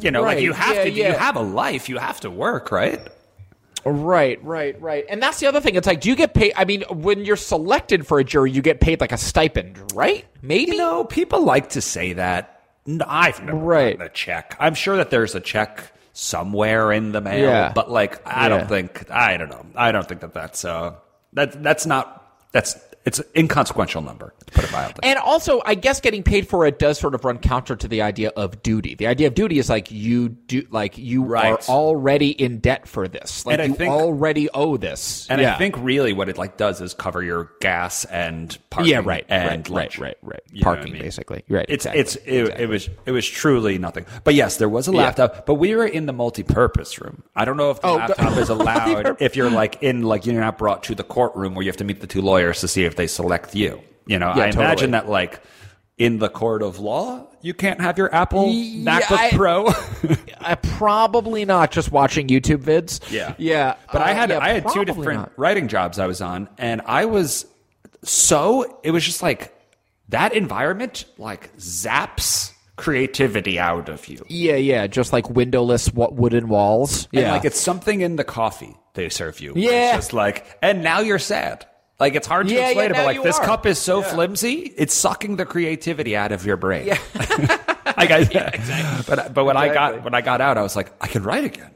You 0.00 0.10
know, 0.10 0.22
like 0.22 0.40
you 0.40 0.52
have 0.52 0.76
Yeah, 0.76 0.84
to. 0.84 0.90
yeah. 0.90 1.08
You 1.08 1.14
have 1.18 1.36
a 1.36 1.40
life. 1.40 1.88
You 1.88 1.98
have 1.98 2.20
to 2.20 2.30
work, 2.30 2.70
right? 2.70 3.00
Right, 3.84 4.42
right, 4.44 4.80
right. 4.80 5.04
And 5.08 5.22
that's 5.22 5.38
the 5.40 5.46
other 5.46 5.60
thing. 5.60 5.76
It's 5.76 5.86
like, 5.86 6.00
do 6.00 6.08
you 6.08 6.16
get 6.16 6.34
paid? 6.34 6.52
I 6.56 6.64
mean, 6.64 6.82
when 6.90 7.24
you're 7.24 7.36
selected 7.36 8.06
for 8.06 8.18
a 8.18 8.24
jury, 8.24 8.50
you 8.50 8.60
get 8.60 8.80
paid 8.80 9.00
like 9.00 9.12
a 9.12 9.16
stipend, 9.16 9.92
right? 9.94 10.24
Maybe. 10.42 10.72
You 10.72 10.78
know, 10.78 11.04
people 11.04 11.42
like 11.44 11.70
to 11.70 11.80
say 11.80 12.12
that. 12.14 12.52
No, 12.84 13.04
I've 13.08 13.42
never 13.42 13.56
Right. 13.58 13.96
gotten 13.96 14.06
a 14.06 14.14
check. 14.14 14.56
I'm 14.60 14.74
sure 14.74 14.96
that 14.96 15.10
there's 15.10 15.34
a 15.34 15.40
check 15.40 15.92
somewhere 16.12 16.92
in 16.92 17.12
the 17.12 17.20
mail, 17.20 17.44
Yeah. 17.48 17.72
but 17.74 17.90
like, 17.90 18.20
I 18.26 18.48
don't 18.48 18.68
think. 18.68 19.10
I 19.10 19.36
don't 19.36 19.48
know. 19.50 19.66
I 19.76 19.92
don't 19.92 20.06
think 20.06 20.20
that 20.20 20.34
that's 20.34 20.64
uh 20.64 20.94
that 21.32 21.62
that's 21.62 21.86
not 21.86 22.25
that's 22.52 22.74
it's 23.06 23.18
an 23.20 23.24
inconsequential 23.36 24.02
number. 24.02 24.34
To 24.46 24.52
put 24.52 24.64
it 24.64 24.72
mildly. 24.72 25.00
And 25.04 25.18
also, 25.18 25.62
I 25.64 25.74
guess 25.74 26.00
getting 26.00 26.22
paid 26.22 26.48
for 26.48 26.66
it 26.66 26.78
does 26.78 26.98
sort 26.98 27.14
of 27.14 27.24
run 27.24 27.38
counter 27.38 27.76
to 27.76 27.88
the 27.88 28.02
idea 28.02 28.30
of 28.36 28.62
duty. 28.62 28.94
The 28.96 29.06
idea 29.06 29.28
of 29.28 29.34
duty 29.34 29.58
is 29.58 29.70
like 29.70 29.90
you 29.90 30.28
do, 30.28 30.66
like 30.70 30.98
you 30.98 31.24
Right. 31.24 31.52
are 31.52 31.58
already 31.68 32.30
in 32.30 32.58
debt 32.58 32.86
for 32.88 33.08
this. 33.08 33.46
Like 33.46 33.58
And 33.60 33.70
you 33.70 33.74
think- 33.76 33.92
already 33.92 34.48
owe 34.52 34.76
this. 34.76 35.26
And 35.30 35.40
yeah. 35.40 35.54
I 35.54 35.58
think 35.58 35.76
really 35.78 36.12
what 36.12 36.28
it 36.28 36.36
like 36.36 36.56
does 36.56 36.80
is 36.80 36.92
cover 36.94 37.22
your 37.22 37.50
gas 37.60 38.04
and 38.06 38.56
parking. 38.70 38.92
yeah, 38.92 39.00
right, 39.04 39.24
and 39.28 39.48
right, 39.48 39.70
lunch. 39.70 39.98
right, 39.98 40.16
right, 40.22 40.32
right. 40.34 40.40
You 40.52 40.62
Parking, 40.62 40.88
I 40.88 40.92
mean? 40.94 41.02
basically. 41.02 41.44
Right. 41.48 41.66
It's 41.68 41.86
exactly, 41.86 42.00
it's 42.00 42.16
it, 42.16 42.22
exactly. 42.40 42.64
it 42.64 42.68
was 42.68 42.88
it 43.06 43.10
was 43.12 43.26
truly 43.28 43.78
nothing. 43.78 44.04
But 44.24 44.34
yes, 44.34 44.56
there 44.56 44.68
was 44.68 44.88
a 44.88 44.92
laptop. 44.92 45.46
But 45.46 45.54
we 45.54 45.74
were 45.76 45.86
in 45.86 46.06
the 46.06 46.12
multi-purpose 46.12 47.00
room. 47.00 47.22
I 47.36 47.44
don't 47.44 47.56
know 47.56 47.70
if 47.70 47.80
the 47.80 47.86
Oh, 47.88 47.94
laptop 47.96 48.36
is 48.36 48.48
allowed 48.56 49.16
if 49.20 49.36
you're 49.36 49.50
like 49.50 49.82
in 49.82 50.02
like 50.02 50.26
you're 50.26 50.40
not 50.40 50.58
brought 50.58 50.82
to 50.84 50.94
the 50.94 51.04
courtroom 51.04 51.54
where 51.54 51.62
you 51.62 51.68
have 51.68 51.76
to 51.76 51.84
meet 51.84 52.00
the 52.00 52.06
two 52.06 52.20
lawyers 52.22 52.60
to 52.60 52.68
see 52.68 52.84
if 52.84 52.95
they 52.96 53.06
select 53.06 53.54
you. 53.54 53.80
You 54.06 54.18
know, 54.18 54.32
Yeah, 54.36 54.44
I 54.44 54.48
imagine 54.50 54.92
that 54.92 55.08
like 55.08 55.40
in 55.98 56.18
the 56.18 56.28
court 56.28 56.62
of 56.62 56.78
law, 56.78 57.26
you 57.42 57.54
can't 57.54 57.80
have 57.80 57.96
your 57.98 58.14
Apple 58.14 58.48
Yeah, 58.48 59.00
MacBook 59.00 59.16
I- 59.18 59.30
Pro. 59.30 59.68
Uh, 60.46 60.54
probably 60.78 61.44
not 61.44 61.72
just 61.72 61.90
watching 61.90 62.28
YouTube 62.28 62.58
vids. 62.62 63.00
Yeah. 63.10 63.34
yeah. 63.36 63.74
But 63.92 64.02
I 64.02 64.12
Uh, 64.12 64.14
had 64.14 64.30
yeah, 64.30 64.38
I 64.38 64.48
had 64.50 64.68
two 64.68 64.84
different 64.84 65.18
not. 65.20 65.32
writing 65.36 65.66
jobs 65.66 65.98
I 65.98 66.06
was 66.06 66.20
on, 66.20 66.48
and 66.56 66.82
I 66.86 67.06
was 67.06 67.46
so 68.04 68.78
it 68.84 68.92
was 68.92 69.04
just 69.04 69.22
like 69.22 69.52
that 70.10 70.34
environment 70.34 71.04
like 71.18 71.56
zaps 71.56 72.52
creativity 72.76 73.58
out 73.58 73.88
of 73.88 74.06
you. 74.06 74.24
Yeah, 74.28 74.54
yeah, 74.56 74.86
just 74.86 75.12
like 75.12 75.28
windowless 75.30 75.92
wa- 75.92 76.10
wooden 76.12 76.48
walls. 76.48 77.08
And 77.12 77.22
Yeah, 77.22 77.32
like 77.32 77.44
it's 77.44 77.58
something 77.60 78.00
in 78.02 78.14
the 78.14 78.22
coffee 78.24 78.76
they 78.94 79.08
serve 79.08 79.40
you. 79.40 79.52
Yeah. 79.56 79.96
It's 79.96 79.96
just 80.06 80.12
like 80.12 80.58
and 80.62 80.84
now 80.84 81.00
you're 81.00 81.18
sad. 81.18 81.66
Like 81.98 82.14
it's 82.14 82.26
hard 82.26 82.48
to 82.48 82.54
Yeah, 82.54 82.66
explain 82.68 82.90
yeah, 82.90 82.90
it, 82.90 82.94
but 82.96 83.06
like 83.06 83.22
this 83.22 83.38
are. 83.38 83.44
cup 83.44 83.64
is 83.66 83.78
so 83.78 84.02
flimsy, 84.02 84.72
it's 84.76 84.92
sucking 84.94 85.36
the 85.36 85.46
creativity 85.46 86.14
out 86.16 86.30
of 86.32 86.44
your 86.44 86.56
brain. 86.58 86.86
Yeah. 86.86 86.98
like 87.96 88.10
I, 88.10 89.02
But 89.06 89.32
but 89.32 89.44
when 89.44 89.56
I 89.56 89.72
got 89.72 90.04
when 90.04 90.14
I 90.14 90.20
got 90.20 90.40
out, 90.40 90.58
I 90.58 90.62
was 90.62 90.76
like, 90.76 90.92
I 91.00 91.06
can 91.06 91.22
write 91.22 91.44
again. 91.44 91.70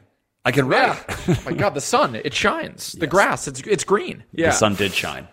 I 0.45 0.53
can 0.53 0.71
Yeah. 0.71 0.89
write. 0.91 1.29
oh 1.29 1.43
my 1.47 1.53
God, 1.53 1.75
the 1.75 1.81
sun 1.81 2.15
it 2.17 2.35
shines. 2.35 2.93
The 2.93 3.07
grass 3.07 3.49
it's 3.49 3.61
it's 3.63 3.85
green. 3.85 4.25
Yeah. 4.33 4.47
The 4.47 4.53
sun 4.53 4.75
did 4.75 4.93
shine. 4.93 5.27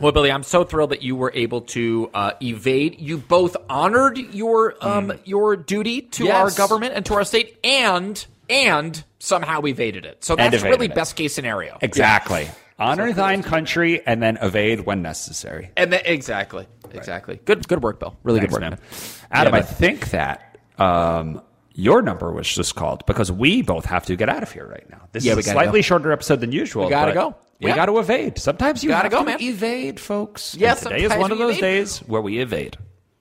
Well, 0.00 0.12
Billy, 0.12 0.32
I'm 0.32 0.42
so 0.44 0.64
thrilled 0.64 0.90
that 0.90 1.02
you 1.02 1.14
were 1.14 1.30
able 1.34 1.60
to 1.62 2.08
uh, 2.14 2.30
evade. 2.42 2.98
You 3.00 3.18
both 3.18 3.54
honored 3.68 4.16
your 4.16 4.76
um, 4.80 5.12
your 5.24 5.56
duty 5.56 6.00
to 6.02 6.22
Mm. 6.24 6.26
Yes. 6.28 6.36
our 6.36 6.50
government 6.66 6.94
and 6.94 7.04
to 7.06 7.14
our 7.14 7.24
state, 7.24 7.58
and 7.62 8.24
and 8.48 9.04
somehow 9.18 9.60
evaded 9.66 10.06
it. 10.06 10.24
So 10.24 10.36
that's 10.36 10.62
really 10.62 10.86
it. 10.86 10.94
best 10.94 11.16
case 11.16 11.34
scenario. 11.34 11.76
Exactly. 11.82 12.48
Honor 12.78 13.12
thine 13.12 13.42
country 13.42 14.04
and 14.06 14.22
then 14.22 14.36
evade 14.40 14.80
when 14.80 15.00
necessary. 15.02 15.70
And 15.76 15.92
then, 15.92 16.02
exactly, 16.04 16.66
exactly. 16.92 17.40
Good, 17.44 17.68
good 17.68 17.82
work, 17.82 18.00
Bill. 18.00 18.16
Really 18.24 18.40
Thanks, 18.40 18.54
good 18.54 18.62
work, 18.62 18.70
man. 18.70 18.80
Adam, 19.30 19.54
Yeah, 19.54 19.60
I 19.60 19.62
think 19.62 20.10
that 20.10 20.58
um, 20.78 21.40
your 21.72 22.02
number 22.02 22.32
was 22.32 22.52
just 22.52 22.74
called 22.74 23.06
because 23.06 23.30
we 23.30 23.62
both 23.62 23.84
have 23.84 24.06
to 24.06 24.16
get 24.16 24.28
out 24.28 24.42
of 24.42 24.50
here 24.50 24.66
right 24.66 24.88
now. 24.90 25.08
This 25.12 25.24
Yeah, 25.24 25.32
is 25.34 25.46
a 25.46 25.50
slightly 25.52 25.80
go. 25.80 25.82
shorter 25.82 26.10
episode 26.12 26.40
than 26.40 26.50
usual. 26.52 26.84
We 26.84 26.90
gotta 26.90 27.12
go. 27.14 27.36
We 27.60 27.68
Yeah. 27.70 27.76
got 27.76 27.86
to 27.86 27.98
evade. 27.98 28.38
Sometimes 28.38 28.82
you 28.82 28.90
Gotta 28.90 29.04
have 29.04 29.12
go, 29.12 29.18
to 29.20 29.24
man. 29.24 29.38
evade, 29.40 30.00
folks. 30.00 30.56
Yeah, 30.56 30.74
today 30.74 31.04
is 31.04 31.14
one 31.14 31.30
of 31.30 31.38
those 31.38 31.52
evade. 31.58 31.60
days 31.60 31.98
where 32.00 32.20
we 32.20 32.40
evade. 32.40 32.76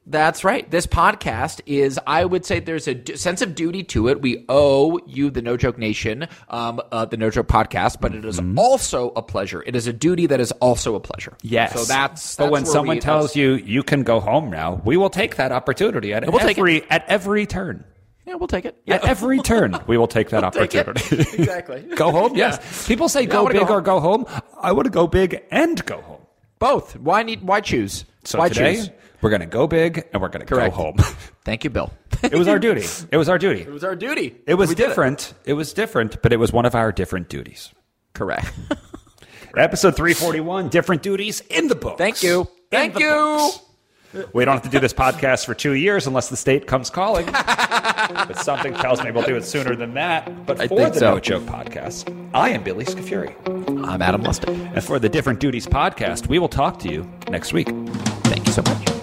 That's 0.06 0.43
right. 0.43 0.70
This 0.70 0.86
podcast 0.86 1.62
is, 1.66 1.97
I 2.06 2.26
would 2.26 2.45
say, 2.45 2.60
there's 2.60 2.89
a 2.89 2.93
d- 2.93 3.16
sense 3.16 3.41
of 3.41 3.56
duty 3.56 3.84
to 3.86 4.10
it. 4.10 4.22
We 4.22 4.43
owe 4.49 4.99
you, 5.08 5.30
the 5.30 5.41
No 5.41 5.56
Joke 5.56 5.78
Nation, 5.78 6.28
um, 6.49 6.82
uh, 6.91 7.06
the 7.06 7.16
No 7.16 7.30
Joke 7.30 7.47
podcast, 7.47 8.01
but 8.01 8.14
it 8.14 8.26
is 8.26 8.41
also 8.58 9.12
a 9.16 9.22
pleasure. 9.22 9.64
It 9.66 9.78
is 9.78 9.88
a 9.88 9.93
duty 9.93 10.26
that 10.28 10.41
is 10.41 10.51
also 10.54 10.95
a 10.95 10.99
pleasure. 10.99 11.38
Yes. 11.41 11.74
So 11.74 11.86
that's. 11.86 12.36
But 12.36 12.43
that's 12.45 12.51
when 12.51 12.66
someone 12.66 12.97
we- 12.97 13.01
tells 13.01 13.34
you 13.38 13.54
you 13.54 13.82
can 13.82 14.04
go 14.04 14.20
home 14.20 14.49
now, 14.49 14.82
we 14.84 14.97
will 14.97 15.10
take 15.10 15.38
that 15.38 15.54
opportunity 15.54 16.14
at 16.14 16.28
We'll 16.30 16.39
take 16.39 16.58
every 16.58 16.84
at 16.91 17.06
every 17.08 17.45
turn. 17.45 17.86
yeah, 18.28 18.36
we'll 18.36 18.47
take 18.49 18.66
it. 18.66 18.76
At 18.89 19.06
every 19.06 19.39
turn, 19.51 19.80
we 19.88 19.97
will 19.97 20.08
take 20.08 20.32
that 20.32 20.51
Take 20.51 20.76
it. 20.76 20.86
opportunity. 20.89 21.22
exactly. 21.41 21.82
go 21.95 22.12
home, 22.12 22.36
Yeah. 22.36 22.49
yes. 22.49 22.88
People 22.89 23.08
say 23.08 23.26
go 23.26 23.43
wanna 23.43 23.54
go 23.54 23.60
big 23.62 23.70
or 23.72 23.80
go 23.82 24.01
home. 24.01 24.26
I 24.60 24.74
want 24.74 24.84
to 24.86 24.91
go 24.91 25.08
big 25.08 25.41
and 25.49 25.84
go 25.86 26.01
home. 26.01 26.20
Both. 26.60 26.97
Why 26.97 27.24
need? 27.24 27.41
Why 27.43 27.62
choose? 27.62 28.04
So 28.26 28.39
why 28.39 28.49
today 28.49 28.76
choose? 28.76 28.89
We're 29.24 29.30
going 29.30 29.39
to 29.39 29.45
go 29.45 29.67
big 29.67 30.05
and 30.11 30.21
we're 30.21 30.28
going 30.28 30.45
to 30.45 30.53
go 30.53 30.69
home. 30.69 30.97
Thank 31.45 31.63
you, 31.63 31.69
Bill. 31.69 31.93
it 32.21 32.36
was 32.36 32.49
our 32.49 32.59
duty. 32.59 32.86
It 33.09 33.15
was 33.15 33.30
our 33.30 33.38
duty. 33.38 33.61
it 33.61 33.69
was 33.69 33.86
our 33.86 33.95
duty. 33.95 34.36
It 34.45 34.55
was 34.55 34.76
different. 34.76 35.34
It. 35.45 35.53
was 35.53 35.74
different, 35.74 36.21
but 36.21 36.34
it 36.34 36.38
was 36.38 36.51
one 36.51 36.65
of 36.65 36.76
our 36.76 36.91
different 36.91 37.30
duties. 37.30 37.71
Correct. 38.13 38.51
Episode 39.57 39.95
341, 39.95 40.67
different 40.67 41.03
duties 41.03 41.39
in 41.49 41.67
the 41.69 41.76
book. 41.76 41.97
Thank 41.97 42.21
you. 42.21 42.49
Thank 42.69 42.99
you. 42.99 43.51
We 44.34 44.43
don't 44.43 44.55
have 44.55 44.63
to 44.63 44.69
do 44.69 44.80
this 44.80 44.93
podcast 44.93 45.45
for 45.45 45.53
two 45.53 45.74
years 45.74 46.05
unless 46.05 46.28
the 46.30 46.36
state 46.36 46.67
comes 46.67 46.89
calling. 46.89 47.26
but 47.28 48.34
something 48.38 48.74
tells 48.74 49.01
me 49.03 49.11
we'll 49.11 49.24
do 49.24 49.38
it 49.38 49.45
sooner 49.45 49.74
than 49.74 49.93
that. 49.93 50.45
But 50.45 50.67
for 50.67 50.89
the 50.89 50.93
so. 50.93 51.13
No 51.13 51.19
Joke 51.21 51.43
podcast, 51.43 52.30
I 52.34 52.49
am 52.49 52.61
Billy 52.61 52.84
Scafuri. 52.84 53.34
I'm 53.88 54.01
Adam 54.01 54.21
Lustick. 54.21 54.49
And 54.49 54.84
for 54.84 54.99
the 54.99 55.09
Different 55.09 55.39
Duties 55.39 55.65
podcast, 55.65 56.28
we 56.28 56.39
will 56.39 56.49
talk 56.49 56.78
to 56.80 56.89
you 56.89 57.09
next 57.30 57.53
week. 57.53 57.69
Thank 58.26 58.45
you 58.45 58.51
so 58.51 58.61
much. 58.63 59.03